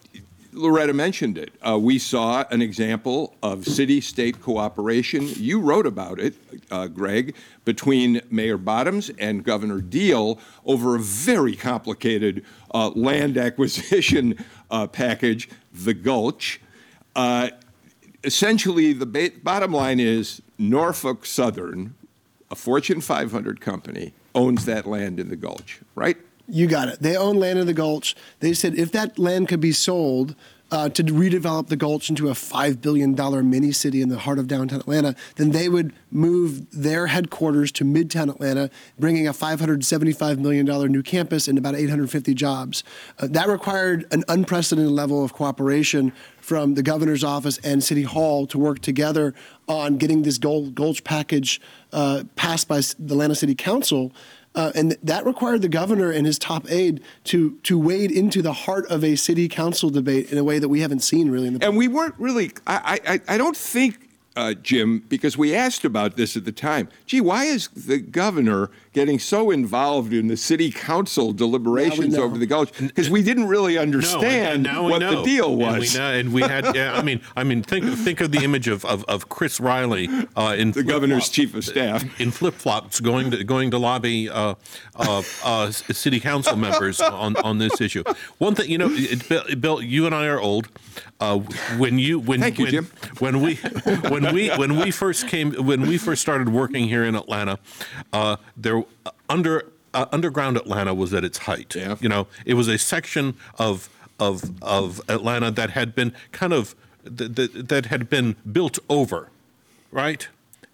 Loretta 0.56 0.94
mentioned 0.94 1.36
it. 1.36 1.52
Uh, 1.60 1.78
we 1.78 1.98
saw 1.98 2.44
an 2.50 2.62
example 2.62 3.34
of 3.42 3.66
city 3.66 4.00
state 4.00 4.40
cooperation. 4.40 5.28
You 5.36 5.60
wrote 5.60 5.86
about 5.86 6.18
it, 6.18 6.34
uh, 6.70 6.86
Greg, 6.86 7.36
between 7.66 8.22
Mayor 8.30 8.56
Bottoms 8.56 9.10
and 9.18 9.44
Governor 9.44 9.82
Deal 9.82 10.38
over 10.64 10.96
a 10.96 10.98
very 10.98 11.54
complicated 11.54 12.42
uh, 12.72 12.88
land 12.90 13.36
acquisition 13.36 14.42
uh, 14.70 14.86
package, 14.86 15.50
the 15.84 15.94
Gulch. 15.94 16.60
Uh, 17.14 17.50
essentially, 18.24 18.92
the 18.92 19.06
ba- 19.06 19.32
bottom 19.42 19.72
line 19.72 20.00
is 20.00 20.42
Norfolk 20.58 21.26
Southern, 21.26 21.94
a 22.50 22.54
Fortune 22.54 23.00
500 23.00 23.60
company, 23.60 24.12
owns 24.34 24.64
that 24.66 24.86
land 24.86 25.18
in 25.18 25.28
the 25.28 25.36
Gulch, 25.36 25.80
right? 25.94 26.16
You 26.48 26.66
got 26.66 26.88
it. 26.88 27.00
They 27.00 27.16
own 27.16 27.36
land 27.36 27.58
in 27.58 27.66
the 27.66 27.74
Gulch. 27.74 28.14
They 28.40 28.52
said 28.52 28.74
if 28.74 28.92
that 28.92 29.18
land 29.18 29.48
could 29.48 29.60
be 29.60 29.72
sold 29.72 30.36
uh, 30.70 30.88
to 30.88 31.02
redevelop 31.04 31.68
the 31.68 31.76
Gulch 31.76 32.10
into 32.10 32.28
a 32.28 32.32
$5 32.32 32.80
billion 32.80 33.14
mini 33.48 33.72
city 33.72 34.02
in 34.02 34.08
the 34.08 34.18
heart 34.18 34.38
of 34.38 34.48
downtown 34.48 34.80
Atlanta, 34.80 35.14
then 35.36 35.50
they 35.50 35.68
would 35.68 35.92
move 36.10 36.70
their 36.70 37.06
headquarters 37.06 37.70
to 37.72 37.84
midtown 37.84 38.28
Atlanta, 38.28 38.70
bringing 38.98 39.28
a 39.28 39.32
$575 39.32 40.38
million 40.38 40.66
new 40.90 41.02
campus 41.02 41.46
and 41.46 41.58
about 41.58 41.74
850 41.74 42.34
jobs. 42.34 42.82
Uh, 43.18 43.28
that 43.30 43.48
required 43.48 44.06
an 44.10 44.24
unprecedented 44.28 44.92
level 44.92 45.24
of 45.24 45.32
cooperation 45.32 46.12
from 46.38 46.74
the 46.74 46.82
governor's 46.82 47.24
office 47.24 47.58
and 47.58 47.82
City 47.82 48.02
Hall 48.02 48.46
to 48.46 48.58
work 48.58 48.80
together 48.80 49.34
on 49.68 49.96
getting 49.98 50.22
this 50.22 50.38
Gulch 50.38 51.02
package 51.04 51.60
uh, 51.92 52.24
passed 52.36 52.68
by 52.68 52.80
the 52.98 53.14
Atlanta 53.14 53.34
City 53.34 53.54
Council. 53.54 54.12
Uh, 54.56 54.72
and 54.74 54.96
that 55.02 55.24
required 55.26 55.60
the 55.60 55.68
governor 55.68 56.10
and 56.10 56.26
his 56.26 56.38
top 56.38 56.68
aide 56.70 57.00
to 57.24 57.58
to 57.62 57.78
wade 57.78 58.10
into 58.10 58.40
the 58.40 58.54
heart 58.54 58.86
of 58.90 59.04
a 59.04 59.14
city 59.14 59.48
council 59.48 59.90
debate 59.90 60.32
in 60.32 60.38
a 60.38 60.44
way 60.44 60.58
that 60.58 60.70
we 60.70 60.80
haven't 60.80 61.00
seen 61.00 61.30
really. 61.30 61.46
In 61.46 61.58
the 61.58 61.66
and 61.66 61.76
we 61.76 61.88
weren't 61.88 62.14
really. 62.18 62.50
I 62.66 62.98
I, 63.06 63.20
I 63.28 63.38
don't 63.38 63.56
think 63.56 64.06
uh, 64.36 64.52
Jim, 64.54 65.02
because 65.08 65.38
we 65.38 65.54
asked 65.54 65.84
about 65.84 66.16
this 66.16 66.36
at 66.36 66.44
the 66.44 66.52
time. 66.52 66.88
Gee, 67.06 67.20
why 67.20 67.44
is 67.44 67.68
the 67.68 67.98
governor 67.98 68.70
getting 68.96 69.18
so 69.18 69.50
involved 69.50 70.14
in 70.14 70.26
the 70.26 70.36
city 70.38 70.72
council 70.72 71.30
deliberations 71.30 72.16
over 72.16 72.38
the 72.38 72.46
Gulch? 72.46 72.72
Because 72.78 73.10
we 73.10 73.22
didn't 73.22 73.46
really 73.46 73.76
understand 73.76 74.62
no, 74.62 74.84
what 74.84 75.00
the 75.00 75.22
deal 75.22 75.54
was. 75.54 75.94
And 75.94 76.32
we, 76.32 76.42
and 76.42 76.48
we 76.48 76.54
had, 76.54 76.74
yeah, 76.74 76.96
I 76.96 77.02
mean, 77.02 77.20
I 77.36 77.44
mean, 77.44 77.62
think 77.62 77.84
think 77.84 78.22
of 78.22 78.32
the 78.32 78.42
image 78.42 78.68
of 78.68 78.86
of, 78.86 79.04
of 79.04 79.28
Chris 79.28 79.60
Riley 79.60 80.08
uh, 80.34 80.56
in 80.56 80.72
the 80.72 80.82
governor's 80.82 81.28
chief 81.28 81.54
of 81.54 81.64
staff 81.66 82.04
in 82.20 82.30
flip 82.30 82.54
flops 82.54 82.98
going 82.98 83.30
to 83.32 83.44
going 83.44 83.70
to 83.72 83.78
lobby 83.78 84.30
uh, 84.30 84.54
uh, 84.96 85.22
uh 85.44 85.70
city 85.70 86.18
council 86.18 86.56
members 86.56 86.98
on 87.02 87.36
on 87.36 87.58
this 87.58 87.78
issue. 87.82 88.02
One 88.38 88.54
thing, 88.54 88.70
you 88.70 88.78
know, 88.78 88.88
it, 88.90 89.60
Bill, 89.60 89.82
you 89.82 90.06
and 90.06 90.14
I 90.14 90.26
are 90.26 90.40
old. 90.40 90.68
Uh, 91.20 91.38
when 91.78 91.98
you 91.98 92.18
when 92.18 92.40
Thank 92.40 92.58
you, 92.58 92.64
when, 92.64 92.72
Jim. 92.72 92.90
when 93.18 93.40
we 93.42 93.56
when 94.08 94.34
we 94.34 94.48
when 94.56 94.76
we 94.76 94.90
first 94.90 95.28
came 95.28 95.52
when 95.52 95.82
we 95.82 95.98
first 95.98 96.22
started 96.22 96.48
working 96.48 96.88
here 96.88 97.04
in 97.04 97.14
Atlanta, 97.14 97.58
uh, 98.12 98.36
there 99.04 99.12
under 99.28 99.66
uh, 99.94 100.06
underground 100.12 100.56
Atlanta 100.56 100.94
was 100.94 101.14
at 101.14 101.24
its 101.24 101.38
height. 101.38 101.74
Yeah. 101.74 101.96
You 102.00 102.08
know, 102.08 102.26
it 102.44 102.54
was 102.54 102.68
a 102.68 102.78
section 102.78 103.36
of 103.58 103.88
of 104.18 104.50
of 104.62 105.00
Atlanta 105.08 105.50
that 105.50 105.70
had 105.70 105.94
been 105.94 106.12
kind 106.32 106.52
of 106.52 106.74
that, 107.04 107.68
that 107.68 107.86
had 107.86 108.08
been 108.08 108.36
built 108.50 108.78
over, 108.88 109.30
right? 109.90 110.28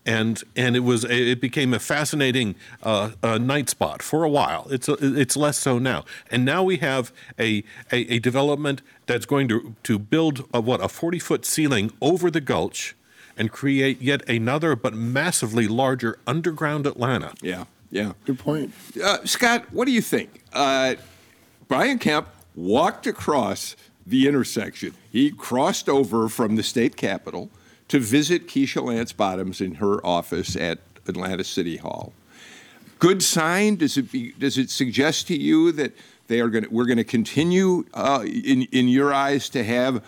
and 0.04 0.42
and 0.56 0.76
it 0.76 0.80
was 0.80 1.04
it 1.04 1.40
became 1.40 1.72
a 1.72 1.78
fascinating 1.78 2.54
uh, 2.82 3.10
uh, 3.22 3.38
night 3.38 3.68
spot 3.68 4.02
for 4.02 4.24
a 4.24 4.28
while. 4.28 4.66
It's 4.70 4.88
a, 4.88 4.96
it's 5.00 5.36
less 5.36 5.58
so 5.58 5.78
now, 5.78 6.04
and 6.30 6.44
now 6.44 6.62
we 6.62 6.78
have 6.78 7.12
a, 7.38 7.62
a, 7.90 8.14
a 8.14 8.18
development 8.18 8.82
that's 9.06 9.26
going 9.26 9.48
to 9.48 9.74
to 9.82 9.98
build 9.98 10.48
a, 10.52 10.60
what 10.60 10.82
a 10.82 10.88
forty 10.88 11.18
foot 11.18 11.44
ceiling 11.44 11.92
over 12.00 12.30
the 12.30 12.40
gulch, 12.40 12.96
and 13.36 13.50
create 13.50 14.00
yet 14.02 14.28
another 14.28 14.74
but 14.74 14.94
massively 14.94 15.68
larger 15.68 16.18
underground 16.26 16.86
Atlanta. 16.86 17.34
Yeah, 17.40 17.64
yeah. 17.92 18.12
Good 18.24 18.38
point, 18.38 18.72
uh, 19.02 19.24
Scott. 19.24 19.66
What 19.70 19.84
do 19.84 19.92
you 19.92 20.00
think? 20.00 20.42
Uh, 20.52 20.94
Brian 21.68 21.98
Kemp 21.98 22.26
walked 22.56 23.06
across 23.06 23.76
the 24.06 24.26
intersection. 24.26 24.94
He 25.10 25.30
crossed 25.30 25.88
over 25.88 26.28
from 26.28 26.56
the 26.56 26.62
state 26.62 26.96
capitol 26.96 27.50
to 27.88 28.00
visit 28.00 28.48
Keisha 28.48 28.82
Lance 28.82 29.12
Bottoms 29.12 29.60
in 29.60 29.74
her 29.74 30.04
office 30.04 30.56
at 30.56 30.78
Atlanta 31.06 31.44
City 31.44 31.76
Hall. 31.76 32.14
Good 32.98 33.22
sign? 33.22 33.76
Does 33.76 33.98
it 33.98 34.10
be, 34.10 34.32
does 34.38 34.56
it 34.56 34.70
suggest 34.70 35.26
to 35.28 35.36
you 35.36 35.70
that 35.72 35.92
they 36.28 36.40
are 36.40 36.48
going 36.48 36.64
to 36.64 36.70
we're 36.70 36.86
going 36.86 36.96
to 36.96 37.04
continue 37.04 37.84
uh, 37.92 38.24
in 38.24 38.62
in 38.72 38.88
your 38.88 39.12
eyes 39.12 39.50
to 39.50 39.62
have 39.62 40.02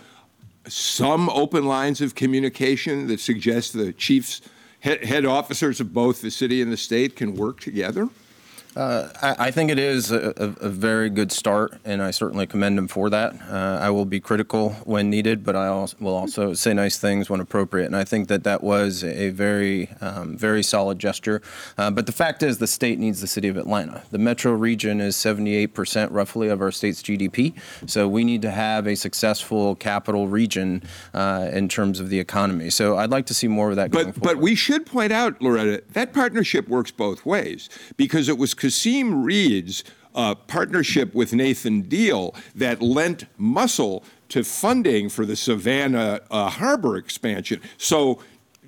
some 0.67 1.29
open 1.29 1.67
lines 1.67 2.01
of 2.01 2.15
communication 2.15 3.09
that 3.09 3.21
suggest 3.21 3.75
the 3.75 3.93
chiefs 3.93 4.41
head, 4.85 5.25
officers 5.25 5.81
of 5.81 5.93
both 5.95 6.21
the 6.21 6.31
city 6.31 6.61
and 6.61 6.71
the 6.71 6.77
state 6.77 7.17
can 7.17 7.35
work 7.35 7.61
together? 7.61 8.09
Uh, 8.77 9.09
I, 9.23 9.47
I, 9.47 9.51
think 9.53 9.71
it 9.71 9.79
is 9.79 10.11
a, 10.11 10.35
a, 10.37 10.67
a, 10.67 10.69
very 10.69 11.09
good 11.09 11.31
start, 11.31 11.79
and 11.85 12.03
I 12.03 12.11
certainly 12.11 12.45
commend 12.45 12.77
him 12.77 12.89
for 12.89 13.09
that. 13.09 13.35
Uh, 13.49 13.79
I 13.81 13.91
will 13.91 14.05
be 14.05 14.19
critical 14.19 14.71
when 14.85 15.11
needed, 15.11 15.45
but 15.45 15.55
I 15.55 15.69
also, 15.69 15.97
will 16.01 16.17
also 16.17 16.55
say 16.55 16.75
nice 16.75 16.99
things 16.99 17.31
when 17.31 17.41
appropriate. 17.41 17.87
And 17.87 17.95
I 17.95 18.03
think 18.03 18.27
that 18.29 18.43
that 18.43 18.65
was 18.65 19.05
a 19.05 19.31
very, 19.31 19.91
um, 20.01 20.37
very 20.37 20.65
solid 20.65 20.99
gesture. 20.99 21.41
Uh, 21.79 21.93
but 21.93 22.07
the 22.07 22.13
fact 22.13 22.43
is, 22.43 22.59
the 22.59 22.67
state 22.67 22.99
needs 22.99 23.21
the 23.21 23.29
city 23.29 23.47
of 23.47 23.57
Atlanta. 23.57 24.03
The 24.11 24.19
metro 24.19 24.53
region 24.53 25.01
is 25.01 25.15
78% 25.15 26.09
roughly 26.11 26.49
of 26.49 26.61
our 26.61 26.73
state's 26.73 27.01
GDP, 27.01 27.55
so 27.87 28.09
we 28.09 28.25
need 28.25 28.43
to 28.43 28.51
have 28.51 28.89
a 28.89 28.97
successful 28.97 29.77
capital 29.77 30.27
region 30.27 30.83
uh, 31.13 31.49
in 31.53 31.69
terms 31.69 32.01
of 32.01 32.09
the 32.09 32.19
economy. 32.19 32.71
So 32.71 32.97
I'd 32.97 33.11
like 33.11 33.27
to 33.27 33.35
see 33.35 33.47
more 33.47 33.71
of 33.71 33.77
that. 33.77 33.93
But 33.93 34.21
but 34.21 34.39
we 34.39 34.57
should 34.57 34.85
point 34.85 35.13
out, 35.13 35.41
Loretta, 35.41 35.85
that 35.93 36.13
partnership 36.13 36.67
works 36.69 36.91
both 36.91 37.25
ways 37.25 37.69
because 37.97 38.29
it 38.29 38.37
was 38.37 38.53
Kasim 38.65 39.23
Reed's 39.23 39.85
uh, 40.15 40.35
partnership 40.35 41.15
with 41.15 41.35
Nathan 41.35 41.83
Deal 41.83 42.35
that 42.55 42.81
lent 42.81 43.27
muscle 43.37 44.03
to 44.31 44.43
funding 44.43 45.11
for 45.11 45.27
the 45.27 45.37
Savannah 45.37 46.23
uh, 46.31 46.49
harbor 46.49 46.97
expansion. 46.97 47.61
So 47.77 48.21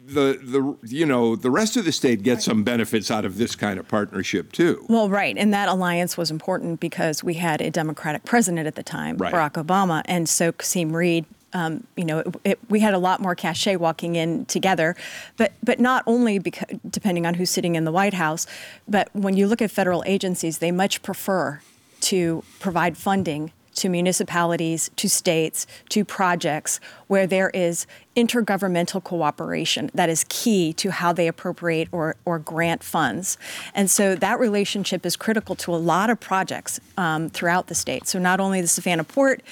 the 0.04 0.38
the 0.42 0.76
you 0.86 1.06
know 1.06 1.34
the 1.34 1.50
rest 1.50 1.78
of 1.78 1.86
the 1.86 1.92
state 1.92 2.22
gets 2.22 2.44
some 2.44 2.62
benefits 2.62 3.10
out 3.10 3.24
of 3.24 3.38
this 3.38 3.56
kind 3.56 3.78
of 3.78 3.88
partnership 3.88 4.52
too. 4.52 4.84
Well, 4.90 5.08
right, 5.08 5.34
and 5.38 5.54
that 5.54 5.70
alliance 5.70 6.18
was 6.18 6.30
important 6.30 6.78
because 6.78 7.24
we 7.24 7.32
had 7.32 7.62
a 7.62 7.70
Democratic 7.70 8.26
president 8.26 8.66
at 8.66 8.74
the 8.74 8.82
time, 8.82 9.16
right. 9.16 9.32
Barack 9.32 9.52
Obama, 9.52 10.02
and 10.04 10.28
so 10.28 10.52
Kasim 10.52 10.94
Reed 10.94 11.24
um, 11.56 11.86
you 11.96 12.04
know, 12.04 12.18
it, 12.18 12.36
it, 12.44 12.58
we 12.68 12.80
had 12.80 12.92
a 12.92 12.98
lot 12.98 13.18
more 13.18 13.34
cachet 13.34 13.76
walking 13.76 14.14
in 14.14 14.44
together, 14.44 14.94
but 15.38 15.52
but 15.64 15.80
not 15.80 16.04
only 16.06 16.38
because 16.38 16.68
depending 16.90 17.24
on 17.24 17.32
who's 17.32 17.48
sitting 17.48 17.76
in 17.76 17.84
the 17.84 17.92
White 17.92 18.12
House, 18.12 18.46
but 18.86 19.08
when 19.14 19.38
you 19.38 19.46
look 19.46 19.62
at 19.62 19.70
federal 19.70 20.04
agencies, 20.06 20.58
they 20.58 20.70
much 20.70 21.02
prefer 21.02 21.62
to 22.02 22.44
provide 22.60 22.98
funding 22.98 23.52
to 23.76 23.88
municipalities, 23.88 24.90
to 24.96 25.08
states, 25.08 25.66
to 25.88 26.04
projects 26.04 26.78
where 27.06 27.26
there 27.26 27.48
is 27.50 27.86
intergovernmental 28.16 29.04
cooperation 29.04 29.90
that 29.94 30.08
is 30.08 30.24
key 30.28 30.72
to 30.72 30.90
how 30.90 31.12
they 31.12 31.28
appropriate 31.28 31.88
or, 31.92 32.16
or 32.24 32.38
grant 32.38 32.82
funds. 32.82 33.36
And 33.74 33.90
so 33.90 34.14
that 34.16 34.40
relationship 34.40 35.04
is 35.04 35.16
critical 35.16 35.54
to 35.56 35.74
a 35.74 35.76
lot 35.76 36.08
of 36.08 36.18
projects 36.18 36.80
um, 36.96 37.28
throughout 37.28 37.66
the 37.66 37.74
state. 37.74 38.08
So 38.08 38.18
not 38.18 38.40
only 38.40 38.60
the 38.60 38.68
Savannah 38.68 39.04
Port, 39.04 39.42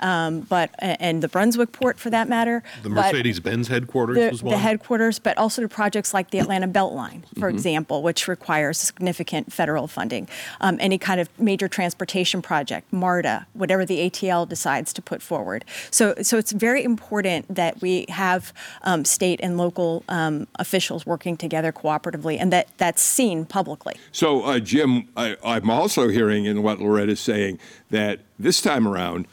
um, 0.00 0.40
but 0.40 0.70
and 0.78 1.22
the 1.22 1.28
Brunswick 1.28 1.72
port 1.72 1.98
for 1.98 2.10
that 2.10 2.28
matter. 2.28 2.62
The 2.82 2.90
Mercedes-Benz 2.90 3.68
headquarters 3.68 4.16
the, 4.16 4.30
was 4.30 4.42
one. 4.42 4.52
The 4.52 4.58
headquarters, 4.58 5.18
but 5.18 5.36
also 5.38 5.62
to 5.62 5.68
projects 5.68 6.12
like 6.12 6.30
the 6.30 6.38
Atlanta 6.38 6.68
Beltline, 6.68 7.22
for 7.38 7.48
mm-hmm. 7.48 7.56
example, 7.56 8.02
which 8.02 8.28
requires 8.28 8.78
significant 8.78 9.52
federal 9.52 9.86
funding. 9.86 10.28
Um, 10.60 10.76
any 10.80 10.98
kind 10.98 11.20
of 11.20 11.28
major 11.40 11.68
transportation 11.68 12.42
project, 12.42 12.92
MARTA, 12.92 13.46
whatever 13.54 13.84
the 13.84 14.10
ATL 14.10 14.48
decides 14.48 14.92
to 14.92 15.02
put 15.02 15.22
forward. 15.22 15.64
So, 15.90 16.14
so 16.22 16.36
it's 16.36 16.52
very 16.52 16.84
important 16.84 17.52
that 17.54 17.80
we 17.80 18.04
have 18.14 18.52
um, 18.82 19.04
state 19.04 19.40
and 19.42 19.58
local 19.58 20.02
um, 20.08 20.46
officials 20.58 21.04
working 21.06 21.36
together 21.36 21.72
cooperatively, 21.72 22.38
and 22.40 22.52
that 22.52 22.68
that's 22.78 23.02
seen 23.02 23.44
publicly. 23.44 23.94
So, 24.12 24.42
uh, 24.42 24.58
Jim, 24.58 25.08
I, 25.16 25.36
I'm 25.44 25.70
also 25.70 26.08
hearing 26.08 26.46
in 26.46 26.62
what 26.62 26.80
Loretta's 26.80 27.20
saying 27.20 27.58
that 27.90 28.20
this 28.38 28.60
time 28.60 28.88
around 28.88 29.26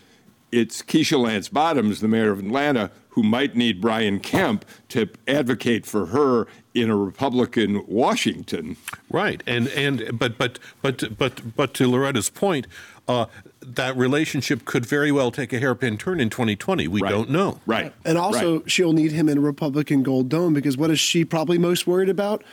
it's 0.51 0.81
Keisha 0.81 1.17
Lance 1.17 1.47
Bottoms, 1.47 2.01
the 2.01 2.07
mayor 2.07 2.31
of 2.31 2.39
Atlanta, 2.39 2.91
who 3.09 3.23
might 3.23 3.55
need 3.55 3.81
Brian 3.81 4.19
Kemp 4.19 4.65
to 4.89 5.09
advocate 5.27 5.85
for 5.85 6.07
her 6.07 6.47
in 6.73 6.89
a 6.89 6.95
Republican 6.95 7.83
Washington. 7.87 8.77
Right, 9.09 9.43
and 9.45 9.67
and 9.69 10.17
but 10.17 10.37
but 10.37 10.59
but 10.81 11.17
but 11.17 11.55
but 11.55 11.73
to 11.75 11.87
Loretta's 11.87 12.29
point, 12.29 12.67
uh, 13.07 13.25
that 13.61 13.95
relationship 13.97 14.65
could 14.65 14.85
very 14.85 15.11
well 15.11 15.31
take 15.31 15.53
a 15.53 15.59
hairpin 15.59 15.97
turn 15.97 16.19
in 16.19 16.29
2020. 16.29 16.87
We 16.87 17.01
right. 17.01 17.09
don't 17.09 17.29
know. 17.29 17.59
Right, 17.65 17.93
and 18.05 18.17
also 18.17 18.59
right. 18.59 18.71
she'll 18.71 18.93
need 18.93 19.11
him 19.11 19.29
in 19.29 19.37
a 19.37 19.41
Republican 19.41 20.03
Gold 20.03 20.29
Dome 20.29 20.53
because 20.53 20.77
what 20.77 20.91
is 20.91 20.99
she 20.99 21.25
probably 21.25 21.57
most 21.57 21.87
worried 21.87 22.09
about? 22.09 22.43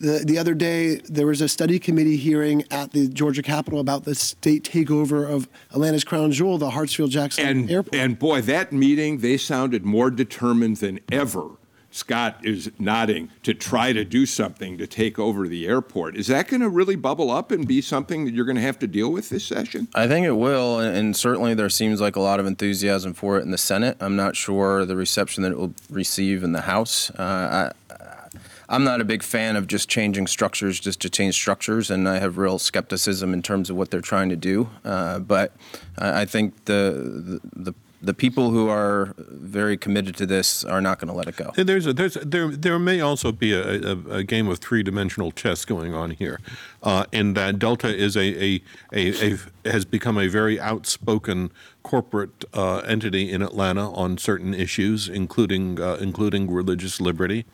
The, 0.00 0.24
the 0.26 0.36
other 0.36 0.54
day, 0.54 0.96
there 0.96 1.28
was 1.28 1.40
a 1.40 1.48
study 1.48 1.78
committee 1.78 2.16
hearing 2.16 2.64
at 2.72 2.90
the 2.90 3.06
Georgia 3.06 3.42
Capitol 3.42 3.78
about 3.78 4.02
the 4.02 4.16
state 4.16 4.64
takeover 4.64 5.30
of 5.30 5.48
Atlanta's 5.70 6.02
crown 6.02 6.32
jewel, 6.32 6.58
the 6.58 6.70
Hartsfield 6.70 7.10
Jackson 7.10 7.46
and, 7.46 7.70
Airport. 7.70 7.94
And 7.94 8.18
boy, 8.18 8.40
that 8.42 8.72
meeting, 8.72 9.18
they 9.18 9.36
sounded 9.36 9.84
more 9.84 10.10
determined 10.10 10.78
than 10.78 10.98
ever. 11.12 11.50
Scott 11.92 12.38
is 12.42 12.70
nodding 12.78 13.30
to 13.42 13.52
try 13.52 13.92
to 13.92 14.04
do 14.04 14.24
something 14.24 14.78
to 14.78 14.86
take 14.86 15.18
over 15.18 15.46
the 15.46 15.66
airport. 15.66 16.16
Is 16.16 16.26
that 16.28 16.48
going 16.48 16.62
to 16.62 16.68
really 16.68 16.96
bubble 16.96 17.30
up 17.30 17.50
and 17.52 17.68
be 17.68 17.82
something 17.82 18.24
that 18.24 18.34
you're 18.34 18.46
going 18.46 18.56
to 18.56 18.62
have 18.62 18.78
to 18.80 18.86
deal 18.86 19.12
with 19.12 19.28
this 19.28 19.44
session? 19.44 19.88
I 19.94 20.08
think 20.08 20.26
it 20.26 20.32
will, 20.32 20.80
and 20.80 21.14
certainly 21.14 21.54
there 21.54 21.68
seems 21.68 22.00
like 22.00 22.16
a 22.16 22.20
lot 22.20 22.40
of 22.40 22.46
enthusiasm 22.46 23.12
for 23.12 23.38
it 23.38 23.42
in 23.42 23.50
the 23.50 23.58
Senate. 23.58 23.98
I'm 24.00 24.16
not 24.16 24.36
sure 24.36 24.86
the 24.86 24.96
reception 24.96 25.42
that 25.42 25.52
it 25.52 25.58
will 25.58 25.74
receive 25.90 26.42
in 26.42 26.52
the 26.52 26.62
House. 26.62 27.10
Uh, 27.10 27.70
I, 27.70 27.94
I'm 28.72 28.84
not 28.84 29.02
a 29.02 29.04
big 29.04 29.22
fan 29.22 29.56
of 29.56 29.66
just 29.66 29.90
changing 29.90 30.26
structures 30.26 30.80
just 30.80 30.98
to 31.02 31.10
change 31.10 31.34
structures, 31.34 31.90
and 31.90 32.08
I 32.08 32.20
have 32.20 32.38
real 32.38 32.58
skepticism 32.58 33.34
in 33.34 33.42
terms 33.42 33.68
of 33.68 33.76
what 33.76 33.90
they're 33.90 34.00
trying 34.00 34.30
to 34.30 34.36
do. 34.36 34.70
Uh, 34.82 35.18
but 35.18 35.52
I, 35.98 36.24
think 36.24 36.64
the, 36.64 37.40
the, 37.54 37.72
the 37.72 37.74
the 38.02 38.12
people 38.12 38.50
who 38.50 38.68
are 38.68 39.14
very 39.16 39.76
committed 39.76 40.16
to 40.16 40.26
this 40.26 40.64
are 40.64 40.80
not 40.80 40.98
going 40.98 41.08
to 41.08 41.14
let 41.14 41.28
it 41.28 41.36
go. 41.36 41.52
There's 41.56 41.86
a, 41.86 41.92
there's 41.92 42.14
there 42.14 42.48
there 42.48 42.78
may 42.78 43.00
also 43.00 43.30
be 43.30 43.52
a, 43.52 43.92
a, 43.92 43.96
a 44.10 44.24
game 44.24 44.48
of 44.48 44.58
three 44.58 44.82
dimensional 44.82 45.30
chess 45.30 45.64
going 45.64 45.94
on 45.94 46.10
here, 46.10 46.40
uh, 46.82 47.04
in 47.12 47.34
that 47.34 47.58
Delta 47.58 47.88
is 47.88 48.16
a, 48.16 48.20
a, 48.20 48.62
a, 48.92 49.34
a 49.64 49.70
has 49.70 49.84
become 49.84 50.18
a 50.18 50.26
very 50.26 50.58
outspoken 50.58 51.52
corporate 51.84 52.44
uh, 52.52 52.78
entity 52.78 53.30
in 53.30 53.42
Atlanta 53.42 53.90
on 53.92 54.18
certain 54.18 54.52
issues, 54.52 55.08
including 55.08 55.80
uh, 55.80 55.96
including 56.00 56.50
religious 56.50 57.00
liberty, 57.00 57.44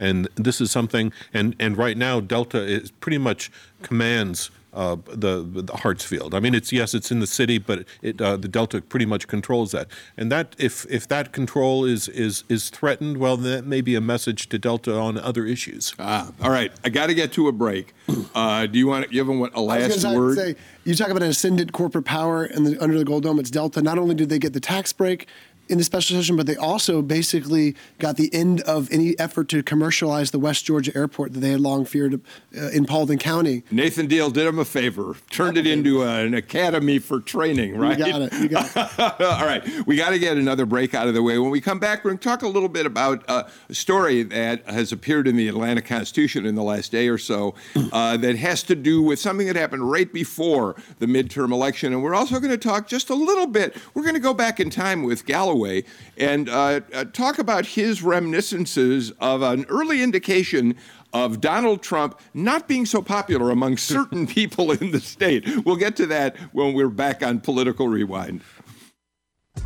and 0.00 0.28
this 0.36 0.60
is 0.60 0.70
something. 0.70 1.12
And 1.34 1.54
and 1.60 1.76
right 1.76 1.96
now 1.96 2.20
Delta 2.20 2.62
is 2.62 2.90
pretty 2.90 3.18
much 3.18 3.50
commands 3.82 4.50
uh, 4.72 4.96
the, 5.06 5.42
the 5.42 5.72
Hartsfield. 5.72 6.34
I 6.34 6.40
mean, 6.40 6.54
it's 6.54 6.72
yes, 6.72 6.94
it's 6.94 7.10
in 7.10 7.20
the 7.20 7.26
city, 7.26 7.58
but 7.58 7.84
it, 8.02 8.20
uh, 8.20 8.36
the 8.36 8.48
Delta 8.48 8.80
pretty 8.80 9.06
much 9.06 9.26
controls 9.26 9.72
that. 9.72 9.88
And 10.16 10.30
that 10.30 10.54
if 10.58 10.86
if 10.90 11.08
that 11.08 11.32
control 11.32 11.84
is 11.84 12.08
is 12.08 12.44
is 12.48 12.70
threatened, 12.70 13.18
well, 13.18 13.36
that 13.36 13.66
may 13.66 13.80
be 13.80 13.94
a 13.94 14.00
message 14.00 14.48
to 14.50 14.58
Delta 14.58 14.96
on 14.96 15.18
other 15.18 15.44
issues. 15.44 15.94
Ah, 15.98 16.30
all 16.42 16.50
right. 16.50 16.72
I 16.84 16.88
got 16.88 17.06
to 17.06 17.14
get 17.14 17.32
to 17.32 17.48
a 17.48 17.52
break. 17.52 17.94
Uh, 18.32 18.66
do 18.66 18.78
you 18.78 18.86
want 18.86 19.12
you 19.12 19.18
have 19.18 19.28
a 19.28 19.60
last 19.60 20.04
word? 20.04 20.36
Say, 20.36 20.54
you 20.84 20.94
talk 20.94 21.08
about 21.08 21.22
an 21.22 21.30
ascendant 21.30 21.72
corporate 21.72 22.04
power 22.04 22.44
and 22.44 22.78
under 22.80 22.96
the 22.96 23.04
Gold 23.04 23.24
Dome, 23.24 23.38
it's 23.40 23.50
Delta. 23.50 23.82
Not 23.82 23.98
only 23.98 24.14
did 24.14 24.28
they 24.28 24.38
get 24.38 24.52
the 24.52 24.60
tax 24.60 24.92
break, 24.92 25.26
in 25.70 25.78
the 25.78 25.84
special 25.84 26.16
session, 26.16 26.36
but 26.36 26.46
they 26.46 26.56
also 26.56 27.00
basically 27.00 27.76
got 27.98 28.16
the 28.16 28.32
end 28.34 28.60
of 28.62 28.90
any 28.92 29.18
effort 29.18 29.48
to 29.50 29.62
commercialize 29.62 30.32
the 30.32 30.38
West 30.38 30.64
Georgia 30.64 30.90
airport 30.96 31.32
that 31.32 31.40
they 31.40 31.50
had 31.50 31.60
long 31.60 31.84
feared 31.84 32.20
uh, 32.56 32.68
in 32.70 32.84
Paulding 32.84 33.18
County. 33.18 33.62
Nathan 33.70 34.06
Deal 34.06 34.30
did 34.30 34.46
them 34.46 34.58
a 34.58 34.64
favor, 34.64 35.14
turned 35.30 35.56
it 35.56 35.66
into 35.66 36.02
a, 36.02 36.24
an 36.24 36.34
academy 36.34 36.98
for 36.98 37.20
training, 37.20 37.76
right? 37.76 37.98
You 37.98 38.04
got 38.04 38.22
it. 38.22 38.32
You 38.34 38.48
got 38.48 38.66
it. 38.76 39.00
All 39.20 39.46
right. 39.46 39.64
We 39.86 39.96
got 39.96 40.10
to 40.10 40.18
get 40.18 40.36
another 40.36 40.66
break 40.66 40.92
out 40.92 41.06
of 41.06 41.14
the 41.14 41.22
way. 41.22 41.38
When 41.38 41.50
we 41.50 41.60
come 41.60 41.78
back, 41.78 42.04
we're 42.04 42.10
going 42.10 42.18
to 42.18 42.28
talk 42.28 42.42
a 42.42 42.48
little 42.48 42.68
bit 42.68 42.84
about 42.84 43.24
uh, 43.28 43.44
a 43.68 43.74
story 43.74 44.24
that 44.24 44.68
has 44.68 44.90
appeared 44.90 45.28
in 45.28 45.36
the 45.36 45.46
Atlanta 45.46 45.82
Constitution 45.82 46.46
in 46.46 46.56
the 46.56 46.64
last 46.64 46.90
day 46.90 47.08
or 47.08 47.18
so 47.18 47.54
uh, 47.92 48.16
that 48.16 48.36
has 48.36 48.64
to 48.64 48.74
do 48.74 49.02
with 49.02 49.20
something 49.20 49.46
that 49.46 49.56
happened 49.56 49.88
right 49.88 50.12
before 50.12 50.74
the 50.98 51.06
midterm 51.06 51.52
election. 51.52 51.92
And 51.92 52.02
we're 52.02 52.14
also 52.14 52.40
going 52.40 52.50
to 52.50 52.58
talk 52.58 52.88
just 52.88 53.08
a 53.10 53.14
little 53.14 53.46
bit. 53.46 53.76
We're 53.94 54.02
going 54.02 54.14
to 54.14 54.20
go 54.20 54.34
back 54.34 54.58
in 54.58 54.68
time 54.68 55.04
with 55.04 55.26
Galloway 55.26 55.59
and 56.16 56.48
uh, 56.48 56.80
uh, 56.92 57.04
talk 57.04 57.38
about 57.38 57.66
his 57.66 58.02
reminiscences 58.02 59.10
of 59.20 59.42
an 59.42 59.64
early 59.68 60.02
indication 60.02 60.76
of 61.12 61.40
Donald 61.40 61.82
Trump 61.82 62.20
not 62.34 62.68
being 62.68 62.86
so 62.86 63.02
popular 63.02 63.50
among 63.50 63.76
certain 63.76 64.26
people 64.38 64.72
in 64.72 64.90
the 64.90 65.00
state. 65.00 65.44
We'll 65.64 65.76
get 65.76 65.96
to 65.96 66.06
that 66.06 66.36
when 66.52 66.74
we're 66.74 66.88
back 66.88 67.22
on 67.22 67.40
Political 67.40 67.88
Rewind. 67.88 68.42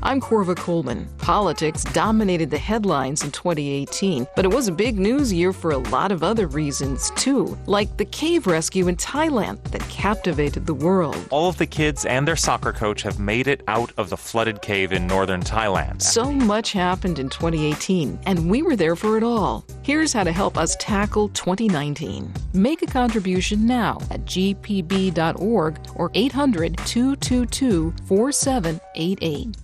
I'm 0.05 0.21
Korva 0.21 0.55
Coleman. 0.55 1.09
Politics 1.17 1.83
dominated 1.83 2.51
the 2.51 2.59
headlines 2.59 3.25
in 3.25 3.31
2018, 3.31 4.27
but 4.37 4.45
it 4.45 4.53
was 4.53 4.69
a 4.69 4.73
big 4.73 4.99
news 4.99 5.33
year 5.33 5.51
for 5.51 5.71
a 5.71 5.79
lot 5.79 6.13
of 6.13 6.23
other 6.23 6.47
reasons, 6.47 7.11
too, 7.17 7.57
like 7.65 7.97
the 7.97 8.05
cave 8.05 8.47
rescue 8.47 8.89
in 8.89 8.97
Thailand 8.97 9.63
that 9.71 9.81
captivated 9.89 10.67
the 10.67 10.75
world. 10.75 11.17
All 11.31 11.49
of 11.49 11.57
the 11.57 11.67
kids 11.67 12.05
and 12.05 12.29
their 12.29 12.37
soccer 12.37 12.71
coach 12.71 13.01
have 13.01 13.19
made 13.19 13.47
it 13.47 13.63
out 13.67 13.93
of 13.97 14.11
the 14.11 14.17
flooded 14.17 14.61
cave 14.61 14.93
in 14.93 15.07
northern 15.07 15.41
Thailand. 15.41 16.03
So 16.03 16.31
much 16.31 16.73
happened 16.73 17.19
in 17.19 17.31
2018, 17.31 18.19
and 18.27 18.51
we 18.51 18.61
were 18.61 18.77
there 18.77 18.97
for 18.97 19.17
it 19.17 19.23
all. 19.23 19.65
Here's 19.83 20.13
how 20.13 20.25
to 20.25 20.33
help 20.33 20.59
us 20.59 20.77
tackle 20.77 21.29
2019. 21.31 22.31
Make 22.53 22.83
a 22.83 22.87
contribution 22.87 23.67
now 23.67 23.99
at 24.11 24.27
gpb.org 24.27 25.79
or 25.95 26.11
800 26.15 26.77
222 26.77 27.95
4788. 28.07 29.57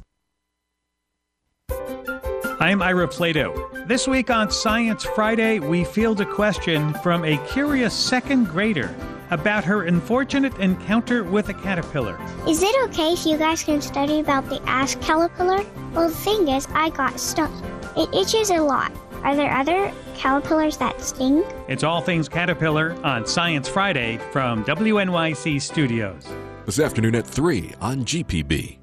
I'm 2.61 2.83
Ira 2.83 3.09
Flatow. 3.09 3.89
This 3.89 4.07
week 4.07 4.31
on 4.31 4.51
Science 4.51 5.05
Friday, 5.05 5.59
we 5.61 5.83
field 5.83 6.21
a 6.21 6.27
question 6.27 6.93
from 7.03 7.25
a 7.25 7.39
curious 7.49 7.95
second 7.95 8.49
grader 8.49 8.95
about 9.31 9.65
her 9.65 9.85
unfortunate 9.85 10.57
encounter 10.59 11.25
with 11.25 11.49
a 11.49 11.55
caterpillar. 11.55 12.19
Is 12.47 12.63
it 12.63 12.77
okay 12.85 13.13
if 13.13 13.25
you 13.25 13.37
guys 13.39 13.63
can 13.63 13.81
study 13.81 14.21
about 14.21 14.49
the 14.49 14.61
asp 14.69 15.01
caterpillar? 15.01 15.65
Well, 15.95 16.09
the 16.09 16.15
thing 16.15 16.49
is, 16.49 16.67
I 16.75 16.91
got 16.91 17.19
stung. 17.19 17.53
It 17.97 18.15
itches 18.15 18.51
a 18.51 18.61
lot. 18.61 18.93
Are 19.23 19.37
there 19.37 19.53
other 19.53 19.93
caterpillars 20.15 20.77
that 20.79 21.01
sting? 21.01 21.45
It's 21.69 21.85
All 21.85 22.01
Things 22.01 22.29
Caterpillar 22.29 22.93
on 23.05 23.27
Science 23.27 23.69
Friday 23.69 24.19
from 24.33 24.65
WNYC 24.65 25.61
Studios. 25.61 26.27
This 26.67 26.79
afternoon 26.79 27.15
at 27.15 27.27
3 27.27 27.75
on 27.81 28.05
GPB. 28.05 28.80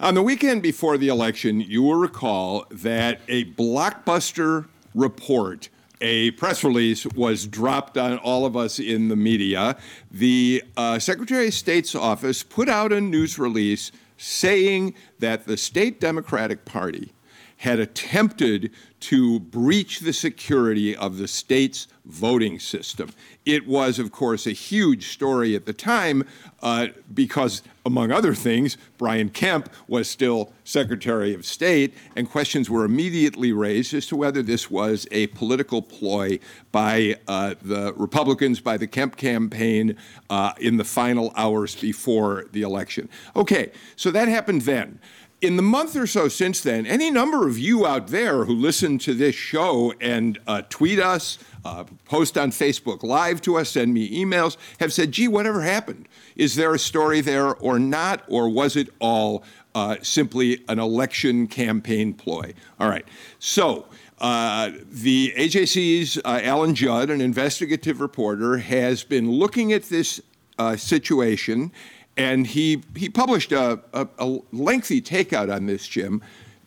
On 0.00 0.14
the 0.14 0.22
weekend 0.22 0.62
before 0.62 0.96
the 0.96 1.08
election, 1.08 1.60
you 1.60 1.82
will 1.82 1.96
recall 1.96 2.64
that 2.70 3.20
a 3.28 3.44
blockbuster 3.52 4.66
report, 4.94 5.68
a 6.00 6.30
press 6.30 6.64
release, 6.64 7.04
was 7.08 7.46
dropped 7.46 7.98
on 7.98 8.16
all 8.16 8.46
of 8.46 8.56
us 8.56 8.78
in 8.78 9.08
the 9.08 9.16
media. 9.16 9.76
The 10.10 10.64
uh, 10.74 11.00
Secretary 11.00 11.48
of 11.48 11.54
State's 11.54 11.94
office 11.94 12.42
put 12.42 12.66
out 12.66 12.94
a 12.94 13.00
news 13.02 13.38
release 13.38 13.92
saying 14.16 14.94
that 15.18 15.46
the 15.46 15.58
state 15.58 16.00
Democratic 16.00 16.64
Party 16.64 17.12
had 17.60 17.78
attempted 17.78 18.70
to 19.00 19.38
breach 19.38 20.00
the 20.00 20.14
security 20.14 20.96
of 20.96 21.18
the 21.18 21.28
state's 21.28 21.86
voting 22.06 22.58
system. 22.58 23.10
It 23.44 23.66
was, 23.66 23.98
of 23.98 24.10
course, 24.10 24.46
a 24.46 24.52
huge 24.52 25.08
story 25.08 25.54
at 25.54 25.66
the 25.66 25.74
time 25.74 26.24
uh, 26.62 26.88
because, 27.12 27.62
among 27.84 28.12
other 28.12 28.34
things, 28.34 28.78
Brian 28.96 29.28
Kemp 29.28 29.68
was 29.88 30.08
still 30.08 30.54
Secretary 30.64 31.34
of 31.34 31.44
State, 31.44 31.94
and 32.16 32.30
questions 32.30 32.70
were 32.70 32.86
immediately 32.86 33.52
raised 33.52 33.92
as 33.92 34.06
to 34.06 34.16
whether 34.16 34.42
this 34.42 34.70
was 34.70 35.06
a 35.10 35.26
political 35.28 35.82
ploy 35.82 36.38
by 36.72 37.16
uh, 37.28 37.54
the 37.60 37.92
Republicans, 37.94 38.58
by 38.60 38.78
the 38.78 38.86
Kemp 38.86 39.16
campaign 39.16 39.96
uh, 40.30 40.52
in 40.60 40.78
the 40.78 40.84
final 40.84 41.30
hours 41.36 41.74
before 41.76 42.46
the 42.52 42.62
election. 42.62 43.06
Okay, 43.36 43.70
so 43.96 44.10
that 44.10 44.28
happened 44.28 44.62
then 44.62 44.98
in 45.40 45.56
the 45.56 45.62
month 45.62 45.96
or 45.96 46.06
so 46.06 46.28
since 46.28 46.60
then, 46.60 46.86
any 46.86 47.10
number 47.10 47.48
of 47.48 47.58
you 47.58 47.86
out 47.86 48.08
there 48.08 48.44
who 48.44 48.54
listen 48.54 48.98
to 48.98 49.14
this 49.14 49.34
show 49.34 49.94
and 50.00 50.38
uh, 50.46 50.62
tweet 50.68 50.98
us, 50.98 51.38
uh, 51.64 51.84
post 52.04 52.36
on 52.36 52.50
Facebook 52.50 53.02
Live 53.02 53.40
to 53.42 53.56
us, 53.56 53.70
send 53.70 53.94
me 53.94 54.10
emails, 54.10 54.56
have 54.80 54.92
said, 54.92 55.12
gee, 55.12 55.28
whatever 55.28 55.62
happened? 55.62 56.08
Is 56.36 56.56
there 56.56 56.74
a 56.74 56.78
story 56.78 57.20
there 57.20 57.54
or 57.54 57.78
not? 57.78 58.22
Or 58.28 58.48
was 58.48 58.76
it 58.76 58.88
all 58.98 59.42
uh, 59.74 59.96
simply 60.02 60.62
an 60.68 60.78
election 60.78 61.46
campaign 61.46 62.12
ploy? 62.12 62.52
All 62.78 62.88
right. 62.88 63.06
So, 63.38 63.86
uh, 64.20 64.72
the 64.90 65.32
AJC's 65.38 66.18
uh, 66.18 66.40
Alan 66.42 66.74
Judd, 66.74 67.08
an 67.08 67.22
investigative 67.22 68.02
reporter, 68.02 68.58
has 68.58 69.02
been 69.02 69.30
looking 69.30 69.72
at 69.72 69.84
this 69.84 70.20
uh, 70.58 70.76
situation 70.76 71.72
and 72.16 72.46
he, 72.46 72.82
he 72.96 73.08
published 73.08 73.52
a, 73.52 73.80
a, 73.92 74.08
a 74.18 74.38
lengthy 74.52 75.00
takeout 75.00 75.54
on 75.54 75.66
this, 75.66 75.86
Jim. 75.86 76.22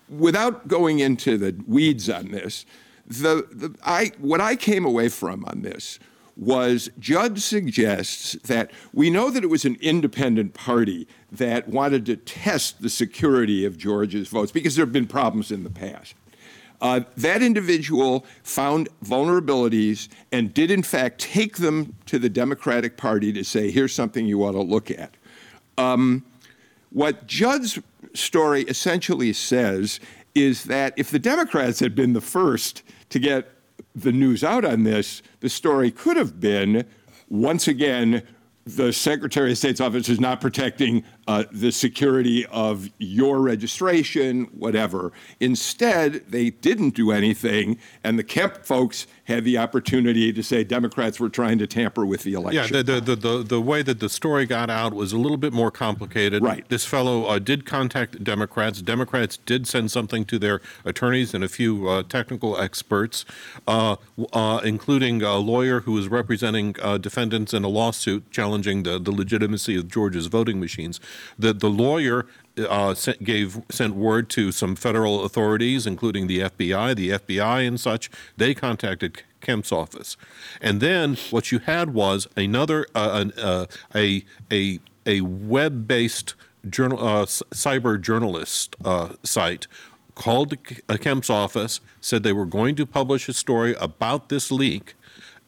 Without 0.10 0.68
going 0.68 1.00
into 1.00 1.38
the 1.38 1.56
weeds 1.68 2.10
on 2.10 2.32
this, 2.32 2.66
the, 3.08 3.48
the, 3.52 3.76
I, 3.84 4.12
what 4.18 4.42
I 4.42 4.56
came 4.56 4.86
away 4.86 5.10
from 5.10 5.46
on 5.46 5.62
this 5.62 6.00
was 6.36 6.90
Judd 7.00 7.40
suggests 7.40 8.34
that 8.48 8.72
we 8.92 9.10
know 9.10 9.30
that 9.30 9.44
it 9.44 9.48
was 9.48 9.66
an 9.66 9.78
independent 9.82 10.54
party 10.54 11.08
that 11.32 11.68
wanted 11.68 12.06
to 12.08 12.16
test 12.16 12.82
the 12.82 12.90
security 12.90 13.66
of 13.66 13.78
Georgia's 13.78 14.28
votes 14.28 14.52
because 14.52 14.76
there 14.76 14.86
have 14.86 14.94
been 14.94 15.08
problems 15.08 15.52
in 15.52 15.64
the 15.64 15.70
past. 15.70 16.16
Uh, 16.82 17.02
that 17.16 17.42
individual 17.42 18.26
found 18.44 18.90
vulnerabilities 19.06 20.10
and 20.32 20.54
did, 20.54 20.70
in 20.70 20.84
fact, 20.84 21.22
take 21.22 21.58
them 21.58 21.96
to 22.06 22.20
the 22.20 22.30
Democratic 22.30 22.98
Party 22.98 23.32
to 23.32 23.44
say, 23.44 23.72
here's 23.72 23.94
something 23.94 24.26
you 24.26 24.44
ought 24.44 24.52
to 24.52 24.62
look 24.62 24.92
at. 24.92 25.16
Um, 25.78 26.24
what 26.92 27.28
Judd's 27.28 27.80
story 28.14 28.64
essentially 28.64 29.34
says 29.34 30.00
is 30.36 30.66
that 30.66 30.94
if 30.98 31.12
the 31.12 31.20
Democrats 31.20 31.80
had 31.80 31.96
been 31.96 32.14
the 32.14 32.22
first 32.22 32.84
to 33.10 33.20
get 33.20 33.50
the 33.96 34.12
news 34.12 34.44
out 34.44 34.66
on 34.66 34.84
this, 34.84 35.22
the 35.40 35.50
story 35.50 35.92
could 35.92 36.18
have 36.18 36.40
been 36.40 36.86
once 37.30 37.68
again 37.68 38.24
the 38.66 38.94
Secretary 38.94 39.52
of 39.52 39.58
State's 39.58 39.82
office 39.82 40.08
is 40.08 40.20
not 40.20 40.40
protecting 40.40 41.04
uh, 41.28 41.44
the 41.52 41.72
security 41.72 42.46
of 42.48 42.90
your 42.98 43.40
registration, 43.40 44.46
whatever. 44.46 45.12
Instead, 45.40 46.26
they 46.30 46.50
didn't 46.50 46.92
do 46.92 47.12
anything, 47.12 47.78
and 48.04 48.20
the 48.20 48.24
Kemp 48.24 48.66
folks 48.66 49.08
had 49.26 49.46
the 49.46 49.58
opportunity 49.58 50.34
to 50.34 50.44
say 50.44 50.64
Democrats 50.64 51.20
were 51.20 51.30
trying 51.30 51.58
to 51.58 51.66
tamper 51.66 52.06
with 52.06 52.24
the 52.24 52.34
election. 52.34 52.76
Yeah, 52.76 52.82
the, 52.82 53.00
the, 53.00 53.16
the, 53.16 53.38
the, 53.44 53.62
way 53.62 53.82
that 53.82 54.02
the 54.02 54.10
story 54.10 54.46
got 54.46 54.70
out 54.70 54.94
was 54.94 55.14
a 55.14 55.18
little 55.18 55.38
bit 55.38 55.54
more 55.54 55.72
complicated. 55.72 56.44
Right. 56.44 56.68
This 56.68 56.84
fellow 56.84 57.26
uh, 57.26 57.40
did 57.40 57.66
contact 57.66 58.22
Democrats. 58.22 58.82
Democrats 58.82 59.38
did 59.38 59.66
send 59.66 59.92
something 59.92 60.26
to 60.26 60.38
their 60.38 60.60
attorneys 60.84 61.34
and 61.34 61.44
a 61.44 61.48
few 61.48 61.88
uh, 61.88 62.04
technical 62.04 62.60
experts, 62.60 63.24
uh, 63.66 63.96
uh 64.34 64.60
including 64.64 65.22
a 65.22 65.38
lawyer 65.38 65.82
who 65.82 65.94
was 65.94 66.10
representing 66.10 66.76
uh, 66.82 66.98
defendants 66.98 67.54
in 67.54 67.64
a 67.64 67.70
lawsuit 67.70 68.30
challenging 68.30 68.84
the, 68.84 69.00
the 69.00 69.12
legitimacy 69.12 69.78
of 69.78 69.88
Georgia's 69.88 70.28
voting 70.28 70.60
machines. 70.60 71.00
The, 71.38 71.54
the 71.54 71.70
lawyer 71.70 72.26
uh, 72.58 72.94
sent, 72.94 73.24
gave 73.24 73.62
sent 73.70 73.96
word 73.96 74.30
to 74.32 74.52
some 74.52 74.76
federal 74.76 75.24
authorities, 75.24 75.88
including 75.88 76.28
the 76.28 76.42
FBI, 76.42 76.96
the 76.96 77.10
FBI 77.12 77.68
and 77.68 77.80
such. 77.80 78.10
They 78.38 78.54
contacted 78.54 79.24
Kemp's 79.42 79.72
office, 79.72 80.16
and 80.62 80.80
then 80.80 81.18
what 81.32 81.52
you 81.52 81.60
had 81.60 81.94
was 81.94 82.28
another 82.38 82.86
uh, 82.96 83.26
uh, 83.38 83.66
a 83.94 84.24
a 84.52 84.80
a 85.06 85.22
web-based 85.22 86.36
journal 86.70 87.06
uh, 87.06 87.26
cyber 87.26 88.00
journalist 88.00 88.76
uh, 88.86 89.14
site 89.24 89.68
called 90.16 90.56
Kemp's 91.02 91.30
office, 91.30 91.82
said 92.00 92.24
they 92.24 92.34
were 92.34 92.46
going 92.46 92.76
to 92.76 92.86
publish 92.86 93.28
a 93.28 93.34
story 93.34 93.76
about 93.80 94.30
this 94.30 94.52
leak, 94.52 94.94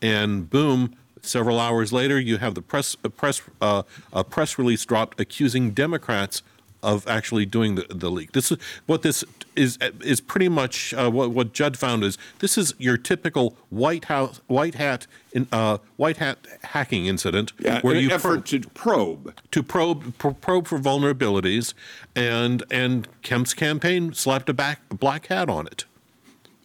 and 0.02 0.50
boom, 0.50 0.96
Several 1.26 1.60
hours 1.60 1.92
later, 1.92 2.20
you 2.20 2.38
have 2.38 2.56
the 2.56 2.62
press 2.62 2.96
a 3.04 3.10
press 3.10 3.42
uh, 3.62 3.84
a 4.14 4.24
press 4.24 4.58
release 4.58 4.86
dropped 4.86 5.20
accusing 5.20 5.72
Democrats 5.72 6.42
of 6.86 7.08
actually 7.08 7.48
doing 7.48 7.76
the, 7.76 7.86
the 7.90 8.12
leak. 8.12 8.32
This 8.34 8.52
is 8.52 8.60
what 8.86 9.02
this 9.02 9.24
is 9.56 9.78
is 10.02 10.22
pretty 10.22 10.48
much 10.48 10.94
uh, 10.94 11.10
what 11.10 11.32
what 11.32 11.52
Judd 11.52 11.78
found 11.78 12.04
is 12.04 12.18
this 12.40 12.58
is 12.58 12.76
your 12.78 12.96
typical 12.96 13.58
White 13.70 14.06
House 14.06 14.40
white 14.48 14.76
hat 14.76 15.08
in, 15.34 15.48
uh, 15.52 15.80
white 15.98 16.18
hat 16.18 16.38
hacking 16.64 17.08
incident 17.08 17.54
yeah, 17.58 17.82
where 17.82 17.96
you 17.96 18.12
effort 18.12 18.46
to 18.48 18.60
probe 18.60 19.36
to 19.52 19.64
probe 19.64 20.16
probe 20.18 20.68
for 20.68 20.78
vulnerabilities, 20.78 21.74
and 22.16 22.64
and 22.70 23.08
Kemp's 23.24 23.56
campaign 23.56 24.14
slapped 24.14 24.48
a 24.48 24.54
back 24.54 24.82
black 24.90 25.28
hat 25.28 25.50
on 25.50 25.66
it. 25.68 25.86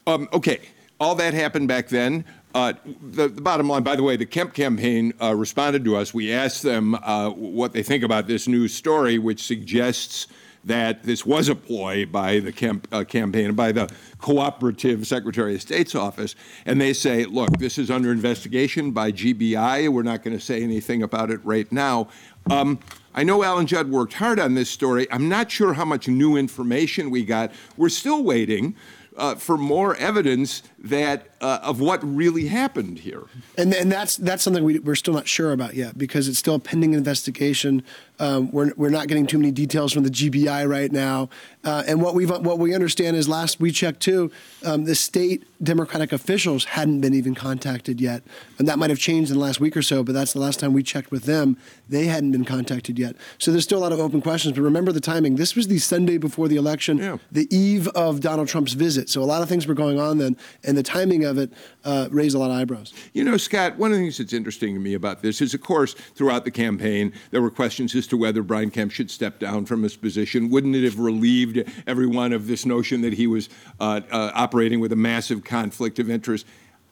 Um, 0.06 0.28
okay, 0.32 0.60
all 1.00 1.14
that 1.14 1.32
happened 1.32 1.66
back 1.66 1.88
then. 1.88 2.24
Uh, 2.54 2.72
the, 3.00 3.28
the, 3.28 3.40
bottom 3.40 3.68
line, 3.68 3.82
by 3.82 3.94
the 3.94 4.02
way, 4.02 4.16
the 4.16 4.26
Kemp 4.26 4.54
campaign 4.54 5.12
uh, 5.22 5.34
responded 5.34 5.84
to 5.84 5.96
us. 5.96 6.12
We 6.12 6.32
asked 6.32 6.62
them 6.62 6.96
uh, 6.96 7.30
what 7.30 7.72
they 7.72 7.82
think 7.82 8.02
about 8.02 8.26
this 8.26 8.48
news 8.48 8.74
story, 8.74 9.18
which 9.18 9.42
suggests 9.42 10.26
that 10.64 11.04
this 11.04 11.24
was 11.24 11.48
a 11.48 11.54
ploy 11.54 12.04
by 12.06 12.40
the 12.40 12.52
Kemp 12.52 12.88
uh, 12.92 13.04
campaign 13.04 13.46
and 13.46 13.56
by 13.56 13.72
the 13.72 13.88
cooperative 14.18 15.06
Secretary 15.06 15.54
of 15.54 15.62
State's 15.62 15.94
office. 15.94 16.34
And 16.66 16.80
they 16.80 16.92
say, 16.92 17.24
look, 17.24 17.50
this 17.58 17.78
is 17.78 17.90
under 17.90 18.10
investigation 18.10 18.90
by 18.90 19.12
GBI. 19.12 19.88
We're 19.88 20.02
not 20.02 20.22
going 20.22 20.36
to 20.36 20.44
say 20.44 20.62
anything 20.62 21.02
about 21.02 21.30
it 21.30 21.40
right 21.44 21.70
now. 21.70 22.08
Um, 22.50 22.80
I 23.14 23.22
know 23.22 23.42
Alan 23.42 23.66
Judd 23.66 23.90
worked 23.90 24.14
hard 24.14 24.38
on 24.38 24.54
this 24.54 24.70
story. 24.70 25.06
I'm 25.10 25.28
not 25.28 25.50
sure 25.50 25.74
how 25.74 25.84
much 25.84 26.08
new 26.08 26.36
information 26.36 27.10
we 27.10 27.24
got. 27.24 27.52
We're 27.76 27.88
still 27.88 28.22
waiting 28.22 28.76
uh, 29.16 29.34
for 29.34 29.56
more 29.56 29.96
evidence 29.96 30.62
that 30.82 31.28
uh, 31.40 31.58
of 31.62 31.80
what 31.80 32.00
really 32.02 32.46
happened 32.46 32.98
here. 32.98 33.24
And, 33.58 33.74
and 33.74 33.90
that's 33.92 34.16
that's 34.16 34.42
something 34.42 34.64
we, 34.64 34.78
we're 34.78 34.94
still 34.94 35.14
not 35.14 35.28
sure 35.28 35.52
about 35.52 35.74
yet 35.74 35.96
because 35.98 36.28
it's 36.28 36.38
still 36.38 36.54
a 36.54 36.58
pending 36.58 36.94
investigation. 36.94 37.82
Um, 38.18 38.50
we're, 38.50 38.72
we're 38.76 38.90
not 38.90 39.08
getting 39.08 39.26
too 39.26 39.38
many 39.38 39.50
details 39.50 39.92
from 39.94 40.02
the 40.02 40.10
GBI 40.10 40.68
right 40.68 40.92
now. 40.92 41.30
Uh, 41.64 41.82
and 41.86 42.02
what 42.02 42.14
we 42.14 42.26
what 42.26 42.58
we 42.58 42.74
understand 42.74 43.16
is 43.16 43.28
last 43.28 43.60
we 43.60 43.70
checked 43.70 44.00
too, 44.00 44.30
um, 44.64 44.84
the 44.84 44.94
state 44.94 45.44
Democratic 45.62 46.12
officials 46.12 46.64
hadn't 46.64 47.00
been 47.02 47.12
even 47.14 47.34
contacted 47.34 48.00
yet, 48.00 48.22
and 48.58 48.66
that 48.68 48.78
might 48.78 48.88
have 48.90 48.98
changed 48.98 49.30
in 49.30 49.36
the 49.36 49.42
last 49.42 49.60
week 49.60 49.76
or 49.76 49.82
so. 49.82 50.02
But 50.02 50.12
that's 50.14 50.32
the 50.32 50.38
last 50.40 50.60
time 50.60 50.72
we 50.72 50.82
checked 50.82 51.10
with 51.10 51.24
them; 51.24 51.56
they 51.88 52.06
hadn't 52.06 52.32
been 52.32 52.44
contacted 52.46 52.98
yet. 52.98 53.16
So 53.38 53.50
there's 53.50 53.64
still 53.64 53.78
a 53.78 53.80
lot 53.84 53.92
of 53.92 54.00
open 54.00 54.22
questions. 54.22 54.54
But 54.56 54.62
remember 54.62 54.92
the 54.92 55.00
timing. 55.00 55.36
This 55.36 55.54
was 55.54 55.68
the 55.68 55.78
Sunday 55.78 56.16
before 56.16 56.48
the 56.48 56.56
election, 56.56 56.96
Yeah. 56.98 57.18
the 57.30 57.46
eve 57.54 57.88
of 57.88 58.20
Donald 58.20 58.48
Trump's 58.48 58.72
visit. 58.72 59.10
So 59.10 59.22
a 59.22 59.24
lot 59.24 59.42
of 59.42 59.48
things 59.50 59.66
were 59.66 59.74
going 59.74 60.00
on 60.00 60.16
then, 60.18 60.36
and 60.64 60.69
the 60.76 60.82
timing 60.82 61.24
of 61.24 61.38
it 61.38 61.52
uh, 61.84 62.08
raised 62.10 62.34
a 62.34 62.38
lot 62.38 62.50
of 62.50 62.56
eyebrows. 62.56 62.92
You 63.12 63.24
know, 63.24 63.36
Scott, 63.36 63.76
one 63.76 63.92
of 63.92 63.98
the 63.98 64.04
things 64.04 64.18
that's 64.18 64.32
interesting 64.32 64.74
to 64.74 64.80
me 64.80 64.94
about 64.94 65.22
this 65.22 65.40
is, 65.40 65.54
of 65.54 65.60
course, 65.60 65.94
throughout 65.94 66.44
the 66.44 66.50
campaign, 66.50 67.12
there 67.30 67.42
were 67.42 67.50
questions 67.50 67.94
as 67.94 68.06
to 68.08 68.16
whether 68.16 68.42
Brian 68.42 68.70
Kemp 68.70 68.92
should 68.92 69.10
step 69.10 69.38
down 69.38 69.64
from 69.64 69.82
his 69.82 69.96
position. 69.96 70.50
Wouldn't 70.50 70.76
it 70.76 70.84
have 70.84 70.98
relieved 70.98 71.62
everyone 71.86 72.32
of 72.32 72.46
this 72.46 72.66
notion 72.66 73.00
that 73.02 73.14
he 73.14 73.26
was 73.26 73.48
uh, 73.80 74.00
uh, 74.10 74.30
operating 74.34 74.80
with 74.80 74.92
a 74.92 74.96
massive 74.96 75.44
conflict 75.44 75.98
of 75.98 76.10
interest? 76.10 76.46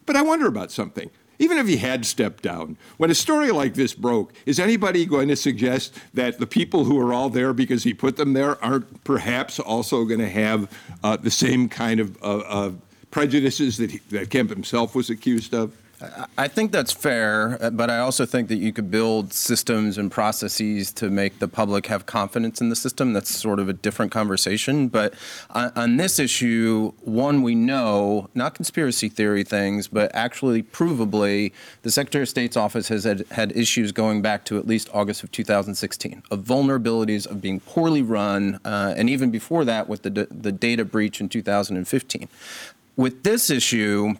But 0.07 0.17
I 0.17 0.23
wonder 0.23 0.47
about 0.47 0.73
something. 0.73 1.11
Even 1.39 1.59
if 1.59 1.69
he 1.69 1.77
had 1.77 2.05
stepped 2.05 2.43
down, 2.43 2.77
when 2.97 3.11
a 3.11 3.15
story 3.15 3.53
like 3.53 3.75
this 3.75 3.95
broke, 3.95 4.33
is 4.45 4.59
anybody 4.59 5.07
going 5.07 5.29
to 5.29 5.37
suggest 5.37 5.95
that 6.15 6.39
the 6.39 6.47
people 6.47 6.85
who 6.85 6.99
are 6.99 7.13
all 7.13 7.31
there 7.31 7.53
because 7.53 7.85
he 7.85 7.95
put 7.95 8.17
them 8.17 8.33
there 8.33 8.63
aren't 8.65 9.05
perhaps 9.05 9.61
also 9.61 10.05
going 10.05 10.21
to 10.21 10.29
have 10.29 10.69
uh, 11.05 11.17
the 11.17 11.31
same 11.31 11.69
kind 11.69 12.01
of 12.01 12.21
uh, 12.23 12.39
uh, 12.39 12.73
prejudices 13.11 13.77
that, 13.79 13.91
he, 13.91 13.99
that 14.11 14.31
Kemp 14.31 14.51
himself 14.51 14.95
was 14.95 15.11
accused 15.11 15.55
of? 15.55 15.73
I 16.37 16.47
think 16.47 16.71
that's 16.71 16.93
fair, 16.93 17.59
uh, 17.61 17.71
but 17.71 17.91
I 17.91 17.99
also 17.99 18.25
think 18.25 18.49
that 18.49 18.57
you 18.57 18.73
could 18.73 18.89
build 18.89 19.33
systems 19.33 19.99
and 19.99 20.13
processes 20.13 20.93
to 20.93 21.11
make 21.11 21.41
the 21.41 21.49
public 21.49 21.87
have 21.87 22.07
confidence 22.07 22.61
in 22.61 22.69
the 22.69 22.77
system. 22.77 23.13
That's 23.15 23.35
sort 23.35 23.59
of 23.59 23.69
a 23.69 23.73
different 23.73 24.13
conversation. 24.13 24.87
But 24.89 25.15
on, 25.51 25.97
this 25.97 26.21
issue, 26.21 26.93
one, 27.01 27.43
we 27.43 27.57
know, 27.57 28.31
not 28.33 28.55
conspiracy 28.55 29.09
theory 29.09 29.43
things, 29.43 29.89
but 29.89 30.13
actually 30.15 30.63
provably, 30.63 31.53
the 31.83 31.91
Secretary 31.91 32.23
of 32.23 32.29
State's 32.29 32.57
office 32.57 32.87
has 32.89 33.03
had, 33.03 33.27
had 33.33 33.57
issues 33.57 33.91
going 33.91 34.23
back 34.23 34.45
to 34.45 34.57
at 34.57 34.69
least 34.69 34.89
August 34.95 35.25
of 35.25 35.33
2016 35.33 36.23
of 36.31 36.41
vulnerabilities 36.41 37.27
of 37.27 37.43
being 37.43 37.59
poorly 37.59 38.03
run, 38.03 38.61
uh, 38.65 38.95
and 38.97 39.11
even 39.11 39.33
before 39.33 39.65
that 39.65 39.89
with 39.89 40.03
the, 40.03 40.29
the 40.31 40.53
data 40.53 40.85
breach 40.85 41.21
in 41.21 41.29
2015. 41.29 42.29
With 42.99 43.23
this 43.23 43.49
issue, 43.49 44.15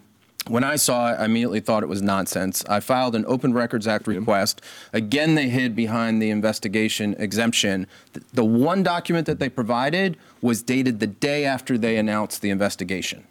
when 0.47 0.63
I 0.63 0.77
saw 0.77 1.11
it, 1.11 1.17
I 1.19 1.25
immediately 1.25 1.59
thought 1.59 1.83
it 1.83 1.89
was 1.89 2.01
nonsense. 2.01 2.63
I 2.69 2.79
filed 2.79 3.13
an 3.13 3.25
Open 3.27 3.53
Records 3.53 3.85
Act 3.87 4.07
request. 4.07 4.61
Again, 4.93 5.35
they 5.35 5.49
hid 5.49 5.75
behind 5.75 6.21
the 6.21 6.29
investigation 6.29 7.13
exemption. 7.19 7.87
Th- 8.13 8.25
The 8.33 8.45
one 8.45 8.81
document 8.81 9.27
that 9.27 9.37
they 9.39 9.49
provided 9.49 10.15
was 10.41 10.63
dated 10.63 11.01
the 11.01 11.07
day 11.07 11.43
after 11.43 11.77
they 11.77 11.97
announced 11.97 12.41
the 12.41 12.49
investigation. 12.51 13.25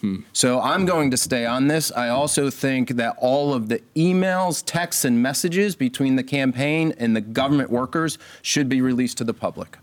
Hmm. 0.00 0.16
So 0.32 0.60
I'm 0.60 0.84
going 0.84 1.12
to 1.12 1.16
stay 1.16 1.46
on 1.46 1.68
this. 1.68 1.92
I 1.92 2.08
also 2.08 2.50
think 2.50 2.90
that 2.96 3.14
all 3.20 3.54
of 3.54 3.68
the 3.68 3.80
emails, 3.94 4.64
texts, 4.66 5.04
and 5.04 5.22
messages 5.22 5.76
between 5.76 6.16
the 6.16 6.24
campaign 6.24 6.92
and 6.98 7.14
the 7.14 7.20
government 7.20 7.70
workers 7.70 8.18
should 8.42 8.68
be 8.68 8.80
released 8.80 9.16
to 9.18 9.24
the 9.24 9.34
public. 9.34 9.78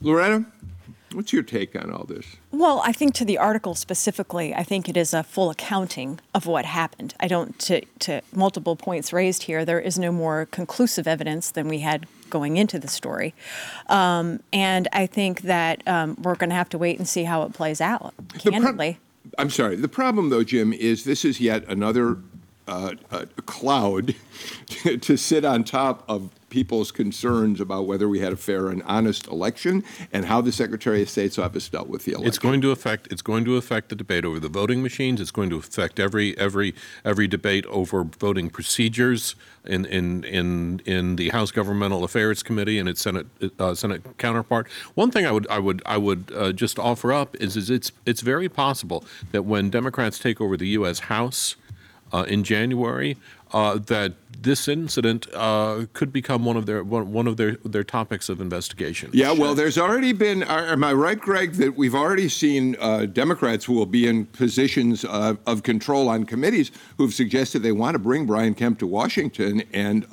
Loretta, 0.00 0.46
what's 1.14 1.32
your 1.32 1.42
take 1.42 1.74
on 1.76 1.90
all 1.90 2.04
this? 2.04 2.36
Well, 2.50 2.82
I 2.84 2.92
think 2.92 3.14
to 3.14 3.24
the 3.24 3.38
article 3.38 3.74
specifically, 3.74 4.54
I 4.54 4.62
think 4.62 4.88
it 4.88 4.96
is 4.96 5.14
a 5.14 5.22
full 5.22 5.50
accounting 5.50 6.20
of 6.34 6.46
what 6.46 6.64
happened. 6.64 7.14
I 7.20 7.28
don't, 7.28 7.58
to, 7.60 7.82
to 8.00 8.20
multiple 8.32 8.76
points 8.76 9.12
raised 9.12 9.44
here, 9.44 9.64
there 9.64 9.80
is 9.80 9.98
no 9.98 10.12
more 10.12 10.46
conclusive 10.50 11.06
evidence 11.06 11.50
than 11.50 11.68
we 11.68 11.80
had 11.80 12.06
going 12.30 12.56
into 12.56 12.78
the 12.78 12.88
story. 12.88 13.34
Um, 13.88 14.40
and 14.52 14.88
I 14.92 15.06
think 15.06 15.42
that 15.42 15.86
um, 15.86 16.16
we're 16.20 16.34
going 16.34 16.50
to 16.50 16.56
have 16.56 16.68
to 16.70 16.78
wait 16.78 16.98
and 16.98 17.08
see 17.08 17.24
how 17.24 17.42
it 17.42 17.52
plays 17.52 17.80
out, 17.80 18.14
The 18.42 18.50
pro- 18.50 18.72
I'm 19.38 19.50
sorry. 19.50 19.76
The 19.76 19.88
problem, 19.88 20.30
though, 20.30 20.44
Jim, 20.44 20.72
is 20.72 21.04
this 21.04 21.24
is 21.24 21.40
yet 21.40 21.64
another 21.68 22.18
uh, 22.66 22.92
uh, 23.10 23.26
cloud 23.46 24.14
to 25.00 25.16
sit 25.16 25.44
on 25.44 25.64
top 25.64 26.04
of 26.08 26.30
people's 26.54 26.92
concerns 26.92 27.60
about 27.60 27.84
whether 27.84 28.08
we 28.08 28.20
had 28.20 28.32
a 28.32 28.36
fair 28.36 28.68
and 28.68 28.80
honest 28.84 29.26
election 29.26 29.82
and 30.12 30.26
how 30.26 30.40
the 30.40 30.52
Secretary 30.52 31.02
of 31.02 31.10
State's 31.10 31.36
office 31.36 31.68
dealt 31.68 31.88
with 31.88 32.04
the 32.04 32.12
election. 32.12 32.28
It's 32.28 32.38
going 32.38 32.60
to 32.60 32.70
affect. 32.70 33.08
It's 33.10 33.22
going 33.22 33.44
to 33.46 33.56
affect 33.56 33.88
the 33.88 33.96
debate 33.96 34.24
over 34.24 34.38
the 34.38 34.48
voting 34.48 34.80
machines. 34.80 35.20
It's 35.20 35.32
going 35.32 35.50
to 35.50 35.56
affect 35.56 35.98
every 35.98 36.38
every 36.38 36.72
every 37.04 37.26
debate 37.26 37.66
over 37.66 38.04
voting 38.04 38.50
procedures 38.50 39.34
in 39.64 39.84
in 39.86 40.22
in 40.22 40.80
in 40.86 41.16
the 41.16 41.30
House 41.30 41.50
Governmental 41.50 42.04
Affairs 42.04 42.44
Committee 42.44 42.78
and 42.78 42.88
its 42.88 43.02
Senate 43.02 43.26
uh, 43.58 43.74
Senate 43.74 44.16
counterpart. 44.18 44.68
One 44.94 45.10
thing 45.10 45.26
I 45.26 45.32
would 45.32 45.48
I 45.48 45.58
would 45.58 45.82
I 45.84 45.96
would 45.96 46.30
uh, 46.36 46.52
just 46.52 46.78
offer 46.78 47.12
up 47.12 47.34
is 47.40 47.56
is 47.56 47.68
it's 47.68 47.90
it's 48.06 48.20
very 48.20 48.48
possible 48.48 49.04
that 49.32 49.42
when 49.42 49.70
Democrats 49.70 50.20
take 50.20 50.40
over 50.40 50.56
the 50.56 50.68
U.S. 50.68 51.00
House 51.00 51.56
uh, 52.12 52.22
in 52.28 52.44
January, 52.44 53.16
uh, 53.52 53.78
that 53.78 54.14
this 54.40 54.68
incident 54.68 55.26
uh, 55.32 55.86
could 55.92 56.12
become 56.12 56.44
one 56.44 56.56
of 56.56 56.66
their 56.66 56.82
one, 56.84 57.12
one 57.12 57.26
of 57.26 57.36
their 57.36 57.52
their 57.64 57.84
topics 57.84 58.28
of 58.28 58.40
investigation. 58.40 59.10
Yeah, 59.12 59.32
well, 59.32 59.54
there's 59.54 59.78
already 59.78 60.12
been. 60.12 60.42
are- 60.42 60.66
Am 60.66 60.82
I 60.84 60.92
right, 60.92 61.20
Greg, 61.20 61.52
that 61.54 61.76
we've 61.76 61.94
already 61.94 62.28
seen 62.28 62.76
uh, 62.80 63.06
Democrats 63.06 63.64
who 63.64 63.72
will 63.74 63.86
be 63.86 64.06
in 64.06 64.26
positions 64.26 65.04
uh, 65.04 65.34
of 65.46 65.62
control 65.62 66.08
on 66.08 66.24
committees 66.24 66.70
who've 66.98 67.14
suggested 67.14 67.62
they 67.62 67.72
want 67.72 67.94
to 67.94 67.98
bring 67.98 68.26
Brian 68.26 68.54
Kemp 68.54 68.78
to 68.80 68.86
Washington 68.86 69.62
and 69.72 70.06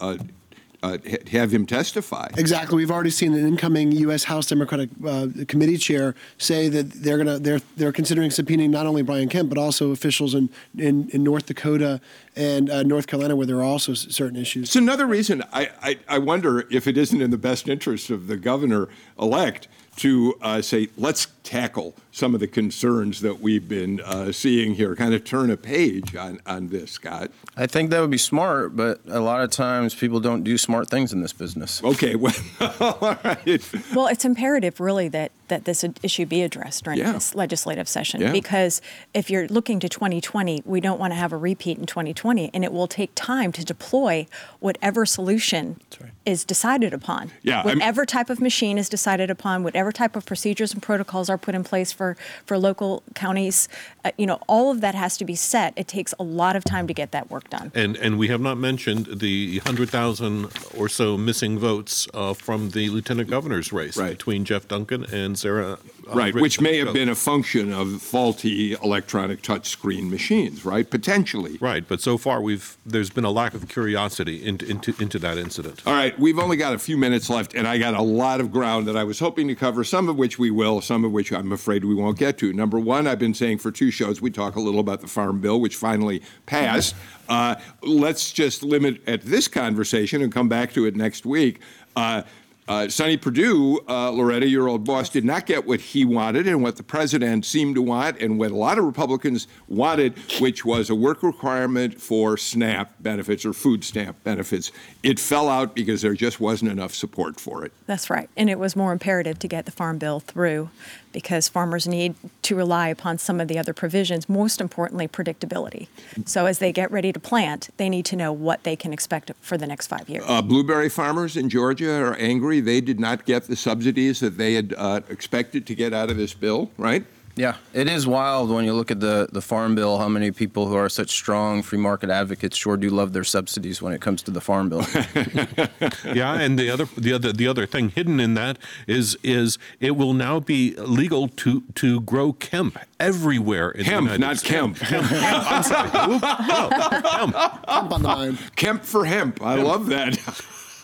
uh, 0.84 0.98
have 1.32 1.52
him 1.52 1.66
testify. 1.66 2.28
Exactly. 2.38 2.78
We've 2.78 2.92
already 2.92 3.12
seen 3.12 3.34
an 3.34 3.48
incoming 3.48 3.92
U.S. 3.92 4.24
House 4.24 4.48
Democratic 4.48 4.90
uh, 5.06 5.28
Committee 5.48 5.78
chair 5.78 6.16
say 6.38 6.70
that 6.70 6.92
they're 6.92 7.18
gonna 7.18 7.38
they're 7.40 7.62
they're 7.78 7.92
considering 7.92 8.32
subpoenaing 8.32 8.70
not 8.70 8.86
only 8.86 9.04
Brian 9.04 9.30
Kemp 9.30 9.50
but 9.50 9.58
also 9.58 9.92
officials 9.92 10.34
in 10.34 10.50
in, 10.78 11.10
in 11.10 11.24
North 11.24 11.46
Dakota 11.46 12.02
and 12.36 12.70
uh, 12.70 12.84
North 12.84 13.08
Carolina 13.08 13.36
where 13.36 13.46
there 13.46 13.58
are 13.58 13.64
also 13.64 13.94
certain 13.94 14.38
issues. 14.38 14.70
It's 14.70 14.76
another 14.76 15.06
reason 15.06 15.44
I, 15.54 15.70
I, 15.82 16.00
I 16.08 16.18
wonder 16.18 16.66
if 16.72 16.88
it 16.88 16.98
isn't 16.98 17.22
in 17.22 17.30
the 17.30 17.38
best 17.38 17.68
interest 17.68 18.10
of 18.10 18.28
the 18.28 18.38
governor 18.38 18.90
elect 19.20 19.68
to 20.02 20.34
uh, 20.42 20.62
say, 20.64 20.90
let's 20.98 21.28
tackle 21.44 21.94
some 22.12 22.34
of 22.34 22.40
the 22.40 22.48
concerns 22.48 23.22
that 23.22 23.40
we've 23.40 23.68
been 23.68 24.00
uh, 24.02 24.32
seeing 24.32 24.74
here, 24.74 24.96
kind 24.96 25.14
of 25.14 25.24
turn 25.24 25.52
a 25.52 25.58
page 25.58 26.16
on, 26.16 26.40
on 26.48 26.70
this, 26.70 26.92
Scott. 26.92 27.30
I 27.56 27.68
think 27.68 27.92
that 27.92 28.00
would 28.02 28.10
be 28.10 28.18
smart, 28.18 28.76
but 28.76 29.00
a 29.08 29.20
lot 29.20 29.42
of 29.44 29.52
times 29.52 29.94
people 29.94 30.20
don't 30.20 30.44
do 30.44 30.58
smart 30.58 30.90
things 30.90 31.14
in 31.14 31.22
this 31.22 31.34
business. 31.34 31.84
Okay, 31.84 32.16
well, 32.16 32.34
all 32.80 33.18
right. 33.24 33.70
Well, 33.96 34.08
it's 34.08 34.26
imperative, 34.26 34.80
really, 34.80 35.08
that 35.10 35.32
that 35.50 35.66
this 35.66 35.84
issue 36.02 36.26
be 36.26 36.42
addressed 36.44 36.86
during 36.86 36.98
Yeah. 37.00 37.12
this 37.12 37.36
legislative 37.36 37.90
session 37.90 38.22
Yeah. 38.22 38.32
because 38.32 38.82
if 39.14 39.30
you're 39.30 39.48
looking 39.50 39.82
to 39.82 39.90
2020, 39.90 40.64
we 40.66 40.80
don't 40.80 40.98
want 40.98 41.12
to 41.12 41.16
have 41.18 41.34
a 41.34 41.38
repeat 41.38 41.78
in 41.78 41.86
2020, 41.86 42.50
and 42.54 42.64
it 42.64 42.72
will 42.72 42.88
take 42.88 43.12
time 43.16 43.52
to 43.52 43.66
deploy 43.66 44.26
whatever 44.62 45.06
solution 45.06 45.80
is 46.26 46.44
decided 46.44 46.94
upon. 46.94 47.32
Yeah, 47.42 47.58
I'm- 47.58 47.66
whatever 47.66 48.06
type 48.06 48.30
of 48.30 48.40
machine 48.40 48.78
is 48.78 48.88
decided 48.90 49.30
upon, 49.32 49.64
whatever 49.64 49.92
type 49.92 50.16
of 50.16 50.26
procedures 50.26 50.72
and 50.74 50.82
protocols 50.82 51.30
are 51.30 51.38
put 51.38 51.56
in 51.56 51.64
place 51.64 51.92
for 51.92 52.16
for 52.46 52.58
local 52.58 53.02
counties, 53.16 53.68
uh, 54.06 54.12
you 54.18 54.26
know, 54.26 54.40
all 54.48 54.72
of 54.72 54.82
that 54.82 54.94
has 54.96 55.18
to 55.18 55.26
be 55.26 55.36
set. 55.36 55.74
It 55.76 55.88
takes 55.88 56.14
a 56.20 56.24
lot 56.24 56.56
of 56.56 56.64
time 56.64 56.88
to 56.88 56.94
get 56.94 57.12
that 57.12 57.32
work 57.32 57.50
done. 57.50 57.72
And 57.74 57.98
and 57.98 58.20
we 58.20 58.28
have 58.28 58.42
not 58.42 58.58
mentioned 58.58 59.08
the 59.20 59.60
hundred 59.60 59.90
thousand 59.90 60.50
or 60.78 60.88
so 60.90 61.18
missing 61.18 61.58
votes 61.58 62.08
uh, 62.14 62.34
from 62.34 62.70
the 62.72 62.90
lieutenant 62.90 63.30
governor's 63.30 63.74
race 63.74 63.98
between 63.98 64.46
Jeff 64.46 64.68
Duncan 64.68 65.04
and 65.06 65.38
Sarah. 65.40 65.80
Right, 66.14 66.34
which 66.34 66.60
may 66.60 66.78
have 66.78 66.94
been 66.94 67.10
a 67.10 67.16
function 67.16 67.72
of 67.72 68.02
faulty 68.02 68.74
electronic 68.74 69.42
touchscreen 69.42 70.10
machines, 70.10 70.66
right? 70.66 70.90
Potentially. 70.90 71.58
Right, 71.60 71.88
but 71.88 72.02
so 72.02 72.18
far 72.18 72.42
we've 72.42 72.78
there's 72.86 73.10
been 73.10 73.24
a 73.24 73.32
lack 73.32 73.54
of 73.54 73.68
curiosity 73.68 74.46
into 74.46 74.66
into, 74.70 74.94
into 75.00 75.20
that 75.20 75.38
incident. 75.38 75.82
All 75.86 75.94
right, 75.94 76.18
we've 76.20 76.40
only 76.40 76.58
got 76.58 76.74
a 76.74 76.80
few 76.80 76.98
minutes 76.98 77.30
left, 77.30 77.54
and 77.54 77.68
I 77.68 77.78
got 77.78 77.94
a 77.94 78.02
lot 78.02 78.42
of 78.42 78.52
ground 78.52 78.88
that 78.88 78.98
I 78.98 79.04
was 79.04 79.20
hoping 79.20 79.48
to 79.48 79.56
cover, 79.56 79.84
some 79.84 80.10
of 80.10 80.18
which 80.18 80.38
we 80.38 80.52
will, 80.52 80.82
some 80.82 81.06
of 81.06 81.12
which 81.12 81.32
I'm 81.32 81.52
afraid 81.52 81.86
we 81.86 81.96
won't 81.96 82.18
get 82.18 82.38
to. 82.40 82.54
Number 82.54 82.80
one, 82.80 83.08
I've 83.08 83.20
been 83.20 83.34
saying 83.34 83.60
for 83.60 83.72
two 83.72 83.92
shows, 83.92 84.22
we 84.22 84.32
talk 84.32 84.56
a 84.56 84.62
little 84.62 84.80
about 84.80 85.02
the 85.02 85.08
Farm 85.08 85.40
Bill, 85.40 85.60
which 85.60 85.76
finally 85.76 86.22
passed. 86.46 86.96
Uh, 87.30 87.56
let's 87.82 88.32
just 88.32 88.64
limit 88.64 89.02
at 89.08 89.22
this 89.22 89.48
conversation 89.48 90.22
and 90.22 90.34
come 90.34 90.50
back 90.50 90.74
to 90.74 90.86
it 90.86 90.96
next 90.96 91.26
week. 91.26 91.62
Uh, 91.96 92.24
uh, 92.72 92.88
Sonny 92.88 93.18
Perdue, 93.18 93.82
uh, 93.90 94.10
Loretta, 94.12 94.48
your 94.48 94.70
old 94.70 94.86
boss, 94.86 95.10
did 95.10 95.26
not 95.26 95.46
get 95.46 95.68
what 95.68 95.82
he 95.82 96.06
wanted 96.06 96.48
and 96.48 96.64
what 96.64 96.78
the 96.78 96.84
president 96.84 97.46
seemed 97.46 97.76
to 97.76 97.82
want, 97.82 98.18
and 98.22 98.40
what 98.40 98.50
a 98.52 98.56
lot 98.56 98.78
of 98.78 98.86
Republicans 98.86 99.50
wanted, 99.68 100.18
which 100.40 100.64
was 100.64 100.90
a 100.90 100.96
work 100.96 101.22
requirement 101.22 102.00
for 102.00 102.38
SNAP 102.38 102.90
benefits 103.02 103.46
or 103.46 103.52
food 103.52 103.84
stamp 103.84 104.24
benefits. 104.24 104.72
It 105.04 105.20
fell 105.20 105.50
out 105.50 105.76
because 105.76 106.02
there 106.02 106.14
just 106.14 106.40
wasn't 106.40 106.72
enough 106.72 106.94
support 106.94 107.42
for 107.42 107.66
it. 107.66 107.74
That's 107.88 108.10
right. 108.10 108.30
And 108.38 108.50
it 108.50 108.58
was 108.58 108.74
more 108.74 108.94
imperative 108.94 109.38
to 109.40 109.50
get 109.50 109.66
the 109.66 109.72
Farm 109.72 109.98
Bill 109.98 110.22
through 110.22 110.70
because 111.12 111.50
farmers 111.50 111.88
need 111.88 112.16
to 112.44 112.56
rely 112.56 112.88
upon 112.88 113.18
some 113.18 113.40
of 113.40 113.48
the 113.48 113.58
other 113.58 113.74
provisions, 113.74 114.28
most 114.30 114.62
importantly, 114.62 115.08
predictability. 115.08 115.88
So 116.26 116.46
as 116.46 116.60
they 116.60 116.72
get 116.72 116.92
ready 116.92 117.12
to 117.14 117.20
plant, 117.20 117.70
they 117.78 117.90
need 117.90 118.06
to 118.06 118.16
know 118.16 118.32
what 118.32 118.64
they 118.64 118.76
can 118.76 118.94
expect 118.94 119.32
for 119.42 119.58
the 119.58 119.68
next 119.68 119.88
five 119.88 120.10
years. 120.10 120.24
Uh, 120.28 120.42
blueberry 120.42 120.90
farmers 120.90 121.38
in 121.38 121.50
Georgia 121.50 121.94
are 122.02 122.16
angry. 122.16 122.60
They 122.60 122.82
did 122.82 123.00
not 123.00 123.26
get 123.26 123.44
the 123.44 123.56
subsidies 123.56 124.20
that 124.20 124.38
they 124.38 124.54
had 124.54 124.74
uh, 124.78 125.02
expected 125.10 125.66
to 125.68 125.76
get 125.76 125.94
out 125.94 126.10
of 126.10 126.18
this 126.18 126.34
bill, 126.34 126.72
right? 126.78 127.06
Yeah, 127.36 127.56
it 127.74 127.88
is 127.88 128.06
wild 128.06 128.50
when 128.50 128.66
you 128.66 128.74
look 128.74 128.92
at 128.92 129.00
the, 129.00 129.28
the 129.32 129.42
farm 129.42 129.76
bill. 129.76 129.98
How 129.98 130.10
many 130.10 130.32
people 130.32 130.68
who 130.68 130.76
are 130.76 130.90
such 130.90 131.10
strong 131.10 131.64
free 131.64 131.80
market 131.80 132.10
advocates 132.10 132.58
sure 132.58 132.78
do 132.78 132.90
love 132.90 133.14
their 133.14 133.24
subsidies 133.24 133.82
when 133.82 133.94
it 133.94 134.02
comes 134.02 134.22
to 134.24 134.32
the 134.32 134.42
farm 134.42 134.70
bill. 134.70 134.86
yeah, 136.14 136.40
and 136.40 136.60
the 136.60 136.70
other 136.70 136.86
the 136.98 137.14
other 137.14 137.32
the 137.32 137.48
other 137.48 137.66
thing 137.66 137.90
hidden 137.90 138.20
in 138.20 138.34
that 138.36 138.58
is 138.88 139.18
is 139.24 139.58
it 139.80 139.92
will 139.92 140.14
now 140.14 140.40
be 140.40 140.76
legal 140.78 141.28
to 141.28 141.64
to 141.76 142.02
grow 142.02 142.36
hemp 142.52 142.78
everywhere 143.00 143.72
in 143.72 143.86
hemp, 143.86 144.08
the 144.08 144.14
United 144.14 144.20
not 144.20 144.38
States. 144.38 144.52
Kemp. 144.52 144.78
Hemp. 144.78 145.08
I'm 145.12 145.64
sorry. 145.64 146.14
Oop. 146.14 146.22
No, 146.22 146.70
hemp. 147.10 147.36
Hemp 147.36 147.68
on 147.68 147.90
the 147.90 148.00
mind. 148.00 148.40
Kemp 148.56 148.84
for 148.84 149.06
hemp. 149.06 149.42
I 149.42 149.56
love 149.56 149.88
that. 149.88 150.18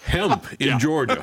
Hemp 0.08 0.46
in 0.60 0.80
Georgia. 0.80 1.22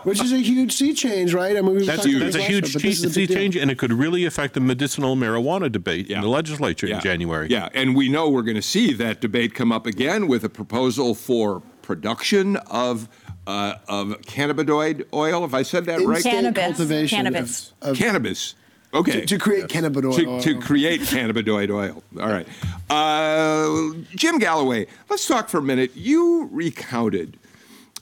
Which 0.04 0.20
is 0.22 0.32
a 0.32 0.38
huge 0.38 0.72
sea 0.74 0.92
change, 0.94 1.32
right? 1.34 1.56
I 1.56 1.60
mean, 1.62 1.72
we 1.72 1.78
were 1.78 1.84
That's, 1.84 2.02
talking 2.02 2.18
that's 2.20 2.36
a 2.36 2.42
huge 2.42 2.74
last 2.74 2.74
year, 2.74 2.74
but 2.74 2.82
this 2.82 2.98
is 2.98 3.04
a 3.04 3.10
sea 3.10 3.26
change, 3.26 3.56
and 3.56 3.70
it 3.70 3.78
could 3.78 3.92
really 3.92 4.24
affect 4.24 4.54
the 4.54 4.60
medicinal 4.60 5.16
marijuana 5.16 5.70
debate 5.72 6.10
in 6.10 6.20
the 6.20 6.28
legislature 6.28 6.86
in 6.86 7.00
January. 7.00 7.48
Yeah, 7.50 7.68
and 7.74 7.96
we 7.96 8.08
know 8.08 8.28
we're 8.28 8.42
going 8.42 8.56
to 8.56 8.62
see 8.62 8.92
that 8.94 9.20
debate 9.20 9.54
come 9.54 9.72
up 9.72 9.86
again 9.86 10.26
with 10.28 10.44
a 10.44 10.48
proposal 10.48 11.14
for 11.14 11.62
production 11.82 12.56
of 12.70 13.08
uh, 13.46 13.74
of 13.88 14.08
cannabinoid 14.22 15.04
oil. 15.14 15.44
if 15.44 15.54
I 15.54 15.62
said 15.62 15.84
that 15.86 16.00
right? 16.00 16.16
In-state 16.16 16.30
Cannabis. 16.32 16.64
cultivation 16.76 17.16
Cannabis. 17.16 17.72
of- 17.82 17.88
of- 17.90 17.96
Cannabis. 17.96 18.54
Okay. 18.94 19.20
To- 19.20 19.26
to 19.26 19.38
create 19.38 19.66
cannabinoid 19.68 20.16
To, 20.16 20.26
oil. 20.26 20.40
to 20.40 20.58
create 20.60 21.00
cannabinoid 21.02 21.70
oil. 21.70 22.02
All 22.20 22.28
right. 22.28 22.46
Uh, 22.90 23.94
Jim 24.14 24.38
Galloway, 24.38 24.86
let's 25.10 25.26
talk 25.26 25.48
for 25.48 25.58
a 25.58 25.62
minute. 25.62 25.92
You 25.94 26.48
recounted 26.52 27.36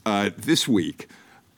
uh, 0.05 0.29
this 0.37 0.67
week 0.67 1.07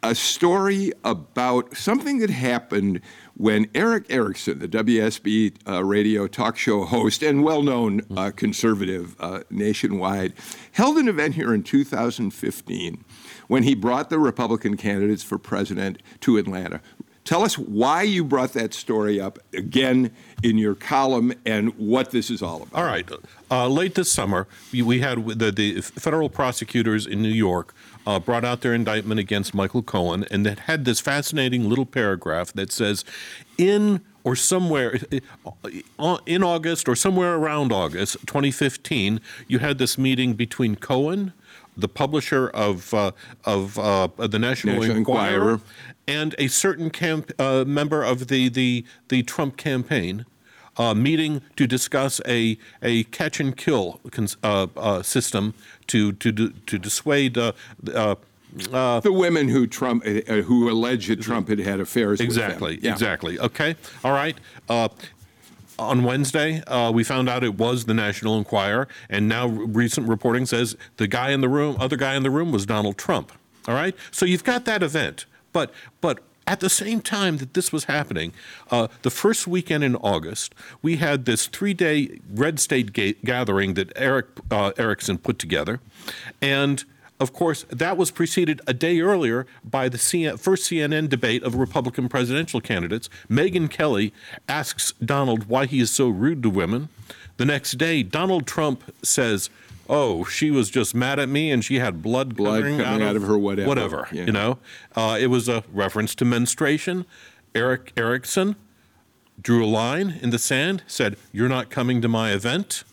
a 0.03 0.13
story 0.13 0.91
about 1.03 1.75
something 1.75 2.19
that 2.19 2.29
happened 2.29 3.01
when 3.35 3.67
Erick 3.73 4.05
Erickson, 4.09 4.59
the 4.59 4.67
WSB 4.67 5.55
uh, 5.67 5.83
radio 5.83 6.27
talk 6.27 6.57
show 6.57 6.85
host 6.85 7.23
and 7.23 7.43
well 7.43 7.61
known 7.61 8.01
uh, 8.15 8.31
conservative 8.35 9.15
uh, 9.19 9.41
nationwide, 9.49 10.33
held 10.71 10.97
an 10.97 11.07
event 11.07 11.35
here 11.35 11.53
in 11.53 11.63
2015 11.63 13.03
when 13.47 13.63
he 13.63 13.75
brought 13.75 14.09
the 14.09 14.19
Republican 14.19 14.77
candidates 14.77 15.23
for 15.23 15.37
president 15.37 16.01
to 16.21 16.37
Atlanta. 16.37 16.79
Tell 17.27 17.43
us 17.43 17.57
why 17.57 18.03
you 18.03 18.23
brought 18.23 18.53
that 18.53 18.73
story 18.73 19.19
up 19.19 19.37
again 19.51 20.11
in 20.41 20.57
your 20.57 20.75
column 20.75 21.33
and 21.45 21.77
what 21.77 22.11
this 22.11 22.29
is 22.29 22.41
all 22.41 22.63
about. 22.63 22.73
All 22.73 22.85
right. 22.85 23.05
Uh, 23.51 23.67
late 23.67 23.95
this 23.95 24.09
summer, 24.09 24.47
we, 24.71 24.81
we 24.81 25.01
had 25.01 25.27
the, 25.27 25.51
the 25.51 25.81
federal 25.81 26.29
prosecutors 26.29 27.05
in 27.05 27.21
New 27.21 27.27
York 27.27 27.75
uh, 28.07 28.19
brought 28.19 28.45
out 28.45 28.61
their 28.61 28.73
indictment 28.73 29.19
against 29.19 29.53
Michael 29.53 29.83
Cohen, 29.83 30.25
and 30.31 30.45
that 30.45 30.59
had 30.59 30.85
this 30.85 31.01
fascinating 31.01 31.67
little 31.67 31.85
paragraph 31.85 32.53
that 32.53 32.71
says, 32.71 33.03
in 33.57 34.01
or 34.23 34.33
somewhere 34.33 34.97
uh, 35.99 36.17
in 36.25 36.41
August 36.41 36.87
or 36.87 36.95
somewhere 36.95 37.35
around 37.35 37.73
August 37.73 38.13
2015, 38.25 39.19
you 39.49 39.59
had 39.59 39.77
this 39.77 39.97
meeting 39.97 40.33
between 40.35 40.77
Cohen, 40.77 41.33
the 41.75 41.89
publisher 41.89 42.47
of 42.47 42.93
uh, 42.93 43.11
of 43.43 43.77
uh, 43.77 44.07
the 44.17 44.39
National, 44.39 44.75
National 44.75 44.97
Enquirer, 44.97 45.33
Enquirer. 45.33 45.59
and 46.07 46.33
a 46.39 46.47
certain 46.47 46.89
camp, 46.89 47.33
uh, 47.37 47.65
member 47.67 48.03
of 48.03 48.27
the, 48.27 48.47
the, 48.47 48.85
the 49.09 49.21
Trump 49.23 49.57
campaign 49.57 50.25
uh, 50.77 50.93
meeting 50.93 51.41
to 51.55 51.67
discuss 51.67 52.21
a, 52.27 52.57
a 52.81 53.03
catch 53.05 53.39
and 53.39 53.55
kill 53.55 53.99
cons- 54.11 54.37
uh, 54.43 54.67
uh, 54.75 55.01
system 55.01 55.53
to, 55.87 56.13
to, 56.13 56.31
to, 56.31 56.79
dissuade. 56.79 57.37
Uh, 57.37 57.51
uh, 57.93 58.15
uh, 58.71 58.99
the 59.01 59.11
women 59.11 59.49
who 59.49 59.67
Trump, 59.67 60.03
uh, 60.05 60.41
who 60.41 60.69
alleged 60.69 61.09
that 61.09 61.21
Trump 61.21 61.49
had 61.49 61.59
had 61.59 61.79
affairs 61.79 62.19
exactly, 62.19 62.73
with 62.73 62.81
them. 62.81 62.87
Yeah. 62.87 62.93
exactly. 62.93 63.39
Okay, 63.39 63.75
all 64.03 64.13
right. 64.13 64.37
Uh, 64.69 64.89
on 65.79 66.03
Wednesday, 66.03 66.63
uh, 66.65 66.91
we 66.91 67.03
found 67.03 67.29
out 67.29 67.43
it 67.43 67.55
was 67.55 67.85
the 67.85 67.93
National 67.93 68.37
Enquirer, 68.37 68.87
and 69.09 69.27
now 69.27 69.47
recent 69.47 70.07
reporting 70.07 70.45
says 70.45 70.75
the 70.97 71.07
guy 71.07 71.29
in 71.31 71.41
the 71.41 71.49
room, 71.49 71.75
other 71.79 71.97
guy 71.97 72.15
in 72.15 72.23
the 72.23 72.31
room, 72.31 72.51
was 72.51 72.65
Donald 72.65 72.97
Trump. 72.97 73.31
All 73.67 73.75
right, 73.75 73.95
so 74.11 74.25
you've 74.25 74.45
got 74.45 74.65
that 74.65 74.81
event, 74.81 75.25
but 75.51 75.71
but 76.01 76.19
at 76.47 76.61
the 76.61 76.69
same 76.69 77.01
time 77.01 77.37
that 77.37 77.53
this 77.53 77.71
was 77.71 77.83
happening, 77.83 78.31
uh, 78.71 78.87
the 79.01 79.09
first 79.09 79.45
weekend 79.45 79.83
in 79.83 79.95
August, 79.97 80.55
we 80.81 80.95
had 80.95 81.25
this 81.25 81.45
three-day 81.47 82.19
red 82.33 82.59
state 82.59 82.93
ga- 82.93 83.17
gathering 83.25 83.73
that 83.75 83.91
Erick 83.95 84.27
uh, 84.49 84.71
Erickson 84.77 85.17
put 85.17 85.37
together, 85.37 85.81
and 86.41 86.85
of 87.19 87.33
course, 87.33 87.65
that 87.69 87.97
was 87.97 88.11
preceded 88.11 88.61
a 88.67 88.73
day 88.73 89.01
earlier 89.01 89.47
by 89.63 89.89
the 89.89 89.97
C- 89.97 90.29
first 90.37 90.69
CNN 90.69 91.09
debate 91.09 91.41
of 91.43 91.55
Republican 91.55 92.09
presidential 92.09 92.61
candidates. 92.61 93.09
Megyn 93.29 93.69
Kelly 93.71 94.13
asks 94.47 94.93
Donald 95.03 95.45
why 95.45 95.65
he 95.65 95.79
is 95.79 95.89
so 95.89 96.09
rude 96.09 96.43
to 96.43 96.49
women. 96.49 96.89
The 97.37 97.45
next 97.45 97.73
day, 97.73 98.03
Donald 98.03 98.45
Trump 98.45 98.83
says, 99.03 99.49
"Oh, 99.89 100.23
she 100.25 100.51
was 100.51 100.69
just 100.69 100.93
mad 100.95 101.19
at 101.19 101.29
me, 101.29 101.51
and 101.51 101.63
she 101.63 101.79
had 101.79 102.01
blood, 102.01 102.35
Blood 102.35 102.63
coming, 102.63 102.79
coming 102.79 103.07
out 103.07 103.15
of 103.15 103.23
her 103.23 103.37
whatever." 103.37 103.67
Whatever, 103.67 104.07
Yeah. 104.11 104.25
you 104.25 104.31
know. 104.31 104.59
Uh, 104.95 105.17
it 105.19 105.27
was 105.27 105.47
a 105.49 105.63
reference 105.73 106.15
to 106.15 106.25
menstruation. 106.25 107.05
Erick 107.55 107.93
Erickson 107.97 108.55
drew 109.41 109.63
a 109.63 109.67
line 109.67 110.19
in 110.21 110.29
the 110.31 110.39
sand, 110.39 110.83
said, 110.87 111.15
"You're 111.31 111.49
not 111.49 111.69
coming 111.69 112.01
to 112.01 112.07
my 112.07 112.31
event." 112.33 112.83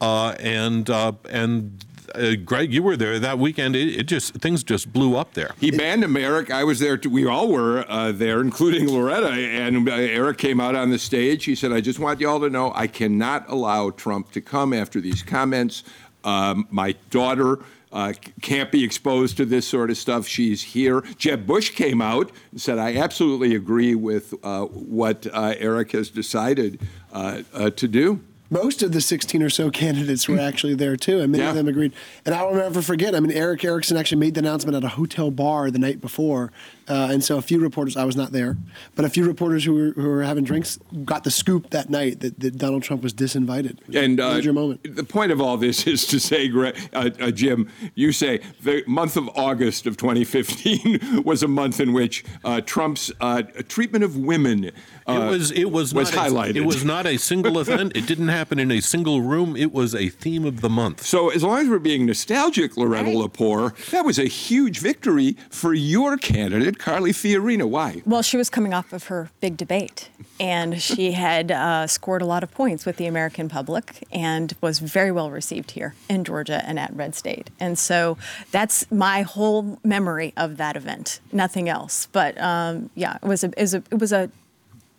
Uh, 0.00 0.34
and 0.40 0.88
uh, 0.88 1.12
and 1.28 1.84
uh, 2.14 2.32
Greg, 2.44 2.72
you 2.72 2.82
were 2.82 2.96
there 2.96 3.18
that 3.18 3.38
weekend. 3.38 3.76
It, 3.76 4.00
it 4.00 4.02
just 4.04 4.34
things 4.34 4.64
just 4.64 4.92
blew 4.92 5.16
up 5.16 5.34
there. 5.34 5.50
He 5.60 5.70
banned 5.70 6.02
him, 6.02 6.16
Erick. 6.16 6.50
I 6.50 6.64
was 6.64 6.78
there. 6.78 6.96
Too. 6.96 7.10
We 7.10 7.26
all 7.26 7.48
were 7.52 7.84
uh, 7.88 8.10
there, 8.12 8.40
including 8.40 8.88
Loretta. 8.88 9.28
And 9.28 9.88
uh, 9.88 9.92
Erick 9.92 10.38
came 10.38 10.58
out 10.60 10.74
on 10.74 10.90
the 10.90 10.98
stage. 10.98 11.44
He 11.44 11.54
said, 11.54 11.70
"I 11.72 11.80
just 11.80 11.98
want 11.98 12.18
you 12.20 12.28
all 12.28 12.40
to 12.40 12.48
know, 12.50 12.72
I 12.74 12.86
cannot 12.86 13.44
allow 13.48 13.90
Trump 13.90 14.32
to 14.32 14.40
come 14.40 14.72
after 14.72 15.00
these 15.00 15.22
comments. 15.22 15.84
Um, 16.24 16.66
my 16.70 16.94
daughter." 17.10 17.58
Uh, 17.92 18.12
can't 18.40 18.70
be 18.70 18.84
exposed 18.84 19.36
to 19.36 19.44
this 19.44 19.66
sort 19.66 19.90
of 19.90 19.96
stuff. 19.96 20.24
She's 20.24 20.62
here. 20.62 21.00
Jeb 21.18 21.44
Bush 21.44 21.70
came 21.70 22.00
out 22.00 22.30
and 22.52 22.60
said, 22.60 22.78
I 22.78 22.94
absolutely 22.96 23.56
agree 23.56 23.96
with 23.96 24.32
uh, 24.44 24.66
what 24.66 25.26
uh, 25.32 25.54
Erick 25.58 25.90
has 25.90 26.08
decided 26.08 26.80
uh, 27.12 27.42
uh, 27.52 27.70
to 27.70 27.88
do. 27.88 28.20
Most 28.48 28.84
of 28.84 28.92
the 28.92 29.00
16 29.00 29.42
or 29.42 29.50
so 29.50 29.70
candidates 29.72 30.28
were 30.28 30.38
actually 30.38 30.74
there 30.76 30.96
too, 30.96 31.18
and 31.18 31.32
many 31.32 31.42
Yeah. 31.42 31.50
of 31.50 31.56
them 31.56 31.66
agreed. 31.66 31.92
And 32.24 32.32
I 32.32 32.44
will 32.44 32.54
never 32.54 32.80
forget. 32.80 33.12
I 33.16 33.18
mean, 33.18 33.32
Erick 33.32 33.64
Erickson 33.64 33.96
actually 33.96 34.18
made 34.20 34.34
the 34.34 34.40
announcement 34.40 34.76
at 34.76 34.84
a 34.84 34.88
hotel 34.90 35.32
bar 35.32 35.68
the 35.72 35.78
night 35.80 36.00
before, 36.00 36.52
uh, 36.90 37.08
and 37.10 37.22
so 37.22 37.38
a 37.38 37.42
few 37.42 37.60
reporters. 37.60 37.96
I 37.96 38.04
was 38.04 38.16
not 38.16 38.32
there, 38.32 38.56
but 38.96 39.04
a 39.04 39.08
few 39.08 39.24
reporters 39.24 39.64
who 39.64 39.74
were, 39.74 39.90
who 39.92 40.08
were 40.08 40.22
having 40.22 40.44
drinks 40.44 40.78
got 41.04 41.24
the 41.24 41.30
scoop 41.30 41.70
that 41.70 41.88
night 41.88 42.20
that, 42.20 42.40
that 42.40 42.58
Donald 42.58 42.82
Trump 42.82 43.02
was 43.02 43.14
disinvited. 43.14 43.80
It 43.80 43.86
was 43.86 43.96
And 43.96 44.20
a 44.20 44.26
uh, 44.26 44.34
major 44.34 44.52
moment. 44.52 44.96
the 44.96 45.04
point 45.04 45.30
of 45.30 45.40
all 45.40 45.56
this 45.56 45.86
is 45.94 46.06
to 46.08 46.18
say, 46.18 46.50
uh, 46.50 46.72
uh, 46.92 47.30
Jim, 47.30 47.70
you 47.94 48.12
say 48.12 48.40
the 48.62 48.82
month 48.86 49.16
of 49.16 49.28
August 49.36 49.86
of 49.86 49.96
2015 49.96 51.22
was 51.24 51.42
a 51.42 51.48
month 51.48 51.80
in 51.80 51.92
which 51.92 52.24
uh, 52.44 52.60
Trump's 52.60 53.12
uh, 53.20 53.42
treatment 53.68 54.02
of 54.02 54.16
women 54.16 54.72
uh, 55.10 55.12
it 55.12 55.30
was 55.30 55.50
it 55.52 55.70
was 55.70 55.94
was 55.94 56.14
not 56.14 56.30
highlighted. 56.30 56.54
A, 56.54 56.58
it 56.58 56.64
was 56.64 56.84
not 56.84 57.06
a 57.06 57.16
single 57.16 57.58
event. 57.64 57.96
It 57.96 58.06
didn't 58.06 58.28
happen 58.28 58.58
in 58.58 58.70
a 58.70 58.80
single 58.80 59.22
room. 59.22 59.56
It 59.56 59.72
was 59.72 59.94
a 59.94 60.08
theme 60.08 60.44
of 60.44 60.60
the 60.60 60.68
month. 60.68 61.04
So, 61.04 61.30
as 61.30 61.42
long 61.42 61.58
as 61.60 61.68
we're 61.68 61.78
being 61.78 62.06
nostalgic, 62.06 62.76
Loretta 62.76 63.10
Lepore, 63.10 63.74
that 63.90 64.04
was 64.04 64.18
a 64.18 64.26
huge 64.26 64.78
victory 64.78 65.36
for 65.50 65.74
your 65.74 66.16
candidate, 66.16 66.78
Carly 66.80 67.12
Fiorina. 67.12 67.68
Why? 67.68 68.02
Well, 68.06 68.22
she 68.22 68.38
was 68.38 68.48
coming 68.48 68.72
off 68.72 68.94
of 68.94 69.04
her 69.08 69.30
big 69.40 69.58
debate, 69.58 70.08
and 70.40 70.80
she 70.80 71.12
had 71.26 71.52
uh, 71.52 71.86
scored 71.86 72.22
a 72.22 72.24
lot 72.24 72.42
of 72.42 72.50
points 72.52 72.86
with 72.86 72.96
the 72.96 73.06
American 73.06 73.50
public 73.50 74.06
and 74.10 74.54
was 74.62 74.78
very 74.78 75.12
well 75.12 75.30
received 75.30 75.72
here 75.72 75.94
in 76.08 76.24
Georgia 76.24 76.64
and 76.66 76.78
at 76.78 76.94
Red 76.96 77.14
State. 77.14 77.50
And 77.60 77.78
so 77.78 78.16
that's 78.50 78.90
my 78.90 79.22
whole 79.22 79.78
memory 79.84 80.32
of 80.38 80.56
that 80.56 80.74
event, 80.74 81.20
nothing 81.32 81.68
else. 81.68 82.08
But 82.12 82.40
um, 82.40 82.88
yeah, 82.94 83.18
it 83.22 83.26
was 83.26 83.44
a, 83.44 83.48
it 83.48 83.60
was 83.60 83.74
a, 83.74 83.82
it 83.90 83.98
was 83.98 84.12
a 84.12 84.30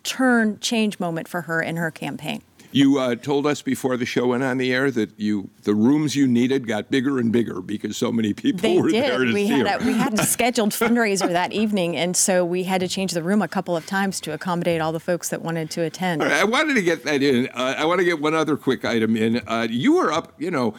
turn 0.04 0.60
change 0.60 1.00
moment 1.00 1.26
for 1.26 1.42
her 1.42 1.60
in 1.60 1.76
her 1.76 1.90
campaign. 1.90 2.42
You 2.72 2.98
uh, 2.98 3.14
told 3.16 3.46
us 3.46 3.60
before 3.62 3.96
the 3.96 4.06
show 4.06 4.28
went 4.28 4.42
on 4.42 4.58
the 4.58 4.72
air 4.72 4.90
that 4.90 5.10
you 5.18 5.50
the 5.64 5.74
rooms 5.74 6.16
you 6.16 6.26
needed 6.26 6.66
got 6.66 6.90
bigger 6.90 7.18
and 7.18 7.30
bigger 7.30 7.60
because 7.60 7.96
so 7.96 8.10
many 8.10 8.32
people 8.32 8.60
They 8.60 8.78
were 8.80 8.90
there 8.90 9.18
to 9.24 9.32
We 9.32 9.46
see 9.46 9.58
had 9.58 9.66
her. 9.68 9.78
a, 9.80 9.86
we 9.86 9.92
had 9.92 10.14
a 10.18 10.24
scheduled 10.24 10.70
fundraiser 10.72 11.28
that 11.28 11.52
evening, 11.52 11.96
and 11.96 12.16
so 12.16 12.44
we 12.44 12.64
had 12.64 12.80
to 12.80 12.88
change 12.88 13.12
the 13.12 13.22
room 13.22 13.42
a 13.42 13.48
couple 13.48 13.76
of 13.76 13.86
times 13.86 14.20
to 14.22 14.32
accommodate 14.32 14.80
all 14.80 14.92
the 14.92 15.00
folks 15.00 15.28
that 15.28 15.42
wanted 15.42 15.70
to 15.72 15.82
attend. 15.82 16.22
All 16.22 16.28
right, 16.28 16.38
I 16.40 16.44
wanted 16.44 16.74
to 16.74 16.82
get 16.82 17.04
that 17.04 17.22
in. 17.22 17.48
Uh, 17.48 17.74
I 17.78 17.84
want 17.84 17.98
to 18.00 18.04
get 18.04 18.20
one 18.20 18.34
other 18.34 18.56
quick 18.56 18.84
item 18.84 19.16
in. 19.16 19.42
Uh, 19.46 19.66
you 19.70 19.94
were 19.96 20.10
up, 20.10 20.32
you 20.40 20.50
know, 20.50 20.74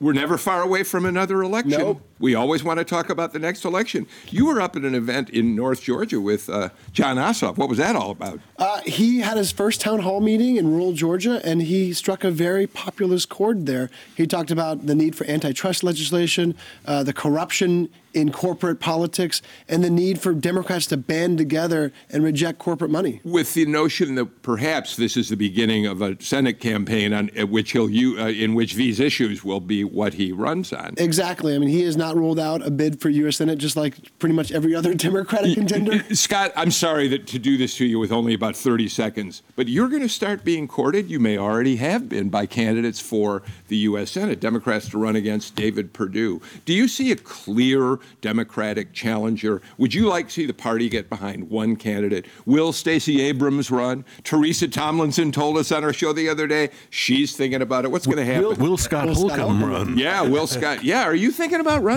we're 0.00 0.12
never 0.12 0.36
far 0.36 0.62
away 0.62 0.82
from 0.82 1.04
another 1.06 1.42
election. 1.42 1.78
Nope. 1.78 2.02
We 2.18 2.34
always 2.34 2.62
want 2.62 2.78
to 2.78 2.84
talk 2.84 3.10
about 3.10 3.32
the 3.32 3.38
next 3.38 3.64
election. 3.64 4.06
You 4.30 4.46
were 4.46 4.60
up 4.60 4.76
at 4.76 4.82
an 4.82 4.94
event 4.94 5.30
in 5.30 5.56
North 5.56 5.82
Georgia 5.82 6.20
with 6.20 6.48
uh, 6.48 6.68
Jon 6.92 7.16
Ossoff. 7.16 7.56
What 7.56 7.68
was 7.68 7.78
that 7.78 7.96
all 7.96 8.10
about? 8.10 8.40
Uh, 8.58 8.80
he 8.86 9.20
had 9.20 9.36
his 9.36 9.50
first 9.50 9.80
town 9.80 10.00
hall 10.00 10.20
meeting 10.20 10.56
in 10.56 10.70
rural 10.70 10.92
Georgia, 10.92 11.40
and 11.44 11.62
he 11.62 11.92
struck 11.92 12.22
a 12.22 12.30
very 12.30 12.66
populist 12.66 13.28
chord 13.28 13.66
there. 13.66 13.90
He 14.16 14.26
talked 14.26 14.50
about 14.50 14.86
the 14.86 14.94
need 14.94 15.16
for 15.16 15.26
antitrust 15.26 15.82
legislation, 15.82 16.54
uh, 16.86 17.02
the 17.02 17.12
corruption 17.12 17.88
in 18.14 18.30
corporate 18.30 18.78
politics, 18.78 19.42
and 19.68 19.82
the 19.82 19.90
need 19.90 20.20
for 20.20 20.32
Democrats 20.32 20.86
to 20.86 20.96
band 20.96 21.36
together 21.36 21.92
and 22.10 22.22
reject 22.22 22.58
corporate 22.58 22.90
money. 22.90 23.20
With 23.24 23.54
the 23.54 23.66
notion 23.66 24.14
that 24.14 24.42
perhaps 24.42 24.96
this 24.96 25.16
is 25.16 25.28
the 25.30 25.36
beginning 25.36 25.86
of 25.86 26.00
a 26.00 26.20
Senate 26.22 26.60
campaign 26.60 27.12
on 27.12 27.30
uh, 27.38 27.46
which 27.46 27.72
he'll 27.72 27.84
uh, 28.18 28.28
in 28.28 28.54
which 28.54 28.74
these 28.74 29.00
issues 29.00 29.44
will 29.44 29.60
be 29.60 29.82
what 29.82 30.14
he 30.14 30.30
runs 30.30 30.72
on. 30.72 30.94
Exactly. 30.96 31.54
I 31.54 31.58
mean, 31.58 31.68
he 31.68 31.82
has 31.82 31.96
not 31.96 32.03
ruled 32.12 32.38
out 32.38 32.66
a 32.66 32.70
bid 32.70 33.00
for 33.00 33.08
U.S. 33.08 33.36
Senate, 33.36 33.58
just 33.58 33.76
like 33.76 33.96
pretty 34.18 34.34
much 34.34 34.52
every 34.52 34.74
other 34.74 34.94
Democratic 35.04 35.54
contender. 35.54 36.02
Scott, 36.14 36.52
I'm 36.56 36.70
sorry 36.70 37.08
that 37.08 37.26
to 37.28 37.38
do 37.38 37.56
this 37.56 37.76
to 37.78 37.86
you 37.86 37.98
with 37.98 38.12
only 38.12 38.34
about 38.34 38.56
30 38.56 38.88
seconds, 38.88 39.42
but 39.56 39.68
you're 39.68 39.88
going 39.88 40.02
to 40.02 40.08
start 40.08 40.44
being 40.44 40.68
courted. 40.68 41.10
You 41.10 41.20
may 41.20 41.38
already 41.38 41.76
have 41.76 42.08
been 42.08 42.28
by 42.28 42.46
candidates 42.46 43.00
for 43.00 43.42
the 43.68 43.76
U.S. 43.78 44.10
Senate, 44.10 44.40
Democrats 44.40 44.88
to 44.90 44.98
run 44.98 45.16
against 45.16 45.56
David 45.56 45.92
Perdue. 45.92 46.42
Do 46.64 46.74
you 46.74 46.88
see 46.88 47.10
a 47.12 47.16
clear 47.16 47.98
Democratic 48.20 48.92
challenger? 48.92 49.62
Would 49.78 49.94
you 49.94 50.06
like 50.08 50.26
to 50.26 50.32
see 50.32 50.46
the 50.46 50.52
party 50.54 50.88
get 50.88 51.08
behind 51.08 51.48
one 51.48 51.76
candidate? 51.76 52.26
Will 52.44 52.72
Stacey 52.72 53.20
Abrams 53.22 53.70
run? 53.70 54.04
Teresa 54.24 54.68
Tomlinson 54.68 55.32
told 55.32 55.56
us 55.56 55.72
on 55.72 55.84
our 55.84 55.92
show 55.92 56.12
the 56.12 56.28
other 56.28 56.46
day 56.46 56.70
she's 56.90 57.36
thinking 57.36 57.62
about 57.62 57.84
it. 57.84 57.90
What's 57.90 58.06
going 58.06 58.18
to 58.18 58.24
happen? 58.24 58.42
Will, 58.42 58.54
will 58.56 58.76
Scott 58.76 59.06
will 59.06 59.14
Holcomb 59.14 59.58
Scott 59.60 59.68
run? 59.70 59.98
Yeah, 59.98 60.22
Will 60.22 60.46
Scott. 60.46 60.82
Yeah, 60.84 61.04
are 61.04 61.14
you 61.14 61.30
thinking 61.30 61.60
about 61.60 61.82
running? 61.82 61.93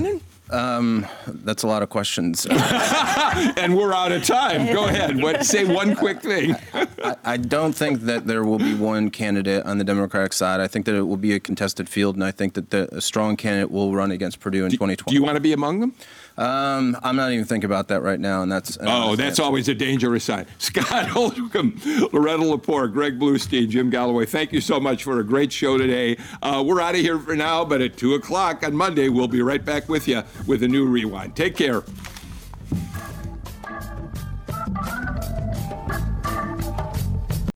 Um, 0.50 1.06
that's 1.28 1.64
a 1.64 1.68
lot 1.68 1.84
of 1.84 1.90
questions. 1.90 2.46
and 2.50 3.76
we're 3.76 3.94
out 3.94 4.12
of 4.14 4.24
time. 4.24 4.68
Go 4.74 4.88
ahead. 4.88 5.22
What, 5.22 5.46
say 5.46 5.66
one 5.66 5.94
quick 5.96 6.22
thing. 6.22 6.56
I, 7.04 7.16
I, 7.26 7.38
don't 7.38 7.74
think 7.74 8.02
that 8.02 8.28
there 8.28 8.46
will 8.46 8.58
be 8.58 8.74
one 8.74 9.10
candidate 9.10 9.66
on 9.66 9.78
the 9.78 9.84
Democratic 9.84 10.32
side. 10.32 10.62
I 10.62 10.68
think 10.68 10.86
that 10.86 10.96
it 10.96 11.02
will 11.02 11.18
be 11.18 11.34
a 11.34 11.40
contested 11.40 11.90
field, 11.90 12.16
and 12.16 12.24
I 12.24 12.32
think 12.32 12.54
that 12.54 12.70
the, 12.70 12.88
a 12.96 13.02
strong 13.02 13.36
candidate 13.36 13.72
will 13.72 13.94
run 13.94 14.12
against 14.12 14.40
Perdue 14.40 14.64
in 14.64 14.72
do, 14.72 14.78
2020. 14.78 15.12
Do 15.12 15.16
you 15.16 15.24
want 15.24 15.36
to 15.36 15.42
be 15.42 15.52
among 15.52 15.82
them? 15.82 15.94
Um, 16.38 16.96
I'm 17.02 17.16
not 17.16 17.32
even 17.32 17.46
thinking 17.46 17.66
about 17.66 17.88
that 17.88 18.04
right 18.04 18.20
now, 18.20 18.44
and 18.44 18.52
that's 18.52 18.78
an 18.78 18.88
oh, 18.88 19.16
that's 19.16 19.32
answer. 19.32 19.44
always 19.44 19.68
a 19.70 19.74
dangerous 19.74 20.24
sign. 20.24 20.46
Scott 20.60 21.08
Holcomb, 21.08 21.80
Loretta 22.14 22.44
Lepore, 22.44 22.92
Greg 22.92 23.20
Bluestein, 23.20 23.70
Jim 23.70 23.90
Galloway. 23.90 24.26
Thank 24.26 24.54
you 24.54 24.62
so 24.62 24.80
much 24.80 25.04
for 25.04 25.20
a 25.20 25.24
great 25.24 25.52
show 25.52 25.78
today. 25.78 26.18
Uh, 26.44 26.64
we're 26.66 26.80
out 26.80 26.94
of 26.94 27.02
here 27.02 27.18
for 27.18 27.36
now, 27.36 27.66
but 27.66 27.82
at 27.82 27.98
two 27.98 28.14
o'clock 28.14 28.64
on 28.64 28.76
Monday, 28.76 29.10
we'll 29.10 29.28
be 29.28 29.42
right 29.42 29.66
back 29.66 29.90
with 29.90 30.08
you 30.08 30.22
with 30.46 30.62
a 30.62 30.68
new 30.68 30.86
rewind. 30.86 31.36
Take 31.36 31.56
care. 31.56 31.84